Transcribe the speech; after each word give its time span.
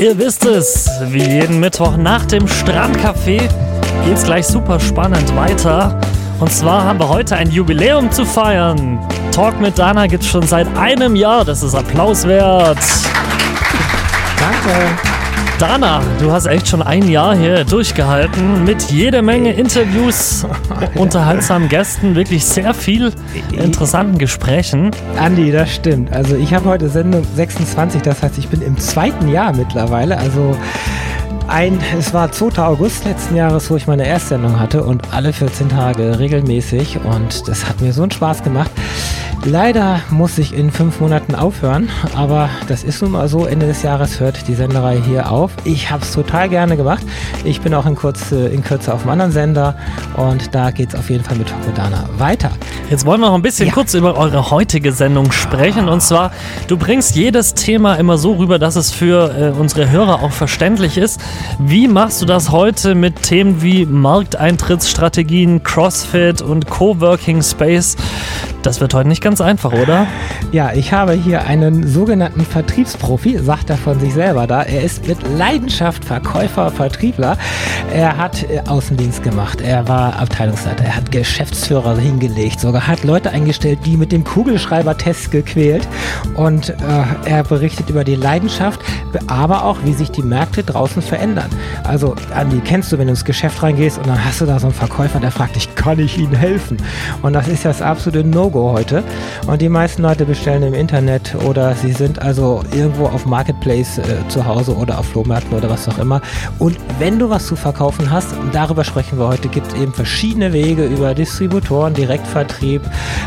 Ihr 0.00 0.16
wisst 0.16 0.46
es, 0.46 0.88
wie 1.08 1.22
jeden 1.22 1.60
Mittwoch 1.60 1.98
nach 1.98 2.24
dem 2.24 2.46
Strandcafé 2.46 3.46
geht's 4.06 4.24
gleich 4.24 4.46
super 4.46 4.80
spannend 4.80 5.36
weiter. 5.36 6.00
Und 6.38 6.50
zwar 6.50 6.84
haben 6.84 6.98
wir 6.98 7.10
heute 7.10 7.36
ein 7.36 7.50
Jubiläum 7.50 8.10
zu 8.10 8.24
feiern. 8.24 8.98
Talk 9.30 9.60
mit 9.60 9.78
Dana 9.78 10.06
gibt's 10.06 10.28
schon 10.28 10.46
seit 10.46 10.74
einem 10.78 11.16
Jahr. 11.16 11.44
Das 11.44 11.62
ist 11.62 11.74
Applaus 11.74 12.26
wert. 12.26 12.78
Danke. 14.38 15.09
Dana, 15.60 16.00
du 16.18 16.32
hast 16.32 16.46
echt 16.46 16.68
schon 16.68 16.80
ein 16.80 17.06
Jahr 17.06 17.36
hier 17.36 17.64
durchgehalten 17.64 18.64
mit 18.64 18.90
jede 18.90 19.20
Menge 19.20 19.52
Interviews, 19.52 20.46
unterhaltsamen 20.94 21.68
Gästen, 21.68 22.14
wirklich 22.14 22.46
sehr 22.46 22.72
viel 22.72 23.12
interessanten 23.52 24.16
Gesprächen. 24.16 24.90
Andi, 25.18 25.52
das 25.52 25.70
stimmt. 25.74 26.14
Also 26.14 26.34
ich 26.34 26.54
habe 26.54 26.64
heute 26.64 26.88
Sendung 26.88 27.26
26, 27.36 28.00
das 28.00 28.22
heißt, 28.22 28.38
ich 28.38 28.48
bin 28.48 28.62
im 28.62 28.78
zweiten 28.78 29.28
Jahr 29.28 29.54
mittlerweile. 29.54 30.16
Also 30.16 30.56
ein, 31.46 31.78
es 31.98 32.14
war 32.14 32.32
2. 32.32 32.62
August 32.62 33.04
letzten 33.04 33.36
Jahres, 33.36 33.70
wo 33.70 33.76
ich 33.76 33.86
meine 33.86 34.06
Erstsendung 34.06 34.58
hatte 34.58 34.82
und 34.82 35.12
alle 35.12 35.34
14 35.34 35.68
Tage 35.68 36.18
regelmäßig 36.18 37.00
und 37.04 37.46
das 37.48 37.68
hat 37.68 37.82
mir 37.82 37.92
so 37.92 38.00
einen 38.00 38.12
Spaß 38.12 38.42
gemacht. 38.42 38.70
Leider 39.44 40.00
muss 40.10 40.36
ich 40.36 40.52
in 40.52 40.70
fünf 40.70 41.00
Monaten 41.00 41.34
aufhören, 41.34 41.88
aber 42.14 42.50
das 42.68 42.84
ist 42.84 43.00
nun 43.00 43.12
mal 43.12 43.26
so. 43.26 43.46
Ende 43.46 43.66
des 43.66 43.82
Jahres 43.82 44.20
hört 44.20 44.46
die 44.48 44.54
Senderei 44.54 45.00
hier 45.00 45.32
auf. 45.32 45.52
Ich 45.64 45.90
habe 45.90 46.02
es 46.02 46.12
total 46.12 46.50
gerne 46.50 46.76
gemacht. 46.76 47.02
Ich 47.44 47.62
bin 47.62 47.72
auch 47.72 47.86
in, 47.86 47.94
Kurze, 47.94 48.48
in 48.48 48.62
Kürze 48.62 48.92
auf 48.92 49.02
einem 49.02 49.12
anderen 49.12 49.32
Sender 49.32 49.76
und 50.16 50.54
da 50.54 50.70
geht 50.70 50.90
es 50.90 50.94
auf 50.94 51.08
jeden 51.08 51.24
Fall 51.24 51.38
mit 51.38 51.50
Hokodana 51.54 52.08
weiter. 52.18 52.50
Jetzt 52.90 53.06
wollen 53.06 53.20
wir 53.20 53.28
noch 53.28 53.34
ein 53.34 53.42
bisschen 53.42 53.68
ja. 53.68 53.72
kurz 53.72 53.94
über 53.94 54.16
eure 54.16 54.50
heutige 54.50 54.92
Sendung 54.92 55.32
sprechen. 55.32 55.88
Und 55.88 56.02
zwar, 56.02 56.32
du 56.66 56.76
bringst 56.76 57.16
jedes 57.16 57.54
Thema 57.54 57.94
immer 57.94 58.18
so 58.18 58.34
rüber, 58.34 58.58
dass 58.58 58.76
es 58.76 58.90
für 58.90 59.54
äh, 59.54 59.58
unsere 59.58 59.90
Hörer 59.90 60.22
auch 60.22 60.32
verständlich 60.32 60.98
ist. 60.98 61.20
Wie 61.58 61.88
machst 61.88 62.20
du 62.20 62.26
das 62.26 62.50
heute 62.50 62.94
mit 62.94 63.22
Themen 63.22 63.62
wie 63.62 63.86
Markteintrittsstrategien, 63.86 65.62
CrossFit 65.62 66.42
und 66.42 66.68
Coworking 66.68 67.42
Space? 67.42 67.96
Das 68.62 68.80
wird 68.80 68.92
heute 68.92 69.08
nicht 69.08 69.22
ganz 69.22 69.29
einfach, 69.38 69.72
oder? 69.72 70.08
Ja, 70.50 70.72
ich 70.72 70.92
habe 70.92 71.12
hier 71.12 71.46
einen 71.46 71.86
sogenannten 71.86 72.44
Vertriebsprofi, 72.44 73.38
sagt 73.38 73.70
er 73.70 73.76
von 73.76 74.00
sich 74.00 74.12
selber 74.12 74.48
da. 74.48 74.62
Er 74.62 74.82
ist 74.82 75.06
mit 75.06 75.18
Leidenschaft 75.38 76.04
Verkäufer, 76.04 76.72
Vertriebler. 76.72 77.38
Er 77.94 78.16
hat 78.16 78.42
äh, 78.50 78.60
Außendienst 78.66 79.22
gemacht, 79.22 79.60
er 79.60 79.86
war 79.86 80.18
Abteilungsleiter, 80.18 80.84
er 80.84 80.96
hat 80.96 81.12
Geschäftsführer 81.12 81.96
hingelegt, 81.96 82.58
sogar 82.58 82.88
hat 82.88 83.04
Leute 83.04 83.30
eingestellt, 83.30 83.78
die 83.86 83.96
mit 83.96 84.10
dem 84.10 84.24
Kugelschreiber-Test 84.24 85.30
gequält. 85.30 85.86
Und 86.34 86.70
äh, 86.70 86.74
er 87.26 87.44
berichtet 87.44 87.88
über 87.88 88.02
die 88.02 88.16
Leidenschaft, 88.16 88.80
aber 89.28 89.64
auch, 89.64 89.78
wie 89.84 89.92
sich 89.92 90.10
die 90.10 90.22
Märkte 90.22 90.64
draußen 90.64 91.02
verändern. 91.02 91.50
Also, 91.84 92.16
Andi, 92.34 92.60
kennst 92.64 92.90
du, 92.90 92.98
wenn 92.98 93.06
du 93.06 93.12
ins 93.12 93.24
Geschäft 93.24 93.62
reingehst 93.62 93.98
und 93.98 94.08
dann 94.08 94.24
hast 94.24 94.40
du 94.40 94.46
da 94.46 94.58
so 94.58 94.66
einen 94.66 94.74
Verkäufer, 94.74 95.20
der 95.20 95.30
fragt 95.30 95.54
dich, 95.54 95.72
kann 95.76 96.00
ich 96.00 96.18
Ihnen 96.18 96.34
helfen? 96.34 96.78
Und 97.22 97.34
das 97.34 97.46
ist 97.46 97.64
das 97.64 97.80
absolute 97.80 98.24
No 98.24 98.40
No-Go 98.40 98.72
heute. 98.72 99.04
Und 99.46 99.62
die 99.62 99.68
meisten 99.68 100.02
Leute 100.02 100.24
bestellen 100.24 100.62
im 100.62 100.74
Internet 100.74 101.34
oder 101.46 101.74
sie 101.74 101.92
sind 101.92 102.20
also 102.20 102.62
irgendwo 102.72 103.06
auf 103.06 103.26
Marketplace 103.26 103.98
äh, 103.98 104.02
zu 104.28 104.44
Hause 104.44 104.76
oder 104.76 104.98
auf 104.98 105.06
Flohmärkten 105.06 105.56
oder 105.56 105.70
was 105.70 105.88
auch 105.88 105.98
immer. 105.98 106.20
Und 106.58 106.76
wenn 106.98 107.18
du 107.18 107.30
was 107.30 107.46
zu 107.46 107.56
verkaufen 107.56 108.10
hast, 108.10 108.28
darüber 108.52 108.84
sprechen 108.84 109.18
wir 109.18 109.28
heute, 109.28 109.48
gibt 109.48 109.68
es 109.68 109.74
eben 109.74 109.92
verschiedene 109.92 110.52
Wege 110.52 110.84
über 110.84 111.14
Distributoren, 111.14 111.94
Direktvertrieb. 111.94 112.82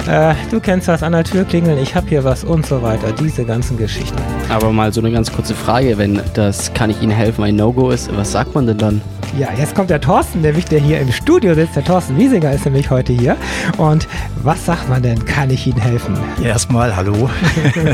Äh, 0.07 0.33
du 0.51 0.59
kennst 0.59 0.87
das 0.87 1.03
an 1.03 1.13
der 1.13 1.23
Tür 1.23 1.45
klingeln, 1.45 1.77
ich 1.77 1.95
habe 1.95 2.07
hier 2.07 2.23
was 2.23 2.43
und 2.43 2.65
so 2.65 2.81
weiter. 2.81 3.11
Diese 3.11 3.45
ganzen 3.45 3.77
Geschichten. 3.77 4.17
Aber 4.49 4.71
mal 4.71 4.93
so 4.93 5.01
eine 5.01 5.11
ganz 5.11 5.31
kurze 5.31 5.55
Frage, 5.55 5.97
wenn 5.97 6.21
das 6.33 6.73
kann 6.73 6.89
ich 6.89 7.01
Ihnen 7.01 7.11
helfen 7.11 7.43
ein 7.43 7.55
No-Go 7.55 7.89
ist, 7.89 8.15
was 8.15 8.31
sagt 8.31 8.55
man 8.55 8.67
denn 8.67 8.77
dann? 8.77 9.01
Ja, 9.37 9.49
jetzt 9.57 9.73
kommt 9.73 9.89
der 9.89 9.99
Thorsten, 9.99 10.41
nämlich 10.41 10.65
der 10.65 10.79
hier 10.79 10.99
im 10.99 11.11
Studio 11.11 11.55
sitzt. 11.55 11.75
Der 11.75 11.83
Thorsten 11.83 12.19
Wiesinger 12.19 12.51
ist 12.51 12.65
nämlich 12.65 12.91
heute 12.91 13.13
hier. 13.13 13.35
Und 13.77 14.07
was 14.43 14.63
sagt 14.63 14.87
man 14.89 15.01
denn? 15.01 15.25
Kann 15.25 15.49
ich 15.49 15.65
Ihnen 15.65 15.81
helfen? 15.81 16.15
Ja, 16.39 16.49
erstmal 16.49 16.95
hallo. 16.95 17.31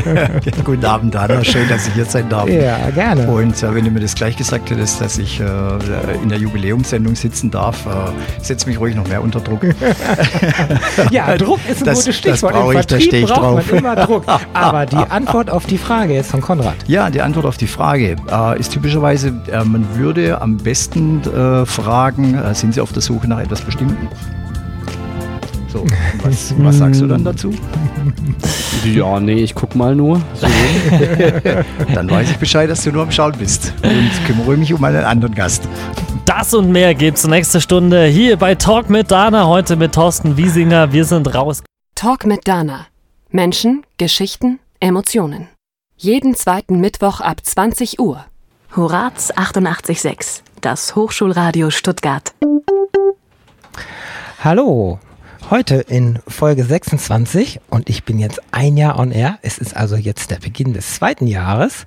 Guten 0.64 0.84
Abend, 0.84 1.16
Anna. 1.16 1.42
Schön, 1.42 1.66
dass 1.70 1.88
ich 1.88 1.94
hier 1.94 2.04
sein 2.04 2.28
darf. 2.28 2.46
Ja, 2.46 2.90
gerne. 2.90 3.26
Und 3.26 3.62
äh, 3.62 3.74
wenn 3.74 3.86
du 3.86 3.90
mir 3.90 4.00
das 4.00 4.14
gleich 4.14 4.36
gesagt 4.36 4.68
hättest, 4.68 5.00
dass 5.00 5.16
ich 5.16 5.40
äh, 5.40 5.44
in 6.22 6.28
der 6.28 6.36
Jubiläumssendung 6.36 7.14
sitzen 7.14 7.50
darf, 7.50 7.86
äh, 7.86 7.90
setz 8.42 8.66
mich 8.66 8.78
ruhig 8.78 8.94
noch 8.94 9.08
mehr 9.08 9.22
unter 9.22 9.40
Druck. 9.40 9.62
ja, 11.10 11.38
Druck 11.38 11.60
ist 11.70 11.80
ein 11.80 11.86
das, 11.86 12.00
gutes 12.00 12.16
Stichwort. 12.18 12.54
Das 12.54 12.64
Im 12.64 12.78
ich, 12.80 12.86
da 12.86 13.00
stehe 13.00 13.24
ich 13.24 13.30
drauf. 13.30 13.66
man 13.66 13.78
immer 13.78 13.96
Druck. 13.96 14.24
Aber 14.52 14.84
die 14.84 14.96
Antwort 14.96 15.48
auf 15.48 15.64
die 15.64 15.78
Frage 15.78 16.18
ist 16.18 16.32
von 16.32 16.42
Konrad. 16.42 16.76
Ja, 16.86 17.08
die 17.08 17.22
Antwort 17.22 17.46
auf 17.46 17.56
die 17.56 17.66
Frage 17.66 18.16
äh, 18.30 18.60
ist 18.60 18.72
typischerweise, 18.72 19.32
äh, 19.50 19.64
man 19.64 19.86
würde 19.96 20.42
am 20.42 20.58
besten 20.58 21.22
äh, 21.30 21.66
fragen, 21.66 22.34
äh, 22.34 22.54
sind 22.54 22.74
Sie 22.74 22.80
auf 22.80 22.92
der 22.92 23.02
Suche 23.02 23.28
nach 23.28 23.40
etwas 23.40 23.60
Bestimmten? 23.60 24.08
So, 25.68 25.84
was, 26.22 26.54
was, 26.58 26.78
sagst 26.78 27.00
du 27.00 27.06
dann 27.06 27.24
dazu? 27.24 27.54
Ja, 28.84 29.20
nee, 29.20 29.42
ich 29.42 29.54
guck 29.54 29.74
mal 29.74 29.94
nur. 29.94 30.20
So. 30.34 30.46
dann 31.94 32.10
weiß 32.10 32.30
ich 32.30 32.36
Bescheid, 32.38 32.68
dass 32.68 32.82
du 32.82 32.90
nur 32.90 33.02
am 33.02 33.12
Schauen 33.12 33.34
bist 33.38 33.72
und 33.82 34.10
kümmere 34.26 34.56
mich 34.56 34.72
um 34.72 34.82
einen 34.82 35.04
anderen 35.04 35.34
Gast. 35.34 35.68
Das 36.24 36.54
und 36.54 36.72
mehr 36.72 36.94
gibt's 36.94 37.26
nächste 37.26 37.60
Stunde 37.60 38.06
hier 38.06 38.36
bei 38.36 38.54
Talk 38.54 38.90
mit 38.90 39.10
Dana, 39.10 39.46
heute 39.46 39.76
mit 39.76 39.94
Thorsten 39.94 40.36
Wiesinger. 40.36 40.92
Wir 40.92 41.04
sind 41.04 41.34
raus. 41.34 41.62
Talk 41.94 42.26
mit 42.26 42.48
Dana. 42.48 42.86
Menschen, 43.30 43.84
Geschichten, 43.98 44.58
Emotionen. 44.80 45.48
Jeden 45.96 46.34
zweiten 46.34 46.80
Mittwoch 46.80 47.20
ab 47.20 47.44
20 47.44 48.00
Uhr. 48.00 48.24
Horaz 48.74 49.32
88.6 49.32 50.42
das 50.60 50.94
Hochschulradio 50.94 51.70
Stuttgart. 51.70 52.34
Hallo, 54.42 54.98
heute 55.50 55.76
in 55.76 56.18
Folge 56.28 56.64
26 56.64 57.60
und 57.70 57.88
ich 57.88 58.04
bin 58.04 58.18
jetzt 58.18 58.40
ein 58.52 58.76
Jahr 58.76 58.98
on 58.98 59.10
air. 59.10 59.38
Es 59.42 59.58
ist 59.58 59.76
also 59.76 59.96
jetzt 59.96 60.30
der 60.30 60.36
Beginn 60.36 60.72
des 60.74 60.94
zweiten 60.94 61.26
Jahres. 61.26 61.86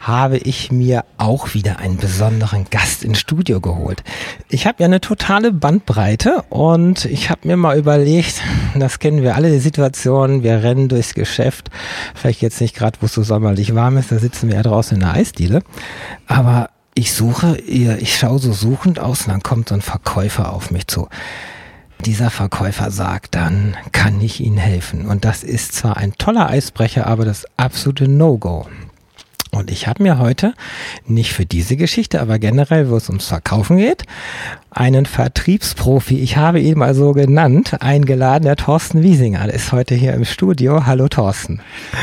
Habe 0.00 0.38
ich 0.38 0.72
mir 0.72 1.04
auch 1.18 1.54
wieder 1.54 1.78
einen 1.78 1.98
besonderen 1.98 2.66
Gast 2.70 3.04
ins 3.04 3.20
Studio 3.20 3.60
geholt. 3.60 4.02
Ich 4.48 4.66
habe 4.66 4.82
ja 4.82 4.86
eine 4.86 5.00
totale 5.00 5.52
Bandbreite 5.52 6.44
und 6.48 7.04
ich 7.04 7.30
habe 7.30 7.46
mir 7.46 7.56
mal 7.56 7.78
überlegt, 7.78 8.42
das 8.74 8.98
kennen 8.98 9.22
wir 9.22 9.36
alle, 9.36 9.50
die 9.50 9.60
Situation, 9.60 10.42
wir 10.42 10.62
rennen 10.62 10.88
durchs 10.88 11.14
Geschäft. 11.14 11.70
Vielleicht 12.14 12.42
jetzt 12.42 12.60
nicht 12.60 12.74
gerade, 12.74 12.98
wo 13.00 13.06
es 13.06 13.14
so 13.14 13.22
sommerlich 13.22 13.74
warm 13.74 13.98
ist, 13.98 14.10
da 14.10 14.18
sitzen 14.18 14.48
wir 14.48 14.56
ja 14.56 14.62
draußen 14.62 14.96
in 14.96 15.00
der 15.00 15.12
Eisdiele. 15.12 15.62
Aber 16.26 16.70
ich 16.94 17.12
suche, 17.12 17.56
ich 17.58 18.16
schaue 18.16 18.38
so 18.38 18.52
suchend 18.52 19.00
aus 19.00 19.22
und 19.22 19.32
dann 19.32 19.42
kommt 19.42 19.68
so 19.68 19.74
ein 19.74 19.82
Verkäufer 19.82 20.52
auf 20.52 20.70
mich 20.70 20.86
zu. 20.86 21.08
Dieser 22.04 22.30
Verkäufer 22.30 22.90
sagt 22.90 23.34
dann, 23.34 23.76
kann 23.92 24.20
ich 24.20 24.40
Ihnen 24.40 24.58
helfen? 24.58 25.06
Und 25.06 25.24
das 25.24 25.42
ist 25.42 25.72
zwar 25.72 25.96
ein 25.96 26.12
toller 26.18 26.48
Eisbrecher, 26.50 27.06
aber 27.06 27.24
das 27.24 27.46
absolute 27.56 28.08
No-Go. 28.08 28.66
Und 29.54 29.70
ich 29.70 29.86
habe 29.86 30.02
mir 30.02 30.18
heute, 30.18 30.52
nicht 31.06 31.32
für 31.32 31.46
diese 31.46 31.76
Geschichte, 31.76 32.20
aber 32.20 32.40
generell, 32.40 32.90
wo 32.90 32.96
es 32.96 33.08
ums 33.08 33.28
Verkaufen 33.28 33.76
geht, 33.76 34.02
einen 34.70 35.06
Vertriebsprofi, 35.06 36.18
ich 36.18 36.36
habe 36.36 36.58
ihn 36.58 36.76
mal 36.76 36.92
so 36.94 37.12
genannt, 37.12 37.76
eingeladen, 37.80 38.44
der 38.44 38.56
Thorsten 38.56 39.04
Wiesinger. 39.04 39.48
Ist 39.52 39.70
heute 39.70 39.94
hier 39.94 40.12
im 40.14 40.24
Studio. 40.24 40.86
Hallo 40.86 41.06
Thorsten. 41.06 41.60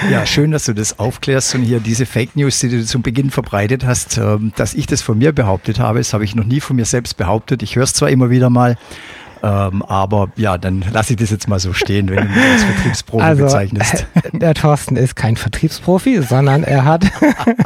Ja, 0.09 0.25
schön, 0.25 0.51
dass 0.51 0.65
du 0.65 0.73
das 0.73 0.97
aufklärst 0.97 1.53
und 1.55 1.63
hier 1.63 1.81
diese 1.81 2.05
Fake 2.05 2.37
News, 2.37 2.59
die 2.59 2.69
du 2.69 2.85
zum 2.85 3.01
Beginn 3.01 3.29
verbreitet 3.29 3.85
hast, 3.85 4.17
ähm, 4.17 4.53
dass 4.55 4.73
ich 4.73 4.87
das 4.87 5.01
von 5.01 5.17
mir 5.17 5.33
behauptet 5.33 5.77
habe, 5.77 5.99
das 5.99 6.13
habe 6.13 6.23
ich 6.23 6.35
noch 6.35 6.45
nie 6.45 6.61
von 6.61 6.77
mir 6.77 6.85
selbst 6.85 7.17
behauptet. 7.17 7.63
Ich 7.63 7.75
höre 7.75 7.83
es 7.83 7.93
zwar 7.93 8.09
immer 8.09 8.29
wieder 8.29 8.49
mal, 8.49 8.77
ähm, 9.43 9.81
aber 9.83 10.29
ja, 10.35 10.57
dann 10.57 10.83
lasse 10.91 11.13
ich 11.13 11.19
das 11.19 11.31
jetzt 11.31 11.47
mal 11.47 11.59
so 11.59 11.73
stehen, 11.73 12.09
wenn 12.09 12.17
du 12.17 12.29
mich 12.29 12.51
als 12.51 12.63
Vertriebsprofi 12.63 13.23
also, 13.23 13.43
bezeichnest. 13.45 14.05
Der 14.33 14.53
Thorsten 14.53 14.95
ist 14.95 15.15
kein 15.15 15.35
Vertriebsprofi, 15.35 16.21
sondern 16.21 16.63
er 16.63 16.85
hat, 16.85 17.05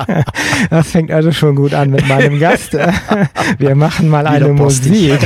das 0.70 0.92
fängt 0.92 1.12
also 1.12 1.32
schon 1.32 1.56
gut 1.56 1.74
an 1.74 1.90
mit 1.90 2.08
meinem 2.08 2.40
Gast. 2.40 2.78
Wir 3.58 3.76
machen 3.76 4.10
mal 4.10 4.26
eine 4.28 4.50
Musik. 4.50 5.20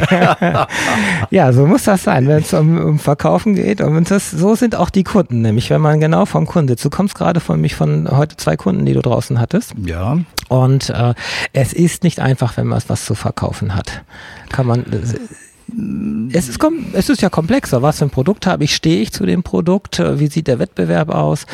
ja, 1.30 1.54
so 1.54 1.68
muss 1.68 1.84
das 1.84 2.04
sein, 2.04 2.28
wenn 2.28 2.40
es 2.40 2.54
um, 2.54 2.78
um 2.78 3.00
Verkaufen 3.00 3.56
geht. 3.56 3.81
Und 3.81 4.10
das, 4.10 4.31
so 4.31 4.56
sind 4.56 4.75
auch 4.75 4.90
die 4.90 5.04
Kunden, 5.04 5.42
nämlich 5.42 5.69
wenn 5.69 5.81
man 5.81 6.00
genau 6.00 6.25
vom 6.25 6.45
Kunde. 6.45 6.75
Du 6.75 6.90
kommst 6.90 7.16
gerade 7.16 7.40
von 7.40 7.62
mich 7.62 7.75
von 7.75 8.10
heute 8.10 8.38
zwei 8.38 8.57
Kunden, 8.57 8.86
die 8.86 8.94
du 8.94 9.02
draußen 9.02 9.40
hattest. 9.40 9.74
Ja. 9.86 10.18
Und 10.48 10.90
äh, 10.90 11.13
es 11.54 11.74
ist 11.74 12.04
nicht 12.04 12.19
einfach, 12.19 12.57
wenn 12.57 12.68
man 12.68 12.81
was 12.88 13.06
zu 13.06 13.13
verkaufen 13.13 13.75
hat. 13.75 14.04
Kann 14.50 14.66
man 14.66 14.86
es 16.33 16.50
ist, 16.50 16.60
es 16.94 17.10
ist 17.10 17.21
ja 17.21 17.30
komplexer. 17.30 17.81
Was 17.81 18.00
für 18.00 18.06
ein 18.06 18.10
Produkt 18.10 18.48
habe 18.48 18.63
ich? 18.63 18.75
Stehe 18.75 19.01
ich 19.01 19.12
zu 19.12 19.25
dem 19.25 19.44
Produkt? 19.44 20.00
Wie 20.00 20.27
sieht 20.27 20.48
der 20.48 20.60
Wettbewerb 20.60 21.10
aus? 21.10 21.45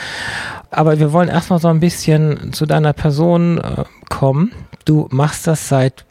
Aber 0.72 1.00
wir 1.00 1.14
wollen 1.14 1.30
erstmal 1.30 1.60
so 1.60 1.68
ein 1.68 1.80
bisschen 1.80 2.54
zu 2.54 2.66
deiner 2.66 2.94
Person 2.94 3.60
äh, 3.60 3.84
kommen. 4.10 4.52
Du 4.84 5.08
machst 5.12 5.48
das 5.48 5.68
seit 5.68 6.06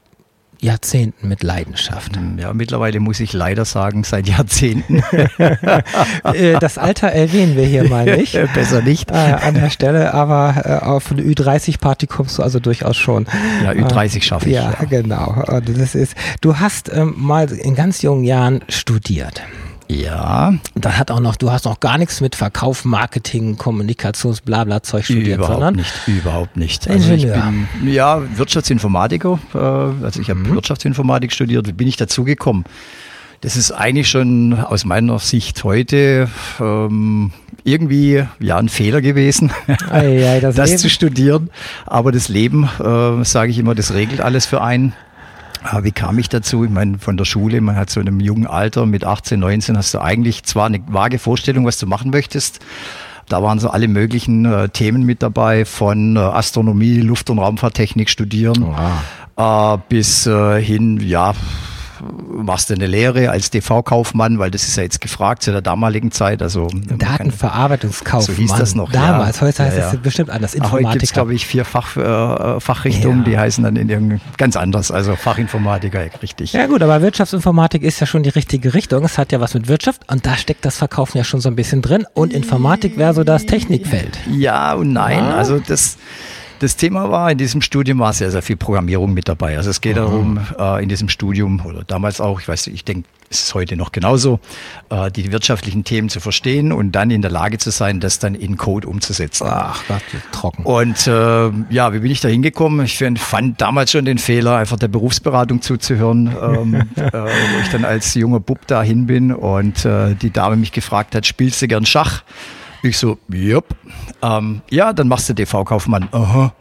Jahrzehnten 0.65 1.29
mit 1.29 1.43
Leidenschaft. 1.43 2.19
Ja, 2.39 2.53
mittlerweile 2.55 2.99
muss 2.99 3.21
ich 3.21 3.33
leider 3.33 3.65
sagen, 3.65 4.03
seit 4.03 4.29
Jahrzehnten. 4.29 5.03
Äh, 6.25 6.59
das 6.59 6.79
Alter 6.79 7.09
erwähnen 7.09 7.57
wir 7.57 7.65
hier 7.65 7.89
mal 7.89 8.05
nicht. 8.05 8.33
Besser 8.55 8.83
nicht. 8.83 9.11
Äh, 9.11 9.15
an 9.15 9.55
der 9.55 9.71
Stelle, 9.71 10.15
aber 10.15 10.63
äh, 10.65 10.85
auf 10.85 11.11
eine 11.11 11.23
Ü30-Party 11.23 12.07
kommst 12.07 12.39
du 12.39 12.43
also 12.43 12.61
durchaus 12.61 12.97
schon. 12.97 13.27
Ja, 13.63 13.73
Ü30 13.73 14.23
schaffe 14.23 14.49
ich. 14.49 14.55
Ja, 14.55 14.75
ja, 14.79 14.85
genau. 14.85 15.43
Das 15.47 15.95
ist, 15.95 16.15
du 16.41 16.59
hast 16.59 16.91
ähm, 16.93 17.15
mal 17.17 17.51
in 17.53 17.75
ganz 17.75 18.03
jungen 18.03 18.25
Jahren 18.25 18.63
studiert. 18.69 19.43
Ja. 19.94 20.55
Da 20.75 20.93
hat 20.99 21.11
auch 21.11 21.20
noch, 21.20 21.37
du 21.37 21.50
hast 21.50 21.64
noch 21.64 21.81
gar 21.81 21.99
nichts 21.99 22.20
mit 22.20 22.35
Verkauf, 22.35 22.85
Marketing, 22.85 23.56
Kommunikations, 23.56 24.41
blabla 24.41 24.82
Zeug 24.82 25.05
studiert, 25.05 25.38
überhaupt 25.38 25.52
sondern 25.52 25.75
nicht, 25.76 25.93
überhaupt 26.06 26.56
nicht. 26.56 26.87
Ingenieur. 26.87 27.35
Also 27.35 27.49
ich 27.49 27.79
bin, 27.81 27.93
ja, 27.93 28.23
Wirtschaftsinformatiker. 28.37 29.38
Äh, 29.55 29.58
also 30.05 30.20
ich 30.20 30.31
habe 30.31 30.41
Mhm. 30.41 30.55
Wirtschaftsinformatik 30.55 31.32
studiert. 31.32 31.67
Wie 31.67 31.73
bin 31.73 31.87
ich 31.88 31.96
dazu 31.96 32.25
gekommen? 32.25 32.64
Das 33.41 33.56
ist 33.56 33.73
eigentlich 33.73 34.08
schon 34.08 34.55
aus 34.58 34.85
meiner 34.87 35.19
Sicht 35.19 35.64
heute 35.64 36.29
ähm, 36.61 37.31
irgendwie 37.62 38.25
ja 38.41 38.56
ein 38.56 38.69
Fehler 38.70 39.00
gewesen, 39.02 39.52
Ei, 39.91 40.26
ei, 40.26 40.41
das 40.41 40.55
das, 40.56 40.76
zu 40.79 40.88
studieren. 40.88 41.50
Aber 41.87 42.11
das 42.11 42.29
Leben, 42.29 42.64
äh, 42.81 43.25
sage 43.25 43.50
ich 43.50 43.58
immer, 43.58 43.75
das 43.75 43.93
regelt 43.93 44.20
alles 44.20 44.46
für 44.46 44.62
einen. 44.62 44.94
Aber 45.65 45.83
wie 45.85 45.93
kam 45.93 46.19
ich 46.19 46.29
dazu? 46.29 46.65
Ich 46.65 46.71
meine, 46.71 46.99
von 46.99 47.17
der 47.17 47.25
Schule, 47.25 47.61
man 47.63 47.75
hat 47.77 47.89
so 47.89 47.99
in 47.99 48.07
einem 48.07 48.21
jungen 48.21 48.47
Alter, 48.47 48.85
mit 48.85 49.05
18, 49.05 49.41
19, 49.41 49.79
hast 49.79 49.95
du 49.95 49.99
eigentlich 50.01 50.45
zwar 50.45 50.67
eine 50.67 50.81
vage 50.87 51.19
Vorstellung, 51.19 51.65
was 51.65 51.79
du 51.79 51.87
machen 51.87 52.11
möchtest. 52.11 52.61
Da 53.31 53.43
waren 53.43 53.59
so 53.59 53.71
alle 53.71 53.89
möglichen 53.89 54.45
äh, 54.45 54.69
Themen 54.69 55.05
mit 55.05 55.23
dabei, 55.23 55.65
von 55.65 56.17
äh, 56.17 56.19
Astronomie, 56.19 57.01
Luft- 57.01 57.31
und 57.31 57.39
Raumfahrttechnik 57.39 58.11
studieren, 58.11 58.63
äh, 59.39 59.79
bis 59.89 60.27
äh, 60.27 60.61
hin, 60.61 61.01
ja, 61.01 61.33
machst 62.29 62.71
du 62.71 62.75
eine 62.75 62.87
Lehre 62.87 63.31
als 63.31 63.51
TV-Kaufmann, 63.51 64.39
weil 64.39 64.51
das 64.51 64.65
ist 64.69 64.77
ja 64.77 64.83
jetzt 64.83 65.01
gefragt 65.01 65.43
zu 65.43 65.53
der 65.53 65.62
damaligen 65.62 66.11
Zeit. 66.11 66.43
Also 66.43 66.69
Datenverarbeitungskaufmann. 66.99 68.23
So 68.23 68.33
hieß 68.33 68.55
das 68.55 68.75
noch, 68.75 68.91
Damals, 68.93 69.41
ja. 69.41 69.47
heute 69.47 69.62
heißt 69.65 69.77
Ja, 69.79 69.87
es 69.89 69.93
ja. 69.95 69.99
bestimmt 70.03 70.31
anders. 70.31 70.55
Ah, 70.61 70.71
Heute 70.71 70.85
gibt 70.91 71.03
es, 71.03 71.11
Informatiker. 71.11 71.12
glaube 71.15 71.35
ich, 71.35 71.47
vier 71.47 71.65
Fach, 71.65 71.97
äh, 71.97 72.61
Fachrichtungen, 72.61 73.19
Ja. 73.21 73.25
die 73.25 73.39
heißen 73.39 73.65
dann 73.65 73.77
in 73.77 73.89
irgendein 73.89 74.21
ganz 74.37 74.56
anders. 74.56 74.91
Also 74.91 75.17
Fachinformatiker, 75.17 76.01
richtig. 76.23 76.53
Ja 76.53 76.67
gut, 76.67 76.83
aber 76.83 77.03
Wirtschaftsinformatik 77.03 77.83
ist 77.83 78.01
ja 78.01 78.06
schon 78.06 78.23
die 78.23 78.31
richtige 78.31 78.75
Richtung. 78.75 79.05
Es 79.05 79.19
hat 79.19 79.33
ja 79.33 79.41
was 79.41 79.55
mit 79.55 79.69
Wirtschaft 79.69 80.03
und 80.11 80.27
da 80.27 80.37
steckt 80.37 80.65
das 80.65 80.79
Verkaufen 80.79 81.19
ja 81.19 81.25
schon 81.25 81.41
so 81.41 81.49
ein 81.49 81.56
bisschen 81.56 81.83
drin. 81.83 82.06
Und 82.15 82.33
Informatik 82.33 82.97
wäre 82.99 83.15
so 83.15 83.25
das 83.25 83.47
Technikfeld. 83.47 84.19
Ja 84.31 84.75
und 84.75 84.93
nein. 84.93 85.23
Also 85.25 85.59
das, 85.59 85.97
das 86.61 86.77
Thema 86.77 87.11
war, 87.11 87.31
in 87.31 87.39
diesem 87.39 87.62
Studium 87.62 87.99
war 87.99 88.12
sehr, 88.12 88.31
sehr 88.31 88.43
viel 88.43 88.56
Programmierung 88.56 89.12
mit 89.12 89.29
dabei. 89.29 89.56
Also 89.56 89.71
es 89.71 89.81
geht 89.81 89.97
darum, 89.97 90.41
äh, 90.59 90.83
in 90.83 90.89
diesem 90.89 91.09
Studium 91.09 91.65
oder 91.65 91.85
damals 91.85 92.21
auch, 92.21 92.41
ich 92.41 92.49
weiß 92.49 92.67
nicht, 92.67 92.75
ich 92.77 92.85
denke, 92.85 93.09
es 93.31 93.43
ist 93.43 93.55
heute 93.55 93.77
noch 93.77 93.91
genauso, 93.93 94.39
äh, 94.91 95.11
die 95.11 95.33
wirtschaftlichen 95.33 95.85
Themen 95.85 96.09
zu 96.09 96.21
verstehen 96.21 96.73
und 96.73 96.93
dann 96.93 97.11
in 97.11 97.23
der 97.23 97.31
Lage 97.31 97.59
zu 97.59 97.71
sein, 97.71 98.01
das 98.01 98.19
dann 98.19 98.35
in 98.35 98.56
Code 98.56 98.87
umzusetzen. 98.87 99.47
Ach 99.49 99.83
Gott, 99.89 100.03
trocken. 100.33 100.62
Und 100.65 101.06
äh, 101.06 101.51
ja, 101.71 101.93
wie 101.93 101.99
bin 101.99 102.11
ich 102.11 102.21
da 102.21 102.29
hingekommen? 102.29 102.85
Ich 102.85 102.97
find, 102.97 103.19
fand 103.19 103.61
damals 103.61 103.91
schon 103.91 104.05
den 104.05 104.19
Fehler, 104.19 104.56
einfach 104.56 104.79
der 104.79 104.89
Berufsberatung 104.89 105.62
zuzuhören, 105.62 106.35
ähm, 106.41 106.75
äh, 106.97 107.12
wo 107.12 107.61
ich 107.62 107.69
dann 107.71 107.85
als 107.85 108.15
junger 108.15 108.41
Bub 108.41 108.67
da 108.67 108.83
hin 108.83 109.06
bin 109.06 109.33
und 109.33 109.85
äh, 109.85 110.15
die 110.15 110.31
Dame 110.31 110.56
mich 110.56 110.73
gefragt 110.73 111.15
hat, 111.15 111.27
spielst 111.27 111.61
du 111.62 111.69
gern 111.69 111.87
Schach? 111.87 112.23
Ich 112.85 112.99
so, 112.99 113.17
jupp. 113.33 113.65
Ähm, 114.21 114.61
ja, 114.69 114.93
dann 114.93 115.09
machst 115.09 115.31
du 115.31 115.35
TV-Kaufmann. 115.35 116.09
Aha. 116.13 116.53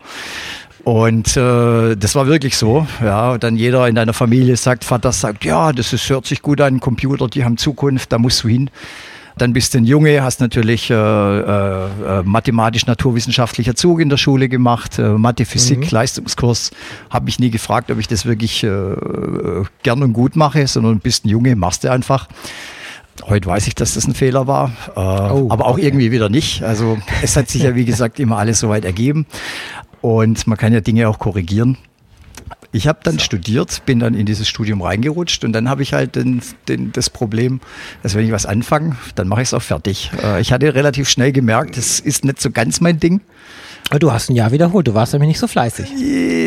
Und 0.85 1.35
äh, 1.35 1.95
das 1.95 2.15
war 2.15 2.27
wirklich 2.27 2.55
so. 2.55 2.87
Ja, 3.03 3.31
und 3.31 3.43
dann 3.43 3.57
jeder 3.57 3.89
in 3.89 3.95
deiner 3.95 4.13
Familie 4.13 4.55
sagt, 4.55 4.85
Vater 4.85 5.11
sagt, 5.11 5.43
ja, 5.43 5.73
das 5.73 5.91
ist, 5.91 6.09
hört 6.09 6.25
sich 6.25 6.41
gut 6.41 6.61
an, 6.61 6.79
Computer, 6.79 7.27
die 7.27 7.43
haben 7.43 7.57
Zukunft, 7.57 8.13
da 8.13 8.19
musst 8.19 8.41
du 8.45 8.47
hin. 8.47 8.69
Dann 9.37 9.51
bist 9.51 9.73
du 9.73 9.79
ein 9.79 9.85
Junge, 9.85 10.23
hast 10.23 10.39
natürlich 10.39 10.91
äh, 10.91 10.93
äh, 10.93 11.85
äh, 11.85 12.23
mathematisch-naturwissenschaftlicher 12.23 13.75
Zug 13.75 13.99
in 13.99 14.07
der 14.07 14.17
Schule 14.17 14.47
gemacht, 14.47 14.99
äh, 14.99 15.09
Mathe, 15.17 15.43
Physik, 15.43 15.91
Leistungskurs. 15.91 16.71
Habe 17.09 17.25
mich 17.25 17.37
nie 17.39 17.49
gefragt, 17.49 17.91
ob 17.91 17.99
ich 17.99 18.07
das 18.07 18.25
wirklich 18.25 18.63
äh, 18.63 18.67
äh, 18.67 19.65
gern 19.81 20.03
und 20.03 20.13
gut 20.13 20.37
mache, 20.37 20.67
sondern 20.67 20.99
bist 20.99 21.25
ein 21.25 21.29
Junge, 21.29 21.57
machst 21.57 21.83
du 21.83 21.91
einfach. 21.91 22.29
Heute 23.25 23.47
weiß 23.47 23.67
ich, 23.67 23.75
dass 23.75 23.93
das 23.93 24.07
ein 24.07 24.15
Fehler 24.15 24.47
war, 24.47 24.71
äh, 24.95 24.99
aber 24.99 25.65
auch 25.65 25.77
irgendwie 25.77 26.11
wieder 26.11 26.29
nicht. 26.29 26.63
Also 26.63 26.97
es 27.21 27.37
hat 27.37 27.47
sich 27.47 27.63
ja, 27.63 27.75
wie 27.75 27.85
gesagt, 27.85 28.19
immer 28.19 28.37
alles 28.37 28.59
soweit 28.59 28.85
ergeben 28.85 29.25
und 30.01 30.47
man 30.47 30.57
kann 30.57 30.73
ja 30.73 30.81
Dinge 30.81 31.07
auch 31.07 31.19
korrigieren. 31.19 31.77
Ich 32.75 32.87
habe 32.87 32.99
dann 33.03 33.19
studiert, 33.19 33.85
bin 33.85 33.99
dann 33.99 34.15
in 34.15 34.25
dieses 34.25 34.47
Studium 34.47 34.81
reingerutscht 34.81 35.45
und 35.45 35.53
dann 35.53 35.69
habe 35.69 35.83
ich 35.83 35.93
halt 35.93 36.15
den, 36.15 36.41
den, 36.67 36.91
das 36.91 37.11
Problem, 37.11 37.61
dass 38.01 38.15
wenn 38.15 38.25
ich 38.25 38.31
was 38.31 38.47
anfange, 38.47 38.97
dann 39.13 39.27
mache 39.27 39.43
ich 39.43 39.49
es 39.49 39.53
auch 39.53 39.61
fertig. 39.61 40.11
Äh, 40.23 40.41
ich 40.41 40.51
hatte 40.51 40.73
relativ 40.73 41.07
schnell 41.07 41.31
gemerkt, 41.31 41.77
das 41.77 41.99
ist 41.99 42.25
nicht 42.25 42.41
so 42.41 42.49
ganz 42.49 42.81
mein 42.81 42.99
Ding. 42.99 43.21
Aber 43.89 43.99
Du 43.99 44.11
hast 44.11 44.31
ein 44.31 44.35
Jahr 44.35 44.51
wiederholt, 44.51 44.87
du 44.87 44.95
warst 44.95 45.13
nämlich 45.13 45.27
nicht 45.27 45.39
so 45.39 45.47
fleißig. 45.47 45.87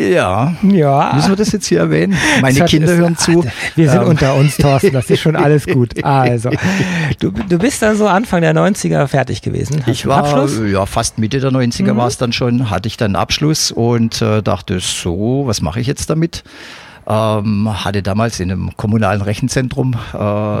Ja. 0.09 0.53
Ja. 0.63 1.11
Müssen 1.15 1.29
wir 1.29 1.35
das 1.35 1.51
jetzt 1.51 1.67
hier 1.67 1.79
erwähnen? 1.79 2.15
Meine 2.41 2.59
Das 2.59 2.69
Kinder 2.69 2.95
hören 2.95 3.17
zu. 3.17 3.43
Wir 3.75 3.89
sind 3.89 4.01
Ähm, 4.01 4.07
unter 4.07 4.35
uns, 4.35 4.57
Thorsten, 4.57 4.93
das 4.93 5.09
ist 5.09 5.19
schon 5.21 5.35
alles 5.37 5.65
gut. 5.65 6.03
Also, 6.03 6.49
du, 7.19 7.31
du 7.31 7.57
bist 7.57 7.81
dann 7.81 7.95
so 7.97 8.07
Anfang 8.07 8.41
der 8.41 8.53
90er 8.55 9.07
fertig 9.07 9.41
gewesen. 9.41 9.79
Hast 9.81 9.87
Ich 9.89 10.05
war 10.05 10.19
Abschluss? 10.19 10.59
ja 10.71 10.85
fast 10.85 11.17
Mitte 11.19 11.39
der 11.39 11.51
90er 11.51 11.93
Mhm. 11.93 11.97
war 11.97 12.07
es 12.07 12.17
dann 12.17 12.33
schon, 12.33 12.69
hatte 12.69 12.87
ich 12.87 12.97
dann 12.97 13.15
Abschluss 13.15 13.71
und 13.71 14.21
äh, 14.21 14.41
dachte, 14.41 14.79
so, 14.79 15.43
was 15.45 15.61
mache 15.61 15.79
ich 15.79 15.87
jetzt 15.87 16.09
damit? 16.09 16.43
Ähm, 17.09 17.69
hatte 17.85 18.03
damals 18.03 18.41
in 18.41 18.51
einem 18.51 18.75
kommunalen 18.75 19.21
Rechenzentrum 19.21 19.95
äh, 20.13 20.17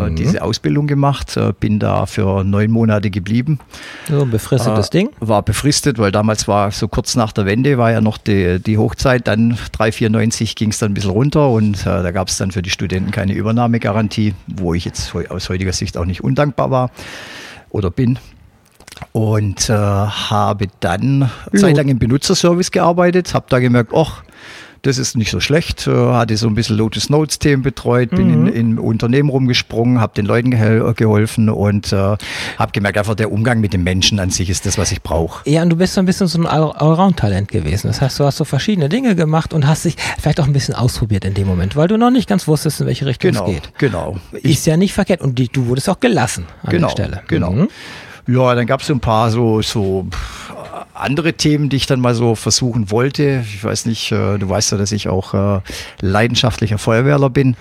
Mhm. 0.09 0.15
diese 0.15 0.41
Ausbildung 0.41 0.87
gemacht, 0.87 1.35
äh, 1.35 1.51
bin 1.59 1.77
da 1.77 2.05
für 2.05 2.45
neun 2.45 2.71
Monate 2.71 3.09
geblieben. 3.09 3.59
So 4.07 4.21
ein 4.21 4.31
befristetes 4.31 4.87
Äh, 4.87 4.91
Ding. 4.91 5.09
War 5.19 5.43
befristet, 5.43 5.99
weil 5.99 6.13
damals 6.13 6.47
war 6.47 6.71
so 6.71 6.87
kurz 6.87 7.17
nach 7.17 7.33
der 7.33 7.45
Wende, 7.45 7.77
war 7.77 7.91
ja 7.91 7.99
noch 7.99 8.17
die, 8.17 8.61
die 8.61 8.77
Hochzeit. 8.77 9.27
Dann 9.27 9.57
394 9.73 10.55
ging 10.55 10.69
es 10.69 10.77
dann 10.79 10.91
ein 10.91 10.93
bisschen 10.93 11.11
runter 11.11 11.49
und 11.49 11.81
äh, 11.81 11.83
da 12.01 12.11
gab 12.11 12.29
es 12.29 12.37
dann 12.37 12.51
für 12.51 12.61
die 12.61 12.69
Studenten 12.69 13.11
keine 13.11 13.33
Übernahmegarantie, 13.33 14.33
wo 14.47 14.73
ich 14.73 14.85
jetzt 14.85 15.13
aus 15.29 15.49
heutiger 15.49 15.73
Sicht 15.73 15.97
auch 15.97 16.05
nicht 16.05 16.23
undankbar 16.23 16.71
war 16.71 16.91
oder 17.71 17.91
bin. 17.91 18.19
Und 19.11 19.69
äh, 19.69 19.73
habe 19.73 20.67
dann 20.79 21.29
zeitlang 21.53 21.89
im 21.89 21.99
Benutzerservice 21.99 22.71
gearbeitet, 22.71 23.33
habe 23.33 23.47
da 23.49 23.59
gemerkt, 23.59 23.91
ach, 23.93 24.23
das 24.87 24.97
ist 24.97 25.15
nicht 25.17 25.29
so 25.29 25.39
schlecht. 25.39 25.85
Äh, 25.87 25.91
hatte 25.91 26.35
so 26.37 26.47
ein 26.47 26.55
bisschen 26.55 26.77
Lotus 26.77 27.09
Notes 27.09 27.39
Themen 27.39 27.61
betreut, 27.61 28.09
bin 28.11 28.29
in, 28.31 28.47
in 28.47 28.79
Unternehmen 28.79 29.29
rumgesprungen, 29.29 29.99
habe 30.01 30.13
den 30.15 30.25
Leuten 30.25 30.51
gehel- 30.51 30.93
geholfen 30.95 31.49
und 31.49 31.91
äh, 31.93 31.95
habe 32.57 32.71
gemerkt, 32.71 32.97
einfach 32.97 33.15
der 33.15 33.31
Umgang 33.31 33.59
mit 33.59 33.73
den 33.73 33.83
Menschen 33.83 34.19
an 34.19 34.29
sich 34.29 34.49
ist 34.49 34.65
das, 34.65 34.77
was 34.77 34.91
ich 34.91 35.01
brauche. 35.01 35.47
Ja, 35.49 35.61
und 35.61 35.69
du 35.69 35.75
bist 35.75 35.93
so 35.93 35.99
ein 36.01 36.05
bisschen 36.05 36.27
so 36.27 36.39
ein 36.39 36.47
All- 36.47 36.71
Allround-Talent 36.71 37.49
gewesen. 37.49 37.87
Das 37.87 38.01
heißt, 38.01 38.19
du 38.19 38.23
hast 38.23 38.37
so 38.37 38.45
verschiedene 38.45 38.89
Dinge 38.89 39.15
gemacht 39.15 39.53
und 39.53 39.67
hast 39.67 39.85
dich 39.85 39.95
vielleicht 40.19 40.39
auch 40.39 40.45
ein 40.47 40.53
bisschen 40.53 40.73
ausprobiert 40.73 41.25
in 41.25 41.33
dem 41.33 41.47
Moment, 41.47 41.75
weil 41.75 41.87
du 41.87 41.97
noch 41.97 42.11
nicht 42.11 42.27
ganz 42.29 42.47
wusstest, 42.47 42.81
in 42.81 42.87
welche 42.87 43.05
Richtung 43.05 43.31
Genau, 43.31 43.45
es 43.47 43.51
geht. 43.53 43.71
genau. 43.77 44.17
Ist 44.31 44.65
ja 44.65 44.77
nicht 44.77 44.93
verkehrt 44.93 45.21
und 45.21 45.37
die, 45.37 45.47
du 45.49 45.67
wurdest 45.67 45.89
auch 45.89 45.99
gelassen 45.99 46.45
an 46.63 46.69
genau, 46.71 46.87
der 46.87 46.91
Stelle. 46.91 47.21
Genau. 47.27 47.51
Mhm. 47.51 47.67
Ja, 48.29 48.53
dann 48.55 48.65
gab 48.67 48.81
es 48.81 48.87
so 48.87 48.93
ein 48.93 48.99
paar 48.99 49.29
so, 49.31 49.61
so 49.61 50.05
andere 50.99 51.33
Themen, 51.33 51.69
die 51.69 51.77
ich 51.77 51.85
dann 51.85 51.99
mal 51.99 52.15
so 52.15 52.35
versuchen 52.35 52.91
wollte. 52.91 53.43
Ich 53.45 53.63
weiß 53.63 53.85
nicht, 53.85 54.11
äh, 54.11 54.37
du 54.37 54.49
weißt 54.49 54.71
ja, 54.71 54.77
dass 54.77 54.91
ich 54.91 55.07
auch 55.09 55.33
äh, 55.33 55.61
leidenschaftlicher 56.01 56.77
Feuerwehrler 56.77 57.29
bin. 57.29 57.55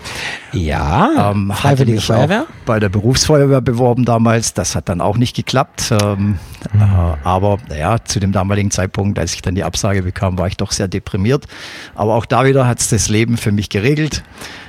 Ja, 0.53 1.31
Ähm, 1.33 1.53
Freiwillige 1.55 2.01
Feuerwehr. 2.01 2.43
Auch 2.43 2.65
bei 2.67 2.81
der 2.81 2.89
Berufsfeuerwehr 2.89 3.61
beworben 3.61 4.05
damals. 4.05 4.55
Das 4.55 4.75
hat 4.75 4.89
dann 4.89 5.01
auch 5.01 5.17
nicht 5.17 5.37
geklappt. 5.37 5.93
Ähm, 6.03 6.39
Mhm. 6.73 6.81
äh, 6.81 6.85
aber 7.25 7.59
naja, 7.69 7.99
zu 8.05 8.19
dem 8.21 8.33
damaligen 8.33 8.71
Zeitpunkt, 8.71 9.19
als 9.19 9.35
ich 9.35 9.43
dann 9.43 9.55
die 9.55 9.65
Absage 9.65 10.03
bekam, 10.03 10.39
war 10.39 10.49
ich 10.49 10.57
doch 10.57 10.73
sehr 10.73 10.89
deprimiert. 10.89 11.47
Aber 11.95 12.15
auch 12.15 12.27
da 12.27 12.45
wieder 12.45 12.67
hat 12.67 12.81
es 12.81 12.89
das 12.89 13.09
Leben 13.09 13.37
für 13.37 13.53
mich 13.53 13.69
geregelt. 13.69 14.23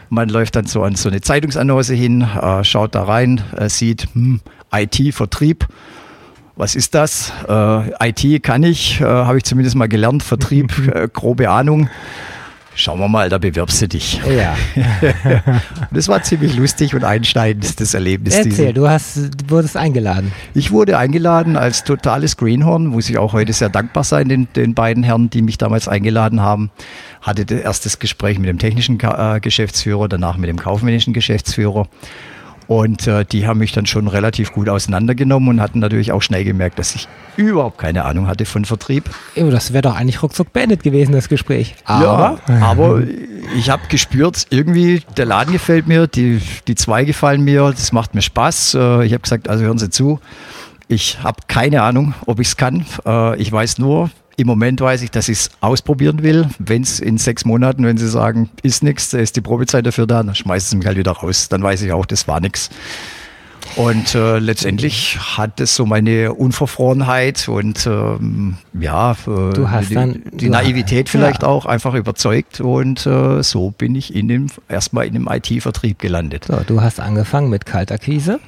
Man 0.10 0.30
läuft 0.30 0.56
dann 0.56 0.66
so 0.66 0.84
an 0.84 0.96
so 0.96 1.10
eine 1.10 1.22
Zeitungsannonce 1.22 1.90
hin, 1.90 2.22
äh, 2.22 2.64
schaut 2.64 2.96
da 2.96 3.04
rein, 3.04 3.42
äh, 3.58 3.68
sieht 3.70 4.08
hm, 4.14 4.40
IT-Vertrieb. 4.72 5.68
Was 6.58 6.74
ist 6.74 6.96
das? 6.96 7.32
Äh, 7.48 8.10
IT 8.10 8.42
kann 8.42 8.64
ich, 8.64 9.00
äh, 9.00 9.04
habe 9.04 9.38
ich 9.38 9.44
zumindest 9.44 9.76
mal 9.76 9.88
gelernt, 9.88 10.24
Vertrieb, 10.24 10.74
äh, 10.94 11.08
grobe 11.08 11.52
Ahnung. 11.52 11.88
Schauen 12.74 13.00
wir 13.00 13.08
mal, 13.08 13.30
da 13.30 13.38
bewirbst 13.40 13.82
du 13.82 13.88
dich. 13.88 14.22
Ja, 14.28 14.56
Das 15.92 16.08
war 16.08 16.22
ziemlich 16.22 16.56
lustig 16.56 16.94
und 16.94 17.04
einschneidend, 17.04 17.80
das 17.80 17.94
Erlebnis. 17.96 18.36
erzähl, 18.36 18.74
du 18.74 18.88
hast, 18.88 19.50
wurdest 19.50 19.78
eingeladen. 19.78 20.32
Ich 20.54 20.72
wurde 20.72 20.98
eingeladen 20.98 21.58
als 21.58 21.84
totales 21.84 22.38
Greenhorn, 22.38 22.86
muss 22.86 23.10
ich 23.10 23.18
auch 23.18 23.34
heute 23.34 23.54
sehr 23.54 23.70
dankbar 23.70 24.04
sein, 24.04 24.30
den, 24.30 24.48
den 24.56 24.76
beiden 24.76 25.02
Herren, 25.04 25.32
die 25.32 25.42
mich 25.42 25.58
damals 25.58 25.88
eingeladen 25.88 26.42
haben. 26.42 26.70
Hatte 27.22 27.46
das 27.46 27.62
erstes 27.62 27.98
Gespräch 27.98 28.38
mit 28.38 28.48
dem 28.48 28.60
technischen 28.60 29.00
äh, 29.00 29.40
Geschäftsführer, 29.40 30.08
danach 30.08 30.38
mit 30.38 30.48
dem 30.48 30.58
kaufmännischen 30.58 31.14
Geschäftsführer. 31.14 31.88
Und 32.68 33.08
äh, 33.08 33.24
die 33.24 33.48
haben 33.48 33.60
mich 33.60 33.72
dann 33.72 33.86
schon 33.86 34.08
relativ 34.08 34.52
gut 34.52 34.68
auseinandergenommen 34.68 35.50
und 35.50 35.62
hatten 35.62 35.80
natürlich 35.80 36.12
auch 36.12 36.22
schnell 36.22 36.44
gemerkt, 36.44 36.78
dass 36.80 36.96
ich 36.96 37.08
überhaupt 37.38 37.78
keine 37.78 38.04
Ahnung 38.04 38.28
hatte 38.28 38.46
von 38.46 38.66
Vertrieb. 38.66 39.10
Das 39.36 39.72
wäre 39.72 39.84
doch 39.84 39.96
eigentlich 39.96 40.22
ruckzuck 40.22 40.52
beendet 40.52 40.84
gewesen, 40.84 41.14
das 41.14 41.30
Gespräch. 41.30 41.76
Aber, 41.86 42.40
ja, 42.48 42.62
aber 42.62 43.04
ich 43.56 43.70
habe 43.70 43.84
gespürt, 43.88 44.48
irgendwie 44.50 45.04
der 45.16 45.26
Laden 45.26 45.54
gefällt 45.54 45.88
mir, 45.88 46.08
die, 46.08 46.42
die 46.68 46.76
zwei 46.76 47.06
gefallen 47.06 47.42
mir, 47.42 47.72
das 47.72 47.92
macht 47.94 48.16
mir 48.16 48.22
Spaß. 48.22 48.74
Äh, 48.74 49.06
ich 49.06 49.14
habe 49.14 49.22
gesagt, 49.22 49.48
also 49.48 49.64
hören 49.64 49.78
Sie 49.78 49.90
zu, 49.90 50.20
ich 50.90 51.24
habe 51.24 51.42
keine 51.48 51.84
Ahnung, 51.84 52.14
ob 52.26 52.40
ich 52.40 52.48
es 52.48 52.58
kann. 52.58 52.86
Äh, 53.06 53.38
ich 53.38 53.52
weiß 53.52 53.78
nur, 53.78 54.10
im 54.38 54.48
Moment 54.48 54.79
weiß 54.79 55.01
ich, 55.01 55.10
dass 55.10 55.29
ich 55.29 55.39
es 55.39 55.51
ausprobieren 55.62 56.22
will. 56.22 56.48
Wenn 56.60 56.84
es 56.84 57.00
in 57.00 57.17
sechs 57.17 57.44
Monaten, 57.44 57.84
wenn 57.84 57.98
Sie 57.98 58.08
sagen, 58.08 58.50
ist 58.62 58.84
nichts, 58.84 59.10
da 59.10 59.17
ist 59.17 59.36
die 59.36 59.41
Probezeit 59.41 59.86
dafür 59.86 60.06
da, 60.06 60.22
dann 60.22 60.36
schmeißen 60.36 60.70
Sie 60.70 60.77
mich 60.77 60.86
halt 60.86 60.98
wieder 60.98 61.12
raus. 61.12 61.50
Dann 61.50 61.63
weiß 61.63 61.82
ich 61.82 61.91
auch, 61.91 62.06
das 62.06 62.27
war 62.27 62.39
nichts. 62.39 62.70
Und 63.75 64.15
äh, 64.15 64.38
letztendlich 64.39 65.17
hat 65.20 65.60
es 65.60 65.75
so 65.75 65.86
meine 65.86 66.34
Unverfrorenheit 66.34 67.50
und 67.50 67.86
ähm, 67.86 68.58
ja, 68.79 69.12
äh, 69.12 69.53
die, 69.53 69.94
dann, 69.94 70.22
die 70.32 70.50
Naivität 70.50 71.10
vielleicht 71.10 71.41
ja. 71.41 71.50
auch 71.50 71.65
einfach 71.65 71.94
überzeugt 71.94 72.62
und 72.62 73.06
äh, 73.06 73.44
so 73.44 73.72
bin 73.72 73.96
ich 73.96 74.15
in 74.15 74.27
dem, 74.27 74.48
erstmal 74.70 75.06
in 75.06 75.13
dem 75.13 75.27
IT-Vertrieb 75.27 76.00
gelandet. 76.00 76.46
So, 76.46 76.62
du 76.65 76.82
hast 76.82 77.00
angefangen 77.00 77.50
mit 77.50 77.65
Kaltakquise. 77.65 78.39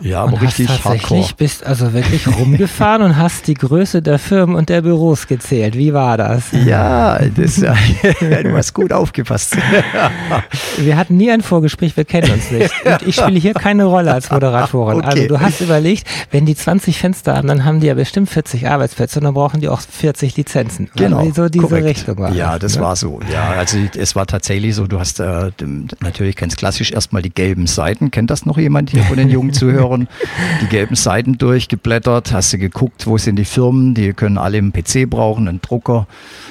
Ja, 0.00 0.22
aber 0.22 0.34
und 0.34 0.42
richtig 0.42 0.68
hast 0.68 0.82
tatsächlich 0.82 1.10
hardcore. 1.10 1.34
bist 1.36 1.66
also 1.66 1.92
wirklich 1.92 2.26
rumgefahren 2.28 3.02
und 3.02 3.16
hast 3.16 3.46
die 3.46 3.54
Größe 3.54 4.02
der 4.02 4.18
Firmen 4.18 4.54
und 4.54 4.68
der 4.68 4.82
Büros 4.82 5.26
gezählt. 5.26 5.76
Wie 5.76 5.92
war 5.92 6.16
das? 6.16 6.44
Ja, 6.52 7.18
das, 7.18 7.56
du 8.20 8.56
hast 8.56 8.74
gut 8.74 8.92
aufgepasst. 8.92 9.56
wir 10.78 10.96
hatten 10.96 11.16
nie 11.16 11.30
ein 11.30 11.42
Vorgespräch, 11.42 11.96
wir 11.96 12.04
kennen 12.04 12.30
uns 12.30 12.50
nicht. 12.50 12.72
Und 12.84 13.06
ich 13.06 13.16
spiele 13.16 13.38
hier 13.38 13.54
keine 13.54 13.84
Rolle 13.84 14.12
als 14.12 14.30
Moderatorin. 14.30 14.98
Okay. 14.98 15.06
Also 15.08 15.28
du 15.28 15.40
hast 15.40 15.60
überlegt, 15.60 16.06
wenn 16.30 16.46
die 16.46 16.54
20 16.54 16.98
Fenster 16.98 17.36
haben, 17.36 17.48
dann 17.48 17.64
haben 17.64 17.80
die 17.80 17.86
ja 17.86 17.94
bestimmt 17.94 18.28
40 18.30 18.68
Arbeitsplätze 18.68 19.18
und 19.18 19.24
dann 19.24 19.34
brauchen 19.34 19.60
die 19.60 19.68
auch 19.68 19.80
40 19.80 20.36
Lizenzen. 20.36 20.90
Genau. 20.96 21.18
Weil 21.18 21.34
so 21.34 21.48
diese 21.48 21.66
korrekt. 21.66 21.86
Richtung 21.86 22.18
war. 22.18 22.32
Ja, 22.32 22.58
das 22.58 22.76
ne? 22.76 22.82
war 22.82 22.96
so. 22.96 23.20
Ja, 23.32 23.50
also 23.50 23.78
es 23.96 24.14
war 24.16 24.26
tatsächlich 24.26 24.74
so, 24.74 24.86
du 24.86 24.98
hast 24.98 25.20
äh, 25.20 25.50
natürlich 26.00 26.36
ganz 26.36 26.56
klassisch 26.56 26.92
erstmal 26.92 27.22
die 27.22 27.30
gelben 27.30 27.66
Seiten. 27.66 28.10
Kennt 28.10 28.30
das 28.30 28.46
noch 28.46 28.58
jemand 28.58 28.90
hier 28.90 29.02
von 29.04 29.16
den 29.16 29.28
jungen 29.30 29.52
Zuhörern? 29.52 29.87
Hören 29.88 30.08
die 30.60 30.66
gelben 30.66 30.94
Seiten 30.94 31.38
durchgeblättert, 31.38 32.32
hast 32.32 32.52
du 32.52 32.58
geguckt, 32.58 33.06
wo 33.06 33.18
sind 33.18 33.36
die 33.36 33.44
Firmen, 33.44 33.94
die 33.94 34.12
können 34.12 34.38
alle 34.38 34.58
einen 34.58 34.72
PC 34.72 35.08
brauchen, 35.08 35.48
einen 35.48 35.60
Drucker. 35.60 36.06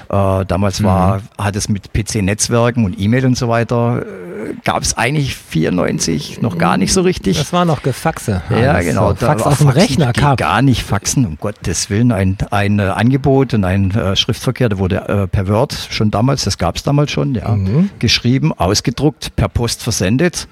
Äh, 0.10 0.46
damals 0.46 0.84
war, 0.84 1.18
mhm. 1.18 1.22
hat 1.38 1.56
es 1.56 1.70
mit 1.70 1.94
PC-Netzwerken 1.94 2.86
und 2.86 3.00
E-Mail 3.00 3.26
und 3.26 3.38
so 3.38 3.48
weiter, 3.50 4.02
äh, 4.02 4.54
gab 4.64 4.82
es 4.82 4.98
eigentlich 4.98 5.36
94 5.36 6.42
noch 6.42 6.58
gar 6.58 6.78
nicht 6.78 6.94
so 6.94 7.02
richtig. 7.02 7.38
Das 7.38 7.54
war 7.54 7.66
noch 7.66 7.84
Gefaxe. 7.84 8.42
Ja, 8.50 8.80
genau. 8.82 9.10
So, 9.10 9.26
Fax 9.26 9.44
auf 9.44 9.58
dem 9.60 9.70
Rechner 9.70 10.14
kam. 10.14 10.38
Gar 10.38 10.62
nicht 10.62 10.84
Faxen, 10.84 11.26
um 11.26 11.38
Gottes 11.38 11.90
Willen. 11.90 12.12
Ein, 12.12 12.38
ein 12.52 12.80
äh, 12.80 12.84
Angebot 12.84 13.54
und 13.54 13.64
ein 13.66 13.92
äh, 13.92 14.16
Schriftverkehr, 14.16 14.70
der 14.70 14.80
wurde 14.80 15.08
äh, 15.08 15.28
per 15.28 15.48
Word 15.48 15.88
schon 15.90 16.12
damals, 16.12 16.44
das 16.44 16.58
gab 16.58 16.78
es 16.78 16.84
damals 16.84 17.12
schon, 17.12 17.36
ja, 17.36 17.50
mhm. 17.50 17.90
geschrieben, 18.00 18.54
ausgedruckt, 18.54 19.36
per 19.36 19.50
Post 19.50 19.84
versendet 19.84 20.48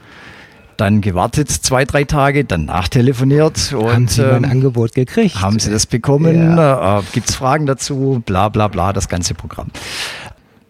dann 0.77 1.01
gewartet 1.01 1.49
zwei, 1.49 1.85
drei 1.85 2.03
Tage, 2.03 2.45
dann 2.45 2.65
nachtelefoniert 2.65 3.73
und 3.73 3.91
haben 3.91 4.07
Sie 4.07 4.21
ähm, 4.21 4.35
ein 4.35 4.45
Angebot 4.45 4.93
gekriegt? 4.93 5.41
Haben 5.41 5.59
Sie 5.59 5.71
das 5.71 5.85
bekommen? 5.85 6.57
Ja. 6.57 6.99
Äh, 6.99 7.03
Gibt 7.13 7.29
es 7.29 7.35
Fragen 7.35 7.65
dazu? 7.65 8.21
Bla 8.25 8.49
bla 8.49 8.67
bla, 8.67 8.93
das 8.93 9.09
ganze 9.09 9.33
Programm. 9.33 9.67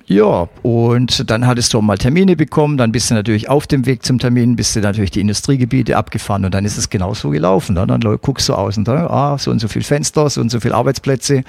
Ja, 0.07 0.47
und 0.61 1.31
dann 1.31 1.47
hattest 1.47 1.73
du 1.73 1.81
mal 1.81 1.97
Termine 1.97 2.35
bekommen, 2.35 2.77
dann 2.77 2.91
bist 2.91 3.09
du 3.09 3.15
natürlich 3.15 3.49
auf 3.49 3.65
dem 3.65 3.87
Weg 3.87 4.05
zum 4.05 4.19
Termin, 4.19 4.55
bist 4.55 4.75
du 4.75 4.79
natürlich 4.79 5.09
die 5.09 5.19
Industriegebiete 5.19 5.97
abgefahren 5.97 6.45
und 6.45 6.53
dann 6.53 6.63
ist 6.63 6.77
es 6.77 6.91
genauso 6.91 7.31
gelaufen. 7.31 7.73
Ne? 7.73 7.87
Dann 7.87 8.01
guckst 8.21 8.47
du 8.47 8.53
außen, 8.53 8.83
da, 8.83 9.07
ah, 9.07 9.37
so 9.39 9.49
und 9.49 9.59
so 9.59 9.67
viel 9.67 9.81
Fenster, 9.81 10.29
so 10.29 10.41
und 10.41 10.51
so 10.51 10.59
viele 10.59 10.75
Arbeitsplätze, 10.75 11.43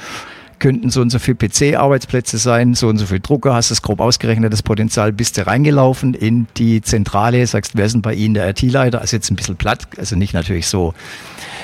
könnten 0.58 0.90
so 0.90 1.00
und 1.00 1.10
so 1.10 1.18
viele 1.18 1.36
PC-Arbeitsplätze 1.36 2.38
sein, 2.38 2.74
so 2.74 2.88
und 2.88 2.98
so 2.98 3.06
viel 3.06 3.20
Drucker, 3.20 3.54
hast 3.54 3.70
es 3.70 3.82
grob 3.82 4.00
ausgerechnet, 4.00 4.52
das 4.52 4.62
Potenzial, 4.62 5.12
bist 5.12 5.36
du 5.36 5.46
reingelaufen 5.46 6.14
in 6.14 6.46
die 6.56 6.80
Zentrale, 6.80 7.46
sagst, 7.46 7.72
wer 7.74 7.86
ist 7.86 7.92
denn 7.92 8.02
bei 8.02 8.14
Ihnen 8.14 8.34
der 8.34 8.48
IT-Leiter? 8.50 9.00
Also 9.00 9.16
jetzt 9.16 9.30
ein 9.30 9.36
bisschen 9.36 9.56
platt, 9.56 9.86
also 9.98 10.16
nicht 10.16 10.34
natürlich 10.34 10.66
so, 10.68 10.94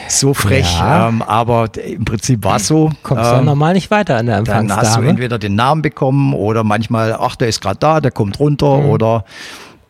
so 0.08 0.34
frech, 0.34 0.78
ja. 0.78 1.08
ähm, 1.08 1.22
aber 1.22 1.68
im 1.76 2.04
Prinzip 2.04 2.44
war 2.44 2.56
es 2.56 2.68
so. 2.68 2.90
Kommst 3.02 3.24
ähm, 3.24 3.36
ja 3.36 3.42
normal 3.42 3.74
nicht 3.74 3.90
weiter 3.90 4.16
an 4.16 4.26
der 4.26 4.38
Empfangsdame. 4.38 4.68
Dann 4.68 4.78
hast 4.78 4.96
du 4.96 5.02
entweder 5.02 5.38
den 5.38 5.54
Namen 5.54 5.82
bekommen 5.82 6.34
oder 6.34 6.64
manchmal, 6.64 7.14
ach, 7.18 7.36
der 7.36 7.48
ist 7.48 7.60
gerade 7.60 7.78
da, 7.78 8.00
der 8.00 8.10
kommt 8.10 8.38
runter 8.38 8.78
mhm. 8.78 8.90
oder 8.90 9.24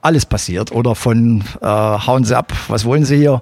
alles 0.00 0.26
passiert 0.26 0.72
oder 0.72 0.94
von 0.94 1.44
äh, 1.60 1.66
hauen 1.66 2.24
Sie 2.24 2.36
ab, 2.36 2.52
was 2.68 2.84
wollen 2.84 3.04
Sie 3.04 3.16
hier? 3.16 3.40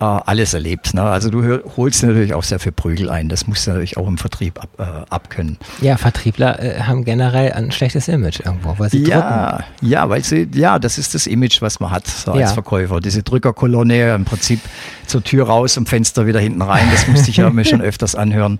Äh, 0.00 0.04
alles 0.04 0.52
erlebt. 0.54 0.94
Ne? 0.94 1.02
Also 1.02 1.30
du 1.30 1.60
holst 1.76 2.02
natürlich 2.02 2.34
auch 2.34 2.42
sehr 2.42 2.58
viel 2.58 2.72
Prügel 2.72 3.08
ein. 3.08 3.28
Das 3.28 3.46
musst 3.46 3.66
du 3.66 3.70
natürlich 3.70 3.96
auch 3.96 4.06
im 4.06 4.18
Vertrieb 4.18 4.62
ab, 4.62 4.68
äh, 4.78 4.82
abkönnen. 5.08 5.58
Ja, 5.80 5.96
Vertriebler 5.96 6.62
äh, 6.62 6.80
haben 6.80 7.04
generell 7.04 7.52
ein 7.52 7.72
schlechtes 7.72 8.08
Image 8.08 8.40
irgendwo, 8.40 8.74
weil 8.78 8.90
sie 8.90 9.04
ja, 9.04 9.50
drücken. 9.50 9.64
Ja, 9.88 10.08
weil 10.08 10.22
sie, 10.22 10.48
ja, 10.54 10.78
das 10.78 10.98
ist 10.98 11.14
das 11.14 11.26
Image, 11.26 11.62
was 11.62 11.80
man 11.80 11.90
hat 11.90 12.06
so 12.06 12.34
ja. 12.34 12.42
als 12.42 12.52
Verkäufer. 12.52 13.00
Diese 13.00 13.22
Drückerkolonne 13.22 14.14
im 14.14 14.24
Prinzip 14.24 14.60
zur 15.06 15.22
Tür 15.22 15.46
raus, 15.46 15.76
und 15.76 15.88
Fenster 15.88 16.26
wieder 16.26 16.40
hinten 16.40 16.62
rein. 16.62 16.88
Das 16.92 17.06
musste 17.06 17.30
ich 17.30 17.38
ja 17.38 17.50
mir 17.50 17.64
schon 17.64 17.80
öfters 17.82 18.14
anhören. 18.14 18.58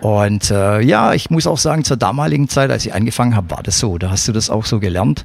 Und 0.00 0.50
äh, 0.50 0.80
ja, 0.80 1.14
ich 1.14 1.30
muss 1.30 1.46
auch 1.46 1.58
sagen, 1.58 1.84
zur 1.84 1.96
damaligen 1.96 2.48
Zeit, 2.48 2.70
als 2.70 2.84
ich 2.84 2.94
angefangen 2.94 3.36
habe, 3.36 3.50
war 3.50 3.62
das 3.62 3.78
so. 3.78 3.98
Da 3.98 4.10
hast 4.10 4.28
du 4.28 4.32
das 4.32 4.50
auch 4.50 4.64
so 4.64 4.80
gelernt. 4.80 5.24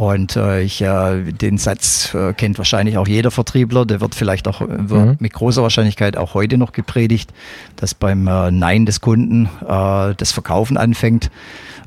Und 0.00 0.34
äh, 0.34 0.62
ich, 0.62 0.80
äh, 0.80 1.20
den 1.30 1.58
Satz 1.58 2.14
äh, 2.14 2.32
kennt 2.32 2.56
wahrscheinlich 2.56 2.96
auch 2.96 3.06
jeder 3.06 3.30
Vertriebler, 3.30 3.84
der 3.84 4.00
wird 4.00 4.14
vielleicht 4.14 4.48
auch 4.48 4.62
wird 4.62 4.90
mhm. 4.90 5.16
mit 5.18 5.34
großer 5.34 5.62
Wahrscheinlichkeit 5.62 6.16
auch 6.16 6.32
heute 6.32 6.56
noch 6.56 6.72
gepredigt, 6.72 7.34
dass 7.76 7.92
beim 7.92 8.26
äh, 8.26 8.50
Nein 8.50 8.86
des 8.86 9.02
Kunden 9.02 9.50
äh, 9.60 10.14
das 10.16 10.32
Verkaufen 10.32 10.78
anfängt, 10.78 11.26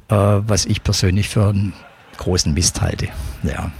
äh, 0.09 0.15
was 0.15 0.67
ich 0.67 0.83
persönlich 0.83 1.27
für 1.27 1.47
einen 1.47 1.73
großen 2.17 2.53
Mist 2.53 2.83
halte. 2.83 3.07
Ja. 3.41 3.71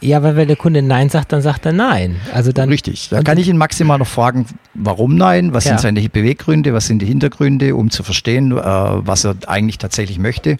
Ja, 0.00 0.22
weil 0.22 0.36
wenn 0.36 0.48
der 0.48 0.56
Kunde 0.56 0.80
Nein 0.80 1.10
sagt, 1.10 1.32
dann 1.32 1.42
sagt 1.42 1.66
er 1.66 1.72
Nein. 1.72 2.16
Also 2.32 2.52
dann 2.52 2.70
Richtig. 2.70 3.10
Da 3.10 3.22
kann 3.22 3.36
ich 3.36 3.48
ihn 3.48 3.58
maximal 3.58 3.98
noch 3.98 4.06
fragen, 4.06 4.46
warum 4.72 5.16
Nein, 5.16 5.52
was 5.52 5.64
ja. 5.64 5.72
sind 5.72 5.80
seine 5.80 6.08
Beweggründe, 6.08 6.72
was 6.72 6.86
sind 6.86 7.00
die 7.00 7.06
Hintergründe, 7.06 7.76
um 7.76 7.90
zu 7.90 8.02
verstehen, 8.02 8.50
äh, 8.52 8.64
was 8.64 9.26
er 9.26 9.34
eigentlich 9.46 9.76
tatsächlich 9.76 10.18
möchte. 10.18 10.56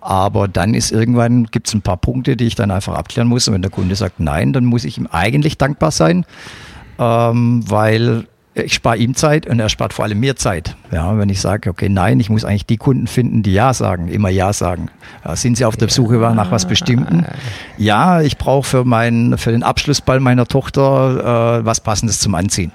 Aber 0.00 0.48
dann 0.48 0.74
ist 0.74 0.92
irgendwann, 0.92 1.46
gibt 1.46 1.68
es 1.68 1.74
ein 1.74 1.82
paar 1.82 1.96
Punkte, 1.96 2.36
die 2.36 2.46
ich 2.46 2.54
dann 2.54 2.70
einfach 2.70 2.94
abklären 2.94 3.28
muss. 3.28 3.48
Und 3.48 3.54
wenn 3.54 3.62
der 3.62 3.70
Kunde 3.70 3.94
sagt 3.96 4.20
nein, 4.20 4.52
dann 4.52 4.64
muss 4.64 4.84
ich 4.84 4.98
ihm 4.98 5.08
eigentlich 5.10 5.58
dankbar 5.58 5.90
sein, 5.90 6.24
ähm, 6.98 7.64
weil 7.68 8.26
ich 8.64 8.74
spare 8.74 8.96
ihm 8.96 9.14
Zeit 9.14 9.46
und 9.46 9.60
er 9.60 9.68
spart 9.68 9.92
vor 9.92 10.04
allem 10.04 10.18
mir 10.20 10.36
Zeit. 10.36 10.76
Ja, 10.90 11.16
wenn 11.18 11.28
ich 11.28 11.40
sage, 11.40 11.70
okay, 11.70 11.88
nein, 11.88 12.18
ich 12.20 12.30
muss 12.30 12.44
eigentlich 12.44 12.66
die 12.66 12.76
Kunden 12.76 13.06
finden, 13.06 13.42
die 13.42 13.52
Ja 13.52 13.72
sagen, 13.72 14.08
immer 14.08 14.28
Ja 14.30 14.52
sagen. 14.52 14.88
Ja, 15.24 15.36
sind 15.36 15.56
sie 15.56 15.64
auf 15.64 15.76
der 15.76 15.88
Suche 15.88 16.14
nach 16.14 16.50
was 16.50 16.66
Bestimmten? 16.66 17.24
Ja, 17.76 18.20
ich 18.20 18.36
brauche 18.38 18.66
für, 18.66 18.84
für 18.84 19.52
den 19.52 19.62
Abschlussball 19.62 20.20
meiner 20.20 20.46
Tochter 20.46 21.60
äh, 21.60 21.64
was 21.64 21.80
Passendes 21.80 22.20
zum 22.20 22.34
Anziehen. 22.34 22.72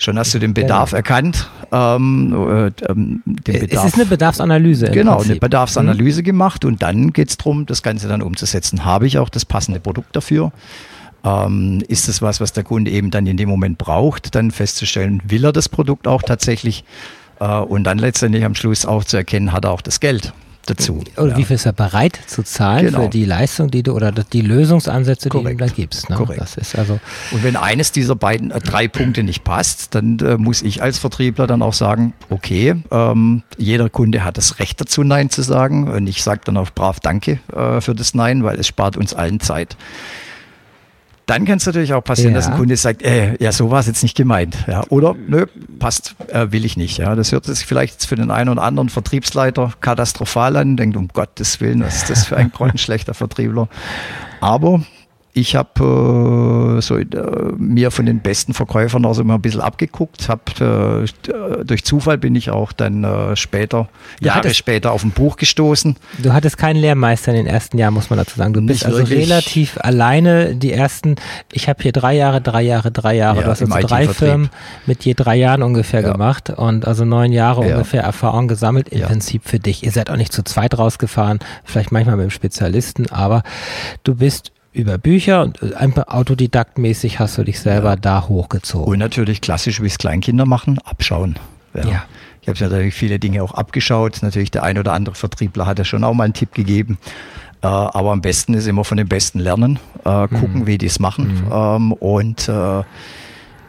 Schon 0.00 0.16
hast 0.16 0.32
du 0.32 0.38
den 0.38 0.54
Bedarf 0.54 0.90
genau. 0.90 0.96
erkannt. 0.96 1.50
Ähm, 1.72 2.32
äh, 2.32 2.66
ähm, 2.88 3.22
den 3.26 3.60
Bedarf, 3.60 3.84
es 3.84 3.92
ist 3.92 3.94
eine 3.96 4.06
Bedarfsanalyse. 4.06 4.90
Genau, 4.92 5.20
eine 5.20 5.36
Bedarfsanalyse 5.36 6.20
mhm. 6.20 6.24
gemacht 6.24 6.64
und 6.64 6.82
dann 6.82 7.12
geht 7.12 7.30
es 7.30 7.36
darum, 7.36 7.66
das 7.66 7.82
Ganze 7.82 8.06
dann 8.06 8.22
umzusetzen. 8.22 8.84
Habe 8.84 9.08
ich 9.08 9.18
auch 9.18 9.28
das 9.28 9.44
passende 9.44 9.80
Produkt 9.80 10.14
dafür? 10.14 10.52
Ähm, 11.24 11.82
ist 11.88 12.08
es 12.08 12.22
was, 12.22 12.40
was 12.40 12.52
der 12.52 12.62
Kunde 12.62 12.92
eben 12.92 13.10
dann 13.10 13.26
in 13.26 13.36
dem 13.36 13.48
Moment 13.48 13.76
braucht? 13.76 14.36
Dann 14.36 14.52
festzustellen, 14.52 15.20
will 15.26 15.44
er 15.44 15.52
das 15.52 15.68
Produkt 15.68 16.06
auch 16.06 16.22
tatsächlich? 16.22 16.84
Äh, 17.40 17.58
und 17.58 17.82
dann 17.82 17.98
letztendlich 17.98 18.44
am 18.44 18.54
Schluss 18.54 18.86
auch 18.86 19.02
zu 19.02 19.16
erkennen, 19.16 19.52
hat 19.52 19.64
er 19.64 19.72
auch 19.72 19.82
das 19.82 19.98
Geld 19.98 20.32
dazu. 20.70 21.02
Oder 21.16 21.30
ja. 21.30 21.36
wie 21.36 21.44
viel 21.44 21.56
ist 21.56 21.66
er 21.66 21.72
bereit 21.72 22.18
zu 22.26 22.42
zahlen 22.42 22.86
genau. 22.86 23.02
für 23.02 23.08
die 23.08 23.24
Leistung, 23.24 23.70
die 23.70 23.82
du 23.82 23.92
oder 23.92 24.12
die 24.12 24.40
Lösungsansätze, 24.40 25.28
Korrekt. 25.28 25.60
die 25.60 25.64
du 25.64 25.68
da 25.68 25.74
gibst. 25.74 26.10
Ne? 26.10 26.16
Korrekt. 26.16 26.40
Das 26.40 26.56
ist 26.56 26.76
also 26.76 27.00
Und 27.30 27.42
wenn 27.42 27.56
eines 27.56 27.92
dieser 27.92 28.16
beiden 28.16 28.50
äh, 28.50 28.60
drei 28.60 28.88
Punkte 28.88 29.22
nicht 29.22 29.44
passt, 29.44 29.94
dann 29.94 30.18
äh, 30.20 30.36
muss 30.36 30.62
ich 30.62 30.82
als 30.82 30.98
Vertriebler 30.98 31.46
dann 31.46 31.62
auch 31.62 31.74
sagen, 31.74 32.14
okay, 32.30 32.76
ähm, 32.90 33.42
jeder 33.56 33.88
Kunde 33.88 34.24
hat 34.24 34.36
das 34.36 34.58
Recht 34.58 34.80
dazu, 34.80 35.02
Nein 35.02 35.30
zu 35.30 35.42
sagen. 35.42 35.88
Und 35.88 36.06
ich 36.06 36.22
sage 36.22 36.40
dann 36.44 36.56
auch 36.56 36.70
brav 36.70 37.00
Danke 37.00 37.40
äh, 37.54 37.80
für 37.80 37.94
das 37.94 38.14
Nein, 38.14 38.44
weil 38.44 38.58
es 38.58 38.66
spart 38.66 38.96
uns 38.96 39.14
allen 39.14 39.40
Zeit. 39.40 39.76
Dann 41.28 41.44
kann 41.44 41.58
es 41.58 41.66
natürlich 41.66 41.92
auch 41.92 42.02
passieren, 42.02 42.32
ja. 42.32 42.38
dass 42.38 42.48
ein 42.48 42.56
Kunde 42.56 42.74
sagt, 42.78 43.02
äh, 43.02 43.36
ja, 43.38 43.52
so 43.52 43.70
war 43.70 43.80
es 43.80 43.86
jetzt 43.86 44.02
nicht 44.02 44.16
gemeint. 44.16 44.56
Ja, 44.66 44.82
oder, 44.88 45.14
nö, 45.14 45.44
passt, 45.78 46.16
äh, 46.28 46.46
will 46.52 46.64
ich 46.64 46.78
nicht. 46.78 46.96
Ja, 46.96 47.14
das 47.14 47.32
hört 47.32 47.44
sich 47.44 47.66
vielleicht 47.66 48.06
für 48.06 48.16
den 48.16 48.30
einen 48.30 48.48
oder 48.48 48.62
anderen 48.62 48.88
Vertriebsleiter 48.88 49.74
katastrophal 49.82 50.56
an, 50.56 50.78
denkt, 50.78 50.96
um 50.96 51.08
Gottes 51.08 51.60
Willen, 51.60 51.82
was 51.82 51.96
ist 51.96 52.08
das 52.08 52.24
für 52.24 52.38
ein 52.38 52.50
grottenschlechter 52.54 53.12
Vertriebler. 53.12 53.68
Aber 54.40 54.80
ich 55.34 55.54
habe 55.54 56.78
äh, 56.78 56.80
so, 56.80 56.96
äh, 56.96 57.06
mir 57.56 57.90
von 57.90 58.06
den 58.06 58.20
besten 58.20 58.54
Verkäufern 58.54 59.04
also 59.04 59.22
immer 59.22 59.34
ein 59.34 59.42
bisschen 59.42 59.60
abgeguckt. 59.60 60.28
Hab, 60.28 60.60
äh, 60.60 61.04
durch 61.64 61.84
Zufall 61.84 62.18
bin 62.18 62.34
ich 62.34 62.50
auch 62.50 62.72
dann 62.72 63.04
äh, 63.04 63.36
später, 63.36 63.88
du 64.20 64.26
Jahre 64.26 64.38
hattest, 64.38 64.56
später 64.56 64.92
auf 64.92 65.04
ein 65.04 65.10
Buch 65.10 65.36
gestoßen. 65.36 65.96
Du 66.18 66.32
hattest 66.32 66.58
keinen 66.58 66.76
Lehrmeister 66.76 67.32
in 67.32 67.44
den 67.44 67.46
ersten 67.46 67.78
Jahren, 67.78 67.94
muss 67.94 68.10
man 68.10 68.18
dazu 68.18 68.36
sagen. 68.36 68.52
Du 68.52 68.62
bist 68.62 68.84
also 68.84 69.02
relativ 69.02 69.78
alleine 69.80 70.54
die 70.54 70.72
ersten, 70.72 71.16
ich 71.52 71.68
habe 71.68 71.82
hier 71.82 71.92
drei 71.92 72.14
Jahre, 72.14 72.40
drei 72.40 72.62
Jahre, 72.62 72.90
drei 72.90 73.14
Jahre. 73.14 73.38
Ja, 73.38 73.44
du 73.44 73.50
hast 73.50 73.62
also 73.62 73.86
drei 73.86 74.08
Firmen 74.08 74.50
mit 74.86 75.04
je 75.04 75.14
drei 75.14 75.36
Jahren 75.36 75.62
ungefähr 75.62 76.02
ja. 76.02 76.12
gemacht 76.12 76.50
und 76.50 76.86
also 76.86 77.04
neun 77.04 77.32
Jahre 77.32 77.66
ja. 77.66 77.74
ungefähr 77.74 78.02
Erfahrung 78.02 78.48
gesammelt, 78.48 78.88
im 78.88 79.02
Prinzip 79.02 79.42
für 79.44 79.58
dich. 79.58 79.84
Ihr 79.84 79.92
seid 79.92 80.10
auch 80.10 80.16
nicht 80.16 80.32
zu 80.32 80.42
zweit 80.42 80.78
rausgefahren, 80.78 81.38
vielleicht 81.64 81.92
manchmal 81.92 82.16
mit 82.16 82.24
dem 82.24 82.30
Spezialisten, 82.30 83.10
aber 83.10 83.42
du 84.04 84.14
bist 84.14 84.52
über 84.78 84.98
Bücher 84.98 85.42
und 85.42 85.74
einfach 85.74 86.08
autodidaktmäßig 86.08 87.18
hast 87.18 87.38
du 87.38 87.44
dich 87.44 87.60
selber 87.60 87.90
ja. 87.90 87.96
da 87.96 88.28
hochgezogen. 88.28 88.92
Und 88.92 88.98
natürlich 88.98 89.40
klassisch, 89.40 89.82
wie 89.82 89.86
es 89.86 89.98
Kleinkinder 89.98 90.46
machen, 90.46 90.78
abschauen. 90.84 91.36
Ja. 91.74 91.86
ja. 91.86 92.04
Ich 92.42 92.48
habe 92.48 92.72
natürlich 92.72 92.94
viele 92.94 93.18
Dinge 93.18 93.42
auch 93.42 93.52
abgeschaut. 93.52 94.20
Natürlich 94.22 94.50
der 94.50 94.62
ein 94.62 94.78
oder 94.78 94.92
andere 94.94 95.14
Vertriebler 95.14 95.66
hat 95.66 95.78
ja 95.78 95.84
schon 95.84 96.02
auch 96.04 96.14
mal 96.14 96.24
einen 96.24 96.34
Tipp 96.34 96.54
gegeben. 96.54 96.96
Äh, 97.60 97.66
aber 97.66 98.12
am 98.12 98.22
besten 98.22 98.54
ist 98.54 98.66
immer 98.66 98.84
von 98.84 98.96
den 98.96 99.08
Besten 99.08 99.40
lernen, 99.40 99.78
äh, 100.04 100.28
gucken, 100.28 100.60
mhm. 100.60 100.66
wie 100.66 100.78
die 100.78 100.86
es 100.86 100.98
machen. 100.98 101.44
Mhm. 101.44 101.52
Ähm, 101.52 101.92
und 101.92 102.48
äh, 102.48 102.82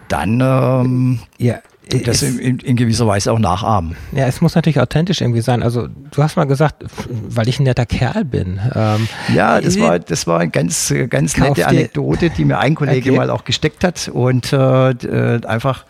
dann 0.08 0.40
ähm, 0.42 1.20
ja, 1.38 1.60
das 1.90 2.22
in, 2.22 2.40
in, 2.40 2.60
in, 2.60 2.76
gewisser 2.76 3.08
Weise 3.08 3.32
auch 3.32 3.40
nachahmen. 3.40 3.96
Ja, 4.12 4.28
es 4.28 4.42
muss 4.42 4.56
natürlich 4.56 4.80
authentisch 4.80 5.22
irgendwie 5.22 5.42
sein. 5.42 5.64
Also 5.64 5.88
du 5.88 6.24
hast 6.24 6.36
mal 6.36 6.46
gesagt, 6.46 6.84
weil 7.10 7.48
ich 7.48 7.60
ein 7.60 7.64
netter 7.64 7.86
Kerl 7.86 8.26
bin. 8.26 8.60
Ähm, 8.76 9.08
ja, 9.34 9.60
das 9.60 9.80
war, 9.80 10.00
das 10.00 10.28
war 10.28 10.40
eine 10.40 10.50
ganz, 10.50 10.94
ganz 11.10 11.38
nette 11.38 11.68
Anekdote, 11.68 12.30
die 12.30 12.46
mir 12.46 12.60
ein 12.60 12.76
Kollege 12.76 13.10
okay. 13.10 13.18
mal 13.18 13.30
auch 13.30 13.44
gesteckt 13.44 13.84
hat 13.84 14.10
und 14.14 14.54
äh, 14.54 14.90
äh, 14.92 15.46
einfach 15.46 15.86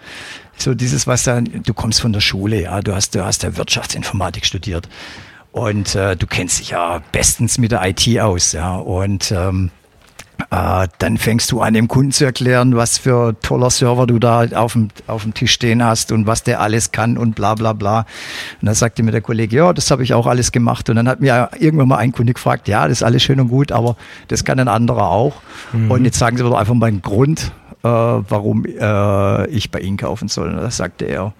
so 0.57 0.73
dieses, 0.73 1.07
was 1.07 1.23
dann, 1.23 1.45
du 1.65 1.73
kommst 1.73 2.01
von 2.01 2.13
der 2.13 2.21
Schule, 2.21 2.61
ja, 2.61 2.81
du 2.81 2.93
hast, 2.93 3.15
du 3.15 3.23
hast 3.23 3.43
ja 3.43 3.55
Wirtschaftsinformatik 3.55 4.45
studiert 4.45 4.89
und 5.51 5.95
äh, 5.95 6.15
du 6.15 6.27
kennst 6.27 6.59
dich 6.59 6.71
ja 6.71 7.01
bestens 7.11 7.57
mit 7.57 7.71
der 7.71 7.81
IT 7.85 8.19
aus, 8.19 8.51
ja, 8.51 8.75
und 8.75 9.31
ähm, 9.31 9.71
äh, 10.51 10.87
dann 10.97 11.17
fängst 11.17 11.51
du 11.51 11.61
an, 11.61 11.73
dem 11.73 11.87
Kunden 11.87 12.11
zu 12.11 12.25
erklären, 12.25 12.75
was 12.75 12.97
für 12.97 13.39
toller 13.41 13.69
Server 13.69 14.07
du 14.07 14.17
da 14.17 14.45
auf 14.55 14.73
dem, 14.73 14.89
auf 15.05 15.23
dem 15.23 15.33
Tisch 15.33 15.51
stehen 15.51 15.83
hast 15.83 16.11
und 16.11 16.25
was 16.25 16.43
der 16.43 16.59
alles 16.59 16.91
kann 16.91 17.17
und 17.17 17.35
bla 17.35 17.53
bla 17.55 17.73
bla. 17.73 17.99
Und 17.99 18.65
dann 18.65 18.75
sagte 18.75 19.03
mir 19.03 19.11
der 19.11 19.21
Kollege, 19.21 19.55
ja, 19.55 19.73
das 19.73 19.91
habe 19.91 20.03
ich 20.03 20.13
auch 20.13 20.25
alles 20.25 20.51
gemacht. 20.51 20.89
Und 20.89 20.95
dann 20.95 21.07
hat 21.07 21.19
mir 21.19 21.49
irgendwann 21.59 21.87
mal 21.87 21.97
ein 21.97 22.11
Kunde 22.11 22.33
gefragt, 22.33 22.67
ja, 22.67 22.87
das 22.87 22.99
ist 22.99 23.03
alles 23.03 23.21
schön 23.21 23.39
und 23.39 23.49
gut, 23.49 23.71
aber 23.71 23.95
das 24.27 24.43
kann 24.43 24.59
ein 24.59 24.67
anderer 24.67 25.09
auch. 25.09 25.35
Mhm. 25.71 25.91
Und 25.91 26.05
jetzt 26.05 26.17
sagen 26.17 26.37
Sie 26.37 26.43
mir 26.43 26.49
doch 26.49 26.57
einfach 26.57 26.73
mal 26.73 26.87
einen 26.87 27.03
Grund, 27.03 27.51
äh, 27.83 27.87
warum 27.87 28.65
äh, 28.65 29.47
ich 29.47 29.69
bei 29.69 29.79
Ihnen 29.79 29.97
kaufen 29.97 30.29
soll. 30.29 30.49
Und 30.49 30.57
da 30.57 30.71
sagte 30.71 31.05
er, 31.05 31.33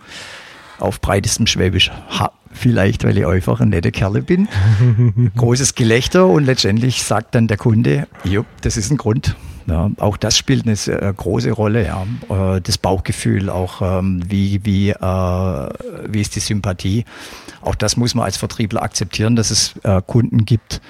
auf 0.80 1.02
breitestem 1.02 1.48
Schwäbisch. 1.48 1.92
Ha, 2.20 2.32
vielleicht, 2.60 3.04
weil 3.04 3.18
ich 3.18 3.26
einfach 3.26 3.60
ein 3.62 3.70
netter 3.70 3.92
Kerl 3.92 4.22
bin. 4.22 4.48
Großes 5.36 5.76
Gelächter 5.76 6.28
und 6.28 6.46
letztendlich 6.46 7.04
sagt 7.04 7.36
dann 7.36 7.48
der 7.48 7.58
Kunde, 7.58 8.08
jupp, 8.24 8.46
das 8.62 8.78
ist 8.78 8.92
ein 8.92 8.98
Grund. 8.98 9.36
Ja, 9.68 9.92
auch 9.98 10.18
das 10.18 10.38
spielt 10.38 10.66
eine 10.66 10.74
äh, 10.74 11.14
große 11.16 11.52
Rolle, 11.52 11.86
ja. 11.86 12.06
Äh, 12.30 12.62
das 12.62 12.78
Bauchgefühl, 12.80 13.50
auch 13.50 13.82
ähm, 13.82 14.24
wie, 14.28 14.66
wie, 14.66 14.90
äh, 14.90 15.70
wie 16.08 16.22
ist 16.22 16.36
die 16.36 16.40
Sympathie. 16.40 17.06
Auch 17.62 17.76
das 17.76 17.96
muss 17.96 18.16
man 18.16 18.26
als 18.26 18.38
Vertriebler 18.38 18.82
akzeptieren, 18.82 19.36
dass 19.36 19.52
es 19.52 19.76
äh, 19.84 20.02
Kunden 20.06 20.46
gibt, 20.46 20.82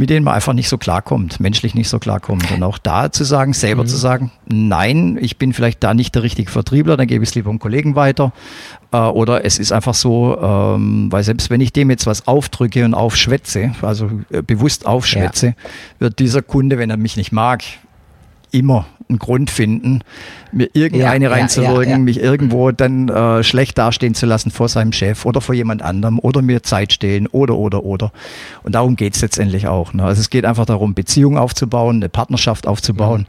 mit 0.00 0.08
denen 0.08 0.24
man 0.24 0.32
einfach 0.32 0.54
nicht 0.54 0.70
so 0.70 0.78
klarkommt, 0.78 1.40
menschlich 1.40 1.74
nicht 1.74 1.90
so 1.90 1.98
klarkommt. 1.98 2.50
Und 2.50 2.62
auch 2.62 2.78
da 2.78 3.12
zu 3.12 3.22
sagen, 3.22 3.52
selber 3.52 3.82
mhm. 3.82 3.86
zu 3.86 3.98
sagen, 3.98 4.32
nein, 4.48 5.18
ich 5.20 5.36
bin 5.36 5.52
vielleicht 5.52 5.84
da 5.84 5.92
nicht 5.92 6.14
der 6.14 6.22
richtige 6.22 6.50
Vertriebler, 6.50 6.96
dann 6.96 7.06
gebe 7.06 7.22
ich 7.22 7.28
es 7.28 7.34
lieber 7.34 7.50
einem 7.50 7.58
Kollegen 7.58 7.96
weiter. 7.96 8.32
Äh, 8.92 8.96
oder 8.96 9.44
es 9.44 9.58
ist 9.58 9.72
einfach 9.72 9.92
so, 9.92 10.40
ähm, 10.40 11.12
weil 11.12 11.22
selbst 11.22 11.50
wenn 11.50 11.60
ich 11.60 11.74
dem 11.74 11.90
jetzt 11.90 12.06
was 12.06 12.26
aufdrücke 12.26 12.86
und 12.86 12.94
aufschwätze, 12.94 13.72
also 13.82 14.10
äh, 14.30 14.40
bewusst 14.40 14.86
aufschwätze, 14.86 15.48
ja. 15.48 15.54
wird 15.98 16.18
dieser 16.18 16.40
Kunde, 16.40 16.78
wenn 16.78 16.88
er 16.88 16.96
mich 16.96 17.18
nicht 17.18 17.30
mag, 17.30 17.62
immer 18.52 18.86
einen 19.10 19.18
Grund 19.18 19.50
finden, 19.50 20.00
mir 20.52 20.70
irgendeine 20.72 21.26
ja, 21.26 21.30
reinzuwirken, 21.30 21.84
ja, 21.84 21.90
ja, 21.90 21.98
mich 21.98 22.20
irgendwo 22.20 22.70
dann 22.70 23.08
äh, 23.08 23.42
schlecht 23.44 23.76
dastehen 23.76 24.14
zu 24.14 24.26
lassen 24.26 24.50
vor 24.50 24.68
seinem 24.68 24.92
Chef 24.92 25.26
oder 25.26 25.40
vor 25.40 25.54
jemand 25.54 25.82
anderem 25.82 26.18
oder 26.18 26.42
mir 26.42 26.62
Zeit 26.62 26.92
stehlen 26.92 27.26
oder, 27.26 27.56
oder, 27.56 27.84
oder. 27.84 28.12
Und 28.62 28.74
darum 28.74 28.96
geht 28.96 29.16
es 29.16 29.22
letztendlich 29.22 29.66
auch. 29.66 29.92
Ne? 29.92 30.04
Also 30.04 30.20
es 30.20 30.30
geht 30.30 30.44
einfach 30.44 30.64
darum, 30.64 30.94
Beziehungen 30.94 31.36
aufzubauen, 31.36 31.96
eine 31.96 32.08
Partnerschaft 32.08 32.66
aufzubauen. 32.66 33.26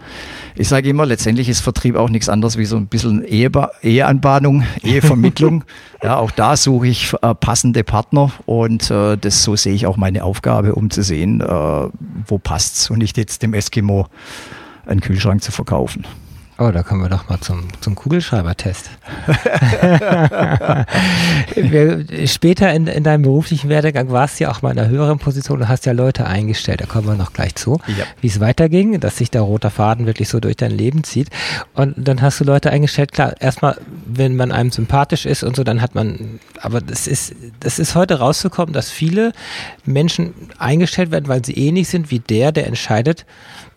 Ich 0.56 0.70
sage 0.70 0.90
immer, 0.90 1.06
letztendlich 1.06 1.50
ist 1.50 1.62
Vertrieb 1.62 1.96
auch 1.96 2.10
nichts 2.10 2.30
anderes 2.30 2.58
wie 2.58 2.66
so 2.66 2.78
ein 2.78 2.88
bisschen 2.88 3.24
Eheba 3.25 3.72
Eheanbahnung, 3.82 4.63
Ehevermittlung. 4.84 5.63
ja, 6.04 6.18
auch 6.18 6.32
da 6.32 6.56
suche 6.56 6.88
ich 6.88 7.13
äh, 7.22 7.36
passende 7.36 7.84
Partner 7.84 8.32
und 8.46 8.90
äh, 8.92 9.18
das 9.18 9.44
so 9.44 9.56
sehe 9.56 9.74
ich 9.74 9.88
auch 9.88 9.98
meine 9.98 10.24
Aufgabe, 10.24 10.75
um 10.75 10.90
zu 10.90 11.01
sehen, 11.01 11.42
äh, 11.42 11.46
wo 11.46 12.38
passt's 12.38 12.90
und 12.90 13.00
nicht 13.00 13.18
jetzt 13.18 13.44
dem 13.44 13.53
Eskimo 13.53 14.07
einen 14.85 15.01
Kühlschrank 15.01 15.44
zu 15.44 15.51
verkaufen. 15.51 16.05
Oh, 16.61 16.70
da 16.70 16.83
kommen 16.83 17.01
wir 17.01 17.09
doch 17.09 17.27
mal 17.27 17.39
zum, 17.39 17.63
zum 17.81 17.96
Kugelschreiber-Test. 17.96 18.91
Später 22.31 22.72
in, 22.72 22.85
in 22.85 23.03
deinem 23.03 23.24
beruflichen 23.24 23.67
Werdegang 23.67 24.11
warst 24.11 24.39
du 24.39 24.44
ja 24.44 24.51
auch 24.51 24.61
mal 24.61 24.70
in 24.70 24.77
einer 24.77 24.89
höheren 24.89 25.17
Position 25.17 25.61
und 25.61 25.70
hast 25.70 25.87
ja 25.87 25.91
Leute 25.91 26.27
eingestellt. 26.27 26.81
Da 26.81 26.85
kommen 26.85 27.07
wir 27.07 27.15
noch 27.15 27.33
gleich 27.33 27.55
zu, 27.55 27.79
ja. 27.87 28.05
wie 28.20 28.27
es 28.27 28.39
weiterging, 28.39 29.00
dass 29.00 29.17
sich 29.17 29.31
der 29.31 29.41
rote 29.41 29.72
Faden 29.72 30.05
wirklich 30.05 30.29
so 30.29 30.39
durch 30.39 30.55
dein 30.55 30.70
Leben 30.70 31.03
zieht. 31.03 31.29
Und 31.74 31.96
dann 31.98 32.22
hast 32.22 32.39
du 32.39 32.44
Leute 32.44 32.70
eingestellt. 32.70 33.11
Klar, 33.11 33.33
erstmal, 33.39 33.77
wenn 34.05 34.35
man 34.35 34.51
einem 34.51 34.70
sympathisch 34.70 35.25
ist 35.25 35.44
und 35.44 35.55
so, 35.55 35.63
dann 35.63 35.81
hat 35.81 35.96
man, 35.96 36.39
aber 36.61 36.79
das 36.79 37.07
ist, 37.07 37.33
das 37.59 37.79
ist 37.79 37.96
heute 37.96 38.20
rauszukommen, 38.20 38.72
dass 38.72 38.91
viele 38.91 39.31
Menschen 39.83 40.35
eingestellt 40.59 41.09
werden, 41.09 41.27
weil 41.27 41.44
sie 41.44 41.53
ähnlich 41.53 41.87
sind 41.87 42.11
wie 42.11 42.20
der, 42.20 42.51
der 42.51 42.67
entscheidet, 42.67 43.25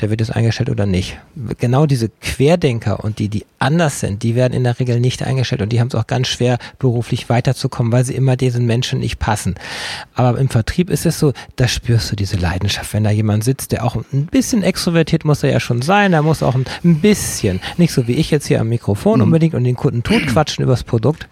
der 0.01 0.11
wird 0.11 0.21
jetzt 0.21 0.35
eingestellt 0.35 0.71
oder 0.71 0.87
nicht. 0.87 1.19
Genau 1.59 1.87
diese 1.87 2.09
Querdenker 2.09 3.03
und 3.05 3.19
die, 3.19 3.29
die 3.29 3.45
anders 3.59 4.01
sind, 4.01 4.23
die 4.23 4.35
werden 4.35 4.53
in 4.53 4.65
der 4.65 4.79
Regel 4.79 5.01
nicht 5.01 5.23
eingestellt 5.23 5.63
und 5.63 5.71
die 5.71 5.81
haben 5.81 5.89
es 5.89 5.95
auch 5.95 6.07
ganz 6.07 6.29
schwer, 6.29 6.59
beruflich 6.79 7.29
weiterzukommen, 7.29 7.93
weil 7.93 8.05
sie 8.05 8.15
immer 8.15 8.37
diesen 8.37 8.67
Menschen 8.67 9.01
nicht 9.01 9.19
passen. 9.19 9.55
Aber 10.15 10.39
im 10.39 10.49
Vertrieb 10.49 10.91
ist 10.91 11.07
es 11.07 11.19
so, 11.19 11.33
da 11.57 11.69
spürst 11.69 12.11
du 12.11 12.17
diese 12.17 12.37
Leidenschaft. 12.37 12.93
Wenn 12.93 13.05
da 13.05 13.11
jemand 13.11 13.45
sitzt, 13.45 13.73
der 13.73 13.85
auch 13.85 13.95
ein 13.95 14.27
bisschen 14.27 14.63
extrovertiert 14.63 15.25
muss 15.25 15.43
er 15.43 15.51
ja 15.51 15.61
schon 15.61 15.83
sein, 15.83 16.13
er 16.13 16.23
muss 16.23 16.43
auch 16.43 16.55
ein 16.55 17.01
bisschen, 17.01 17.61
nicht 17.77 17.93
so 17.93 18.07
wie 18.09 18.15
ich 18.15 18.31
jetzt 18.31 18.47
hier 18.47 18.61
am 18.61 18.69
Mikrofon 18.69 19.21
mhm. 19.21 19.25
unbedingt 19.25 19.55
und 19.55 19.65
den 19.65 19.77
Kunden 19.77 20.03
totquatschen 20.03 20.65
übers 20.65 20.85
Produkt, 20.85 21.29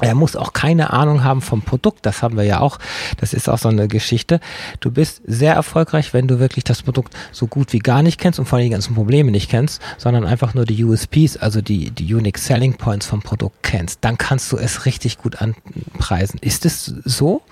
er 0.00 0.14
muss 0.14 0.36
auch 0.36 0.52
keine 0.52 0.92
Ahnung 0.92 1.24
haben 1.24 1.40
vom 1.40 1.62
Produkt. 1.62 2.04
Das 2.04 2.22
haben 2.22 2.36
wir 2.36 2.44
ja 2.44 2.60
auch. 2.60 2.78
Das 3.18 3.32
ist 3.32 3.48
auch 3.48 3.58
so 3.58 3.68
eine 3.68 3.88
Geschichte. 3.88 4.40
Du 4.80 4.90
bist 4.90 5.22
sehr 5.24 5.54
erfolgreich, 5.54 6.12
wenn 6.12 6.28
du 6.28 6.38
wirklich 6.38 6.64
das 6.64 6.82
Produkt 6.82 7.14
so 7.32 7.46
gut 7.46 7.72
wie 7.72 7.78
gar 7.78 8.02
nicht 8.02 8.20
kennst 8.20 8.38
und 8.38 8.46
vor 8.46 8.58
allem 8.58 8.66
die 8.66 8.72
ganzen 8.72 8.94
Probleme 8.94 9.30
nicht 9.30 9.50
kennst, 9.50 9.80
sondern 9.96 10.24
einfach 10.24 10.52
nur 10.52 10.66
die 10.66 10.84
USPs, 10.84 11.38
also 11.38 11.62
die, 11.62 11.90
die 11.90 12.14
Unique 12.14 12.38
Selling 12.38 12.74
Points 12.74 13.06
vom 13.06 13.22
Produkt 13.22 13.62
kennst. 13.62 14.00
Dann 14.02 14.18
kannst 14.18 14.52
du 14.52 14.58
es 14.58 14.84
richtig 14.84 15.18
gut 15.18 15.36
anpreisen. 15.40 16.38
Ist 16.42 16.66
es 16.66 16.84
so? 17.04 17.42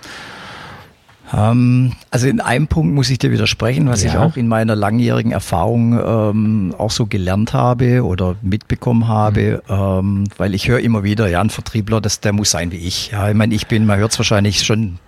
Ähm, 1.32 1.92
also 2.10 2.28
in 2.28 2.40
einem 2.40 2.66
Punkt 2.66 2.94
muss 2.94 3.10
ich 3.10 3.18
dir 3.18 3.30
widersprechen, 3.30 3.88
was 3.88 4.02
ja. 4.02 4.10
ich 4.10 4.16
auch 4.16 4.36
in 4.36 4.46
meiner 4.46 4.76
langjährigen 4.76 5.32
Erfahrung 5.32 5.98
ähm, 5.98 6.74
auch 6.76 6.90
so 6.90 7.06
gelernt 7.06 7.52
habe 7.52 8.04
oder 8.04 8.36
mitbekommen 8.42 9.08
habe, 9.08 9.62
mhm. 9.68 9.74
ähm, 9.74 10.24
weil 10.36 10.54
ich 10.54 10.68
höre 10.68 10.80
immer 10.80 11.02
wieder, 11.02 11.28
ja, 11.28 11.40
ein 11.40 11.50
Vertriebler, 11.50 12.00
das, 12.00 12.20
der 12.20 12.32
muss 12.32 12.50
sein 12.50 12.72
wie 12.72 12.76
ich. 12.76 13.10
Ja, 13.10 13.28
ich 13.28 13.34
meine, 13.34 13.54
ich 13.54 13.66
bin, 13.66 13.86
man 13.86 13.98
hört 13.98 14.12
es 14.12 14.18
wahrscheinlich 14.18 14.64
schon, 14.64 14.98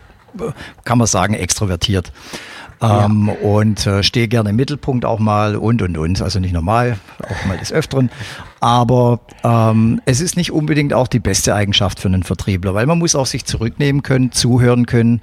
kann 0.85 0.99
man 0.99 1.07
sagen, 1.07 1.35
extrovertiert. 1.35 2.13
Ähm, 2.79 3.29
ja. 3.29 3.49
und 3.49 3.87
äh, 3.87 4.03
stehe 4.03 4.29
gerne 4.29 4.51
im 4.51 4.57
Mittelpunkt 4.57 5.07
auch 5.07 5.19
mal 5.19 5.57
und 5.57 5.81
und 5.81 5.97
und. 5.97 6.21
Also 6.21 6.41
nicht 6.41 6.53
normal, 6.53 6.99
auch 7.23 7.47
mal 7.47 7.57
des 7.57 7.73
Öfteren. 7.73 8.11
Aber 8.61 9.21
ähm, 9.45 10.03
es 10.05 10.21
ist 10.21 10.37
nicht 10.37 10.53
unbedingt 10.53 10.93
auch 10.93 11.09
die 11.09 11.19
beste 11.19 11.55
Eigenschaft 11.55 12.01
für 12.01 12.09
einen 12.09 12.23
Vertriebler, 12.23 12.75
weil 12.75 12.85
man 12.85 12.99
muss 12.99 13.15
auch 13.15 13.25
sich 13.25 13.47
zurücknehmen 13.47 14.03
können, 14.03 14.31
zuhören 14.33 14.85
können. 14.85 15.23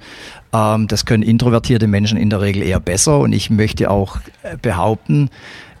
Ähm, 0.54 0.86
das 0.88 1.04
können 1.04 1.22
introvertierte 1.22 1.86
Menschen 1.86 2.16
in 2.16 2.30
der 2.30 2.40
Regel 2.40 2.62
eher 2.62 2.80
besser. 2.80 3.18
Und 3.18 3.32
ich 3.32 3.50
möchte 3.50 3.90
auch 3.90 4.18
äh, 4.42 4.56
behaupten, 4.56 5.28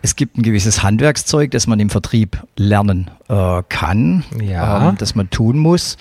es 0.02 0.16
gibt 0.16 0.36
ein 0.36 0.42
gewisses 0.42 0.82
Handwerkszeug, 0.82 1.50
das 1.52 1.66
man 1.66 1.80
im 1.80 1.88
Vertrieb 1.88 2.42
lernen 2.56 3.10
äh, 3.28 3.62
kann, 3.70 4.24
ja. 4.38 4.90
ähm, 4.90 4.96
das 4.98 5.14
man 5.14 5.30
tun 5.30 5.56
muss. 5.56 5.96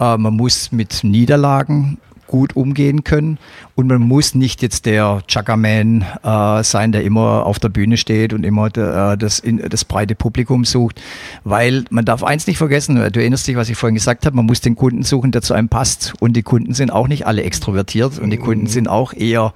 Äh, 0.00 0.16
man 0.16 0.34
muss 0.34 0.72
mit 0.72 1.04
Niederlagen 1.04 1.98
gut 2.34 2.56
umgehen 2.56 3.04
können. 3.04 3.38
Und 3.76 3.86
man 3.86 4.00
muss 4.00 4.34
nicht 4.34 4.60
jetzt 4.60 4.86
der 4.86 5.22
Chuggerman 5.30 6.04
äh, 6.24 6.64
sein, 6.64 6.90
der 6.90 7.04
immer 7.04 7.46
auf 7.46 7.60
der 7.60 7.68
Bühne 7.68 7.96
steht 7.96 8.32
und 8.32 8.42
immer 8.42 8.70
de, 8.70 9.12
äh, 9.12 9.16
das, 9.16 9.38
in, 9.38 9.58
das 9.58 9.84
breite 9.84 10.16
Publikum 10.16 10.64
sucht. 10.64 11.00
Weil 11.44 11.84
man 11.90 12.04
darf 12.04 12.24
eins 12.24 12.48
nicht 12.48 12.58
vergessen, 12.58 12.96
du 12.96 13.20
erinnerst 13.20 13.46
dich, 13.46 13.54
was 13.54 13.68
ich 13.68 13.76
vorhin 13.76 13.94
gesagt 13.94 14.26
habe, 14.26 14.34
man 14.34 14.46
muss 14.46 14.60
den 14.60 14.74
Kunden 14.74 15.04
suchen, 15.04 15.30
der 15.30 15.42
zu 15.42 15.54
einem 15.54 15.68
passt. 15.68 16.14
Und 16.18 16.32
die 16.32 16.42
Kunden 16.42 16.74
sind 16.74 16.90
auch 16.90 17.06
nicht 17.06 17.24
alle 17.24 17.44
extrovertiert 17.44 18.18
und 18.18 18.30
die 18.30 18.36
Kunden 18.36 18.66
sind 18.66 18.88
auch 18.88 19.12
eher 19.12 19.54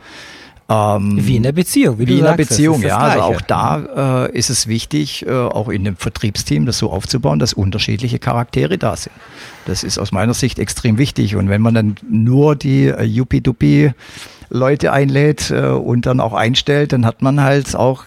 Ähm, 0.71 1.19
wie 1.27 1.37
in 1.37 1.45
der 1.45 1.53
Beziehung, 1.53 1.99
wie, 1.99 2.07
wie 2.07 2.19
in 2.19 2.25
der 2.25 2.35
Beziehung, 2.35 2.83
ja. 2.83 2.99
Also 2.99 3.23
auch 3.23 3.41
da 3.41 4.27
äh, 4.27 4.37
ist 4.39 4.51
es 4.51 4.67
wichtig, 4.67 5.25
äh, 5.27 5.31
auch 5.31 5.69
in 5.69 5.85
dem 5.85 5.97
Vertriebsteam 5.97 6.67
das 6.67 6.77
so 6.77 6.91
aufzubauen, 6.91 7.39
dass 7.39 7.55
unterschiedliche 7.55 8.19
Charaktere 8.19 8.77
da 8.77 8.95
sind. 8.95 9.15
Das 9.65 9.83
ist 9.83 9.99
aus 9.99 10.13
meiner 10.13 10.35
Sicht 10.35 10.59
extrem 10.59 10.99
wichtig. 10.99 11.37
Und 11.37 11.49
wenn 11.49 11.63
man 11.63 11.75
dann 11.75 11.97
nur 12.11 12.55
die 12.55 12.87
äh, 12.87 13.03
Yuppie-Duppie 13.03 13.93
Leute 14.51 14.93
einlädt 14.93 15.51
äh, 15.51 15.69
und 15.69 16.05
dann 16.05 16.21
auch 16.21 16.35
einstellt, 16.35 16.93
dann 16.93 17.07
hat 17.07 17.23
man 17.23 17.43
halt 17.43 17.75
auch 17.75 18.05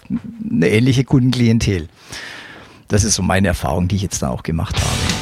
eine 0.48 0.68
ähnliche 0.68 1.02
Kundenklientel. 1.02 1.88
Das 2.86 3.02
ist 3.02 3.16
so 3.16 3.22
meine 3.22 3.48
Erfahrung, 3.48 3.88
die 3.88 3.96
ich 3.96 4.02
jetzt 4.02 4.22
da 4.22 4.28
auch 4.28 4.44
gemacht 4.44 4.76
habe. 4.76 5.21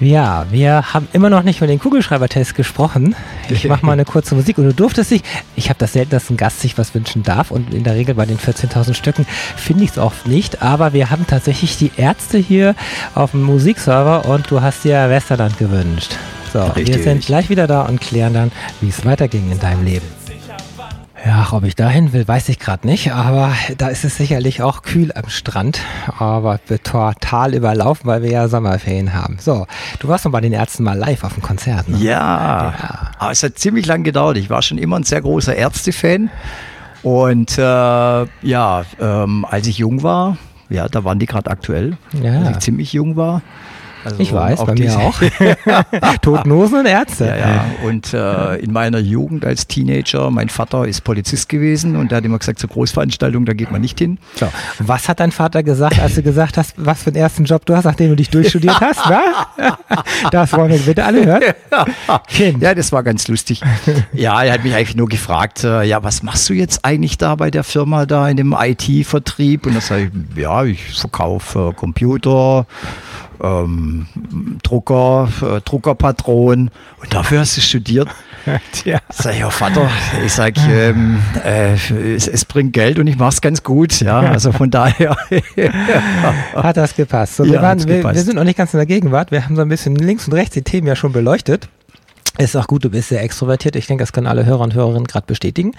Ja, 0.00 0.46
wir 0.50 0.94
haben 0.94 1.08
immer 1.12 1.28
noch 1.28 1.42
nicht 1.42 1.58
über 1.58 1.66
den 1.66 1.80
Kugelschreibertest 1.80 2.54
gesprochen. 2.54 3.16
Ich 3.48 3.66
mache 3.66 3.84
mal 3.84 3.92
eine 3.92 4.04
kurze 4.04 4.36
Musik 4.36 4.58
und 4.58 4.64
du 4.64 4.74
durftest 4.74 5.10
dich, 5.10 5.22
ich 5.56 5.70
habe 5.70 5.78
das 5.78 5.94
selten, 5.94 6.10
dass 6.10 6.30
ein 6.30 6.36
Gast 6.36 6.60
sich 6.60 6.78
was 6.78 6.94
wünschen 6.94 7.24
darf 7.24 7.50
und 7.50 7.74
in 7.74 7.82
der 7.82 7.96
Regel 7.96 8.14
bei 8.14 8.24
den 8.24 8.38
14.000 8.38 8.94
Stücken 8.94 9.26
finde 9.56 9.84
ich 9.84 9.90
es 9.90 9.98
oft 9.98 10.28
nicht, 10.28 10.62
aber 10.62 10.92
wir 10.92 11.10
haben 11.10 11.26
tatsächlich 11.26 11.78
die 11.78 11.90
Ärzte 11.96 12.38
hier 12.38 12.76
auf 13.14 13.32
dem 13.32 13.42
Musikserver 13.42 14.26
und 14.26 14.48
du 14.50 14.62
hast 14.62 14.84
dir 14.84 15.10
Westerland 15.10 15.58
gewünscht. 15.58 16.16
So, 16.52 16.60
Richtig. 16.60 16.96
wir 16.96 17.02
sind 17.02 17.26
gleich 17.26 17.50
wieder 17.50 17.66
da 17.66 17.82
und 17.82 18.00
klären 18.00 18.34
dann, 18.34 18.52
wie 18.80 18.88
es 18.88 19.04
weiterging 19.04 19.50
in 19.50 19.58
deinem 19.58 19.84
Leben. 19.84 20.17
Ja, 21.24 21.48
ob 21.50 21.64
ich 21.64 21.74
dahin 21.74 22.12
will, 22.12 22.26
weiß 22.26 22.48
ich 22.48 22.58
gerade 22.58 22.86
nicht, 22.86 23.12
aber 23.12 23.52
da 23.76 23.88
ist 23.88 24.04
es 24.04 24.16
sicherlich 24.16 24.62
auch 24.62 24.82
kühl 24.82 25.12
am 25.12 25.28
Strand, 25.28 25.80
aber 26.18 26.60
wird 26.68 26.84
total 26.84 27.54
überlaufen, 27.54 28.06
weil 28.06 28.22
wir 28.22 28.30
ja 28.30 28.48
Sommerferien 28.48 29.14
haben. 29.14 29.38
So, 29.40 29.66
du 29.98 30.08
warst 30.08 30.24
noch 30.24 30.32
bei 30.32 30.40
den 30.40 30.52
Ärzten 30.52 30.84
mal 30.84 30.96
live 30.96 31.24
auf 31.24 31.34
dem 31.34 31.42
Konzert, 31.42 31.88
ne? 31.88 31.98
Ja, 31.98 32.12
ja. 32.12 33.10
aber 33.18 33.32
es 33.32 33.42
hat 33.42 33.58
ziemlich 33.58 33.86
lang 33.86 34.04
gedauert. 34.04 34.36
Ich 34.36 34.48
war 34.48 34.62
schon 34.62 34.78
immer 34.78 34.96
ein 34.96 35.02
sehr 35.02 35.20
großer 35.20 35.56
Ärzte-Fan 35.56 36.30
und 37.02 37.58
äh, 37.58 37.62
ja, 37.62 38.84
ähm, 39.00 39.44
als 39.48 39.66
ich 39.66 39.78
jung 39.78 40.02
war, 40.02 40.36
ja, 40.70 40.88
da 40.88 41.04
waren 41.04 41.18
die 41.18 41.26
gerade 41.26 41.50
aktuell, 41.50 41.96
ja. 42.22 42.42
als 42.42 42.50
ich 42.50 42.58
ziemlich 42.58 42.92
jung 42.92 43.16
war. 43.16 43.42
Also 44.04 44.20
ich 44.20 44.32
weiß, 44.32 44.64
bei 44.64 44.74
mir 44.74 44.96
auch. 44.96 45.20
Totnosen 46.22 46.80
und 46.80 46.86
Ärzte. 46.86 47.26
Ja, 47.26 47.36
ja. 47.36 47.64
Und 47.84 48.14
äh, 48.14 48.56
in 48.56 48.72
meiner 48.72 48.98
Jugend 48.98 49.44
als 49.44 49.66
Teenager, 49.66 50.30
mein 50.30 50.48
Vater 50.48 50.86
ist 50.86 51.02
Polizist 51.02 51.48
gewesen 51.48 51.96
und 51.96 52.10
der 52.10 52.18
hat 52.18 52.24
immer 52.24 52.38
gesagt, 52.38 52.58
zur 52.58 52.70
Großveranstaltung, 52.70 53.44
da 53.44 53.52
geht 53.52 53.70
man 53.70 53.80
nicht 53.80 53.98
hin. 53.98 54.18
So. 54.34 54.48
Was 54.78 55.08
hat 55.08 55.20
dein 55.20 55.32
Vater 55.32 55.62
gesagt, 55.62 55.98
als 55.98 56.14
du 56.14 56.22
gesagt 56.22 56.56
hast, 56.56 56.74
was 56.76 57.02
für 57.02 57.10
einen 57.10 57.16
ersten 57.16 57.44
Job 57.44 57.64
du 57.66 57.76
hast, 57.76 57.84
nachdem 57.84 58.10
du 58.10 58.16
dich 58.16 58.30
durchstudiert 58.30 58.80
hast? 58.80 59.00
das 60.30 60.52
wollen 60.52 60.70
wir 60.70 60.78
bitte 60.78 61.04
alle 61.04 61.24
hören. 61.24 61.42
Kind. 62.28 62.62
Ja, 62.62 62.74
das 62.74 62.92
war 62.92 63.02
ganz 63.02 63.28
lustig. 63.28 63.60
Ja, 64.12 64.42
er 64.42 64.54
hat 64.54 64.64
mich 64.64 64.74
eigentlich 64.74 64.96
nur 64.96 65.08
gefragt, 65.08 65.64
äh, 65.64 65.82
ja, 65.84 66.02
was 66.02 66.22
machst 66.22 66.48
du 66.48 66.54
jetzt 66.54 66.84
eigentlich 66.84 67.18
da 67.18 67.34
bei 67.34 67.50
der 67.50 67.64
Firma 67.64 68.06
da 68.06 68.28
in 68.28 68.36
dem 68.36 68.54
IT-Vertrieb? 68.58 69.66
Und 69.66 69.74
da 69.74 69.80
sage 69.80 70.10
ich, 70.34 70.38
ja, 70.38 70.64
ich 70.64 70.98
verkaufe 70.98 71.72
Computer, 71.76 72.66
ähm, 73.42 74.06
Drucker, 74.62 75.28
äh, 75.42 75.60
Druckerpatron 75.60 76.70
und 77.00 77.14
dafür 77.14 77.40
hast 77.40 77.56
du 77.56 77.60
studiert. 77.60 78.08
Tja. 78.72 78.98
Sag 79.10 79.36
ich, 79.36 79.44
oh 79.44 79.50
Vater, 79.50 79.90
ich 80.24 80.32
sag, 80.32 80.56
ähm, 80.68 81.20
äh, 81.44 81.74
es, 81.74 82.26
es, 82.26 82.44
bringt 82.44 82.72
Geld 82.72 82.98
und 82.98 83.06
ich 83.06 83.18
mach's 83.18 83.40
ganz 83.40 83.62
gut, 83.62 84.00
ja. 84.00 84.20
Also 84.20 84.52
von 84.52 84.70
daher 84.70 85.16
hat 86.54 86.76
das 86.76 86.94
gepasst. 86.94 87.36
So, 87.36 87.44
wir, 87.44 87.54
ja, 87.54 87.62
waren, 87.62 87.86
wir, 87.86 88.02
wir, 88.02 88.14
sind 88.14 88.36
noch 88.36 88.44
nicht 88.44 88.56
ganz 88.56 88.72
in 88.74 88.78
der 88.78 88.86
Gegenwart. 88.86 89.30
Wir 89.30 89.44
haben 89.44 89.56
so 89.56 89.62
ein 89.62 89.68
bisschen 89.68 89.96
links 89.96 90.26
und 90.26 90.34
rechts 90.34 90.54
die 90.54 90.62
Themen 90.62 90.86
ja 90.86 90.96
schon 90.96 91.12
beleuchtet. 91.12 91.68
Ist 92.38 92.56
auch 92.56 92.68
gut, 92.68 92.84
du 92.84 92.90
bist 92.90 93.08
sehr 93.08 93.22
extrovertiert. 93.22 93.74
Ich 93.74 93.88
denke, 93.88 94.02
das 94.02 94.12
können 94.12 94.28
alle 94.28 94.46
Hörer 94.46 94.60
und 94.60 94.72
Hörerinnen 94.72 95.08
gerade 95.08 95.26
bestätigen. 95.26 95.72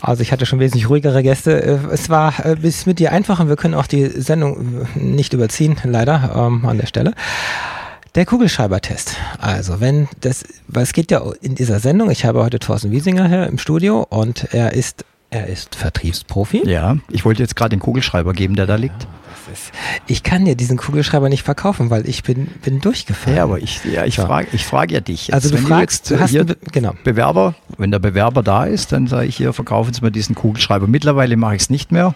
Also 0.00 0.22
ich 0.22 0.30
hatte 0.30 0.46
schon 0.46 0.60
wesentlich 0.60 0.88
ruhigere 0.88 1.22
Gäste. 1.22 1.62
Äh, 1.62 1.78
es 1.92 2.08
war 2.08 2.46
äh, 2.46 2.54
bis 2.54 2.86
mit 2.86 3.00
dir 3.00 3.10
einfach 3.10 3.40
und 3.40 3.48
wir 3.48 3.56
können 3.56 3.74
auch 3.74 3.88
die 3.88 4.06
Sendung 4.06 4.86
äh, 4.94 4.98
nicht 4.98 5.32
überziehen, 5.32 5.76
leider 5.82 6.32
ähm, 6.36 6.64
an 6.64 6.78
der 6.78 6.86
Stelle. 6.86 7.12
Der 8.14 8.24
Kugelschreibertest. 8.24 9.16
Also, 9.38 9.80
wenn 9.80 10.08
das, 10.20 10.44
weil 10.66 10.82
es 10.84 10.92
geht 10.92 11.10
ja 11.10 11.22
in 11.42 11.54
dieser 11.54 11.78
Sendung, 11.78 12.10
ich 12.10 12.24
habe 12.24 12.42
heute 12.42 12.58
Thorsten 12.58 12.90
Wiesinger 12.90 13.28
hier 13.28 13.46
im 13.46 13.58
Studio 13.58 14.04
und 14.08 14.52
er 14.52 14.72
ist, 14.72 15.04
er 15.30 15.46
ist 15.46 15.74
Vertriebsprofi. 15.74 16.62
Ja, 16.66 16.96
ich 17.08 17.24
wollte 17.24 17.42
jetzt 17.42 17.56
gerade 17.56 17.70
den 17.70 17.80
Kugelschreiber 17.80 18.32
geben, 18.32 18.56
der 18.56 18.66
da 18.66 18.76
liegt. 18.76 19.02
Ja 19.02 19.08
ist. 19.52 19.72
Ich 20.06 20.22
kann 20.22 20.44
dir 20.44 20.56
diesen 20.56 20.76
Kugelschreiber 20.76 21.28
nicht 21.28 21.42
verkaufen, 21.42 21.90
weil 21.90 22.08
ich 22.08 22.22
bin, 22.22 22.46
bin 22.62 22.80
durchgefallen. 22.80 23.36
Ja, 23.36 23.44
aber 23.44 23.58
ich, 23.58 23.84
ja, 23.84 24.04
ich 24.04 24.16
so. 24.16 24.22
frage 24.22 24.48
ich 24.52 24.64
frag 24.64 24.90
ja 24.90 25.00
dich. 25.00 25.28
Jetzt, 25.28 25.34
also 25.34 25.50
du 25.50 25.56
wenn 25.56 25.66
fragst, 25.66 26.10
du 26.10 26.14
jetzt 26.14 26.34
du 26.34 26.44
hier 26.44 26.56
genau. 26.72 26.94
Bewerber, 27.04 27.54
wenn 27.76 27.90
der 27.90 27.98
Bewerber 27.98 28.42
da 28.42 28.64
ist, 28.64 28.92
dann 28.92 29.06
sage 29.06 29.26
ich 29.26 29.36
hier, 29.36 29.52
verkaufen 29.52 29.92
Sie 29.92 30.02
mir 30.02 30.10
diesen 30.10 30.34
Kugelschreiber. 30.34 30.86
Mittlerweile 30.86 31.36
mache 31.36 31.56
ich 31.56 31.62
es 31.62 31.70
nicht 31.70 31.92
mehr. 31.92 32.14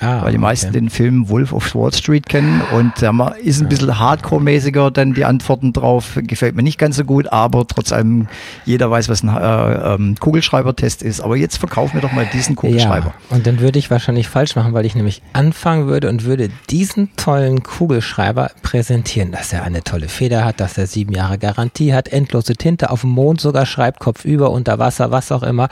Ah, 0.00 0.22
weil 0.22 0.32
die 0.32 0.38
meisten 0.38 0.68
okay. 0.68 0.80
den 0.80 0.90
Film 0.90 1.28
Wolf 1.28 1.52
of 1.52 1.74
Wall 1.74 1.92
Street 1.92 2.28
kennen 2.28 2.60
und 2.72 2.92
da 3.00 3.28
ist 3.42 3.60
ein 3.60 3.68
bisschen 3.68 3.98
Hardcore-mäßiger 3.98 4.90
dann 4.90 5.14
die 5.14 5.24
Antworten 5.24 5.72
drauf. 5.72 6.18
Gefällt 6.22 6.54
mir 6.54 6.62
nicht 6.62 6.78
ganz 6.78 6.96
so 6.96 7.04
gut, 7.04 7.32
aber 7.32 7.66
trotz 7.66 7.92
allem, 7.92 8.28
jeder 8.64 8.90
weiß, 8.90 9.08
was 9.08 9.22
ein 9.22 9.28
äh, 9.28 9.94
ähm, 9.94 10.16
Kugelschreiber-Test 10.18 11.02
ist. 11.02 11.20
Aber 11.20 11.36
jetzt 11.36 11.56
verkaufen 11.56 11.94
wir 11.94 12.00
doch 12.02 12.12
mal 12.12 12.26
diesen 12.32 12.56
Kugelschreiber. 12.56 13.14
Ja, 13.30 13.36
und 13.36 13.46
dann 13.46 13.60
würde 13.60 13.78
ich 13.78 13.90
wahrscheinlich 13.90 14.28
falsch 14.28 14.56
machen, 14.56 14.74
weil 14.74 14.84
ich 14.84 14.94
nämlich 14.94 15.22
anfangen 15.32 15.86
würde 15.86 16.08
und 16.08 16.24
würde 16.24 16.50
diesen 16.68 17.14
tollen 17.16 17.62
Kugelschreiber 17.62 18.50
präsentieren, 18.62 19.32
dass 19.32 19.52
er 19.52 19.64
eine 19.64 19.82
tolle 19.82 20.08
Feder 20.08 20.44
hat, 20.44 20.60
dass 20.60 20.76
er 20.76 20.86
sieben 20.86 21.14
Jahre 21.14 21.38
Garantie 21.38 21.94
hat, 21.94 22.08
endlose 22.08 22.54
Tinte, 22.54 22.90
auf 22.90 23.00
dem 23.00 23.10
Mond 23.10 23.40
sogar 23.40 23.66
schreibt, 23.66 24.00
Kopf 24.00 24.24
über, 24.24 24.50
unter 24.50 24.78
Wasser, 24.78 25.10
was 25.10 25.32
auch 25.32 25.42
immer. 25.42 25.68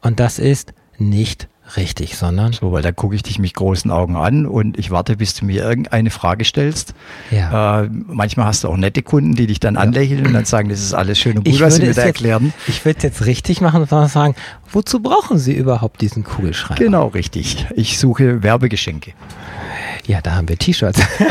Und 0.00 0.20
das 0.20 0.38
ist 0.38 0.72
nicht 0.98 1.48
richtig, 1.76 2.16
sondern. 2.16 2.52
So, 2.52 2.72
weil 2.72 2.82
da 2.82 2.92
gucke 2.92 3.14
ich 3.14 3.22
dich 3.22 3.38
mit 3.38 3.54
großen 3.54 3.90
Augen 3.90 4.16
an 4.16 4.46
und 4.46 4.78
ich 4.78 4.90
warte, 4.90 5.16
bis 5.16 5.34
du 5.34 5.44
mir 5.44 5.62
irgendeine 5.62 6.10
Frage 6.10 6.44
stellst. 6.44 6.94
Ja. 7.30 7.82
Äh, 7.82 7.90
manchmal 7.90 8.46
hast 8.46 8.64
du 8.64 8.68
auch 8.68 8.76
nette 8.76 9.02
Kunden, 9.02 9.34
die 9.34 9.46
dich 9.46 9.60
dann 9.60 9.74
ja. 9.74 9.80
anlächeln 9.80 10.26
und 10.26 10.32
dann 10.32 10.44
sagen, 10.44 10.68
das 10.68 10.80
ist 10.80 10.94
alles 10.94 11.18
schön 11.18 11.38
und 11.38 11.44
gut, 11.44 11.60
was 11.60 11.76
sie 11.76 11.82
mir 11.82 11.94
da 11.94 12.02
erklären. 12.02 12.52
Ich 12.66 12.84
würde 12.84 12.98
es 12.98 13.02
jetzt 13.02 13.26
richtig 13.26 13.60
machen 13.60 13.82
und 13.82 14.08
sagen, 14.08 14.34
wozu 14.72 15.00
brauchen 15.00 15.38
Sie 15.38 15.54
überhaupt 15.54 16.00
diesen 16.00 16.24
Kugelschreiber? 16.24 16.82
Genau, 16.82 17.08
richtig. 17.08 17.66
Ich 17.74 17.98
suche 17.98 18.42
Werbegeschenke. 18.42 19.12
Ja, 20.08 20.22
da 20.22 20.36
haben 20.36 20.48
wir 20.48 20.56
T-Shirts. 20.56 20.98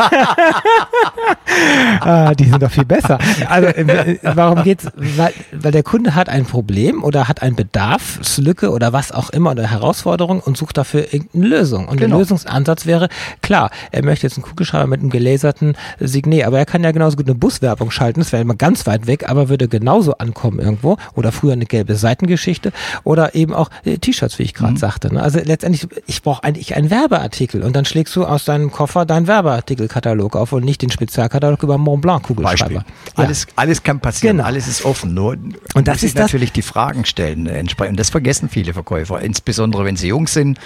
ah, 2.01 2.35
die 2.35 2.45
sind 2.45 2.61
doch 2.61 2.69
viel 2.69 2.85
besser. 2.85 3.17
Also, 3.49 3.69
äh, 3.69 4.19
warum 4.21 4.63
geht's? 4.63 4.85
Weil, 4.95 5.33
weil 5.51 5.71
der 5.71 5.81
Kunde 5.81 6.13
hat 6.13 6.29
ein 6.29 6.45
Problem 6.45 7.03
oder 7.03 7.27
hat 7.27 7.41
einen 7.41 7.55
Bedarfslücke 7.55 8.69
oder 8.69 8.93
was 8.93 9.11
auch 9.11 9.31
immer 9.31 9.49
oder 9.49 9.65
Herausforderung 9.65 10.41
und 10.41 10.57
sucht 10.57 10.77
dafür 10.77 11.11
irgendeine 11.11 11.47
Lösung. 11.47 11.87
Und 11.87 11.97
genau. 11.97 12.17
der 12.17 12.19
Lösungsansatz 12.19 12.85
wäre, 12.85 13.09
klar, 13.41 13.71
er 13.91 14.05
möchte 14.05 14.27
jetzt 14.27 14.37
einen 14.37 14.43
Kugelschreiber 14.43 14.85
mit 14.85 14.99
einem 14.99 15.09
gelaserten 15.09 15.75
Signet, 15.99 16.45
aber 16.45 16.59
er 16.59 16.67
kann 16.67 16.83
ja 16.83 16.91
genauso 16.91 17.17
gut 17.17 17.25
eine 17.25 17.33
Buswerbung 17.35 17.89
schalten. 17.89 18.19
Das 18.19 18.31
wäre 18.31 18.43
immer 18.43 18.53
ganz 18.53 18.85
weit 18.85 19.07
weg, 19.07 19.27
aber 19.27 19.49
würde 19.49 19.67
genauso 19.67 20.19
ankommen 20.19 20.59
irgendwo. 20.59 20.97
Oder 21.15 21.31
früher 21.31 21.53
eine 21.53 21.65
gelbe 21.65 21.95
Seitengeschichte 21.95 22.71
oder 23.03 23.33
eben 23.33 23.55
auch 23.55 23.71
äh, 23.85 23.97
T-Shirts, 23.97 24.37
wie 24.37 24.43
ich 24.43 24.53
gerade 24.53 24.73
mhm. 24.73 24.77
sagte. 24.77 25.11
Ne? 25.11 25.23
Also 25.23 25.39
letztendlich, 25.43 25.87
ich 26.05 26.21
brauche 26.21 26.43
eigentlich 26.43 26.75
einen 26.75 26.91
Werbeartikel 26.91 27.63
und 27.63 27.75
dann 27.75 27.85
schlägst 27.85 28.15
du 28.15 28.23
aus 28.23 28.45
deinem 28.45 28.66
Koffer 28.71 29.05
deinen 29.05 29.27
Werbeartikelkatalog 29.27 30.35
auf 30.35 30.51
und 30.51 30.63
nicht 30.63 30.81
den 30.81 30.91
Spezialkatalog 30.91 31.63
über 31.63 31.77
Mont 31.77 32.01
Blanc 32.01 32.23
Kugelschreiber. 32.23 32.73
Ja. 32.73 32.83
Alles, 33.15 33.47
alles 33.55 33.83
kann 33.83 33.99
passieren, 33.99 34.37
genau. 34.37 34.47
alles 34.47 34.67
ist 34.67 34.85
offen. 34.85 35.13
Nur 35.13 35.37
und 35.73 35.87
das 35.87 36.03
ist 36.03 36.17
natürlich 36.17 36.51
die 36.51 36.61
Fragen 36.61 37.05
stellen 37.05 37.47
entsprechend. 37.47 37.91
Und 37.91 37.99
das 37.99 38.09
vergessen 38.09 38.49
viele 38.49 38.73
Verkäufer, 38.73 39.21
insbesondere 39.21 39.85
wenn 39.85 39.95
sie 39.95 40.07
jung 40.07 40.27
sind 40.27 40.59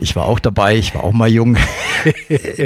ich 0.00 0.16
war 0.16 0.26
auch 0.26 0.38
dabei, 0.38 0.76
ich 0.76 0.94
war 0.94 1.04
auch 1.04 1.12
mal 1.12 1.28
jung. 1.28 1.56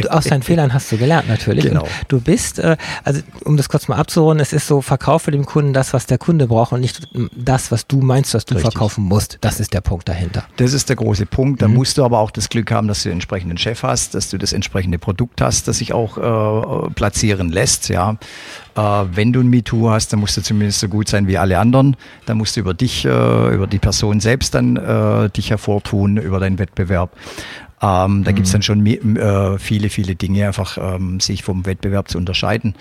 Aus 0.09 0.25
deinen 0.25 0.43
Fehlern 0.43 0.73
hast 0.73 0.91
du 0.93 0.97
gelernt 0.97 1.29
natürlich. 1.29 1.65
Genau. 1.65 1.83
Und 1.83 1.91
du 2.09 2.21
bist, 2.21 2.59
äh, 2.59 2.77
also 3.03 3.21
um 3.45 3.57
das 3.57 3.69
kurz 3.69 3.89
mal 3.89 3.97
abzuholen, 3.97 4.41
es 4.41 4.53
ist 4.53 4.67
so, 4.67 4.81
verkaufe 4.81 5.31
dem 5.31 5.45
Kunden 5.45 5.73
das, 5.73 5.93
was 5.93 6.07
der 6.07 6.19
Kunde 6.19 6.47
braucht 6.47 6.73
und 6.73 6.81
nicht 6.81 7.09
das, 7.37 7.71
was 7.73 7.87
du 7.87 8.01
meinst, 8.01 8.35
was 8.35 8.45
du 8.45 8.55
Richtig. 8.55 8.73
verkaufen 8.73 9.05
musst. 9.05 9.39
Das 9.41 9.61
ist 9.61 9.75
der 9.75 9.81
Punkt 9.81 10.09
dahinter. 10.09 10.45
Das 10.57 10.73
ist 10.73 10.89
der 10.89 10.97
große 10.97 11.27
Punkt. 11.27 11.63
Da 11.63 11.69
mhm. 11.69 11.75
musst 11.75 11.99
du 11.99 12.05
aber 12.05 12.21
auch 12.21 12.31
das 12.31 12.49
Glück 12.49 12.71
haben, 12.71 12.89
dass 12.89 13.03
du 13.03 13.09
den 13.09 13.15
entsprechenden 13.15 13.59
Chef 13.59 13.83
hast, 13.83 14.15
dass 14.15 14.31
du 14.31 14.39
das 14.39 14.53
entsprechende 14.53 14.99
Produkt 14.99 15.41
hast, 15.41 15.69
das 15.69 15.79
sich 15.79 15.93
auch 15.93 16.19
äh, 16.19 16.91
platzieren 16.91 17.51
lässt. 17.51 17.89
Ja. 17.89 18.17
Äh, 18.77 18.81
wenn 18.81 19.33
du 19.33 19.41
ein 19.41 19.49
MeToo 19.49 19.91
hast, 19.91 20.13
dann 20.13 20.21
musst 20.21 20.37
du 20.37 20.43
zumindest 20.43 20.81
so 20.81 20.89
gut 20.89 21.09
sein 21.09 21.27
wie 21.27 21.39
alle 21.39 21.59
anderen. 21.59 21.97
Dann 22.27 22.39
musst 22.39 22.57
du 22.57 22.61
über 22.61 22.75
dich, 22.75 23.05
äh, 23.05 23.55
über 23.55 23.67
die 23.67 23.79
Person 23.79 24.21
selbst 24.21 24.55
dann 24.55 24.77
äh, 24.77 25.31
dich 25.31 25.51
hervortun, 25.51 26.17
über 26.17 26.41
deinen 26.41 26.59
Wettbewerb. 26.59 27.11
Ähm, 27.83 28.25
da 28.25 28.31
mhm. 28.31 28.35
gibt 28.35 28.47
es 28.47 28.53
dann 28.53 28.63
schon 28.63 28.85
viele, 29.59 29.89
viele 29.91 30.15
Dinge, 30.15 30.47
einfach 30.47 30.79
ähm, 30.81 31.21
sich 31.21 31.43
vom 31.43 31.67
Wettbewerb 31.67 32.09
zu 32.09 32.19
unterscheiden. 32.19 32.75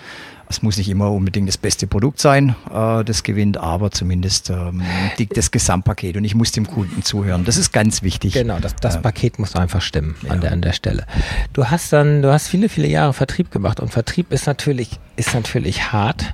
Es 0.50 0.62
muss 0.62 0.78
nicht 0.78 0.90
immer 0.90 1.12
unbedingt 1.12 1.48
das 1.48 1.58
beste 1.58 1.88
Produkt 1.88 2.20
sein, 2.20 2.56
äh, 2.72 3.04
das 3.04 3.24
gewinnt, 3.24 3.58
aber 3.58 3.92
zumindest 3.92 4.50
ähm, 4.50 4.82
die, 5.18 5.28
das 5.28 5.52
Gesamtpaket. 5.52 6.18
Und 6.18 6.26
ich 6.26 6.36
muss 6.36 6.52
dem 6.52 6.68
Kunden 6.68 7.04
zuhören. 7.04 7.46
Das 7.46 7.58
ist 7.58 7.72
ganz 7.72 8.04
wichtig. 8.04 8.34
Genau, 8.34 8.60
das, 8.60 8.76
das 8.76 8.98
äh, 8.98 9.00
Paket 9.00 9.40
muss 9.40 9.56
einfach 9.56 9.82
stimmen 9.82 10.16
ja. 10.22 10.32
an, 10.32 10.42
der, 10.42 10.52
an 10.52 10.62
der 10.62 10.74
Stelle. 10.74 11.06
Du 11.54 11.66
hast 11.66 11.92
dann, 11.94 12.22
du 12.22 12.32
hast 12.32 12.48
viele, 12.48 12.70
viele 12.70 12.88
Jahre 12.88 13.14
Vertrieb 13.14 13.52
gemacht 13.52 13.80
und 13.80 13.92
Vertrieb 13.92 14.32
ist 14.32 14.48
natürlich, 14.48 15.00
ist 15.16 15.34
natürlich 15.34 15.92
hart. 15.92 16.34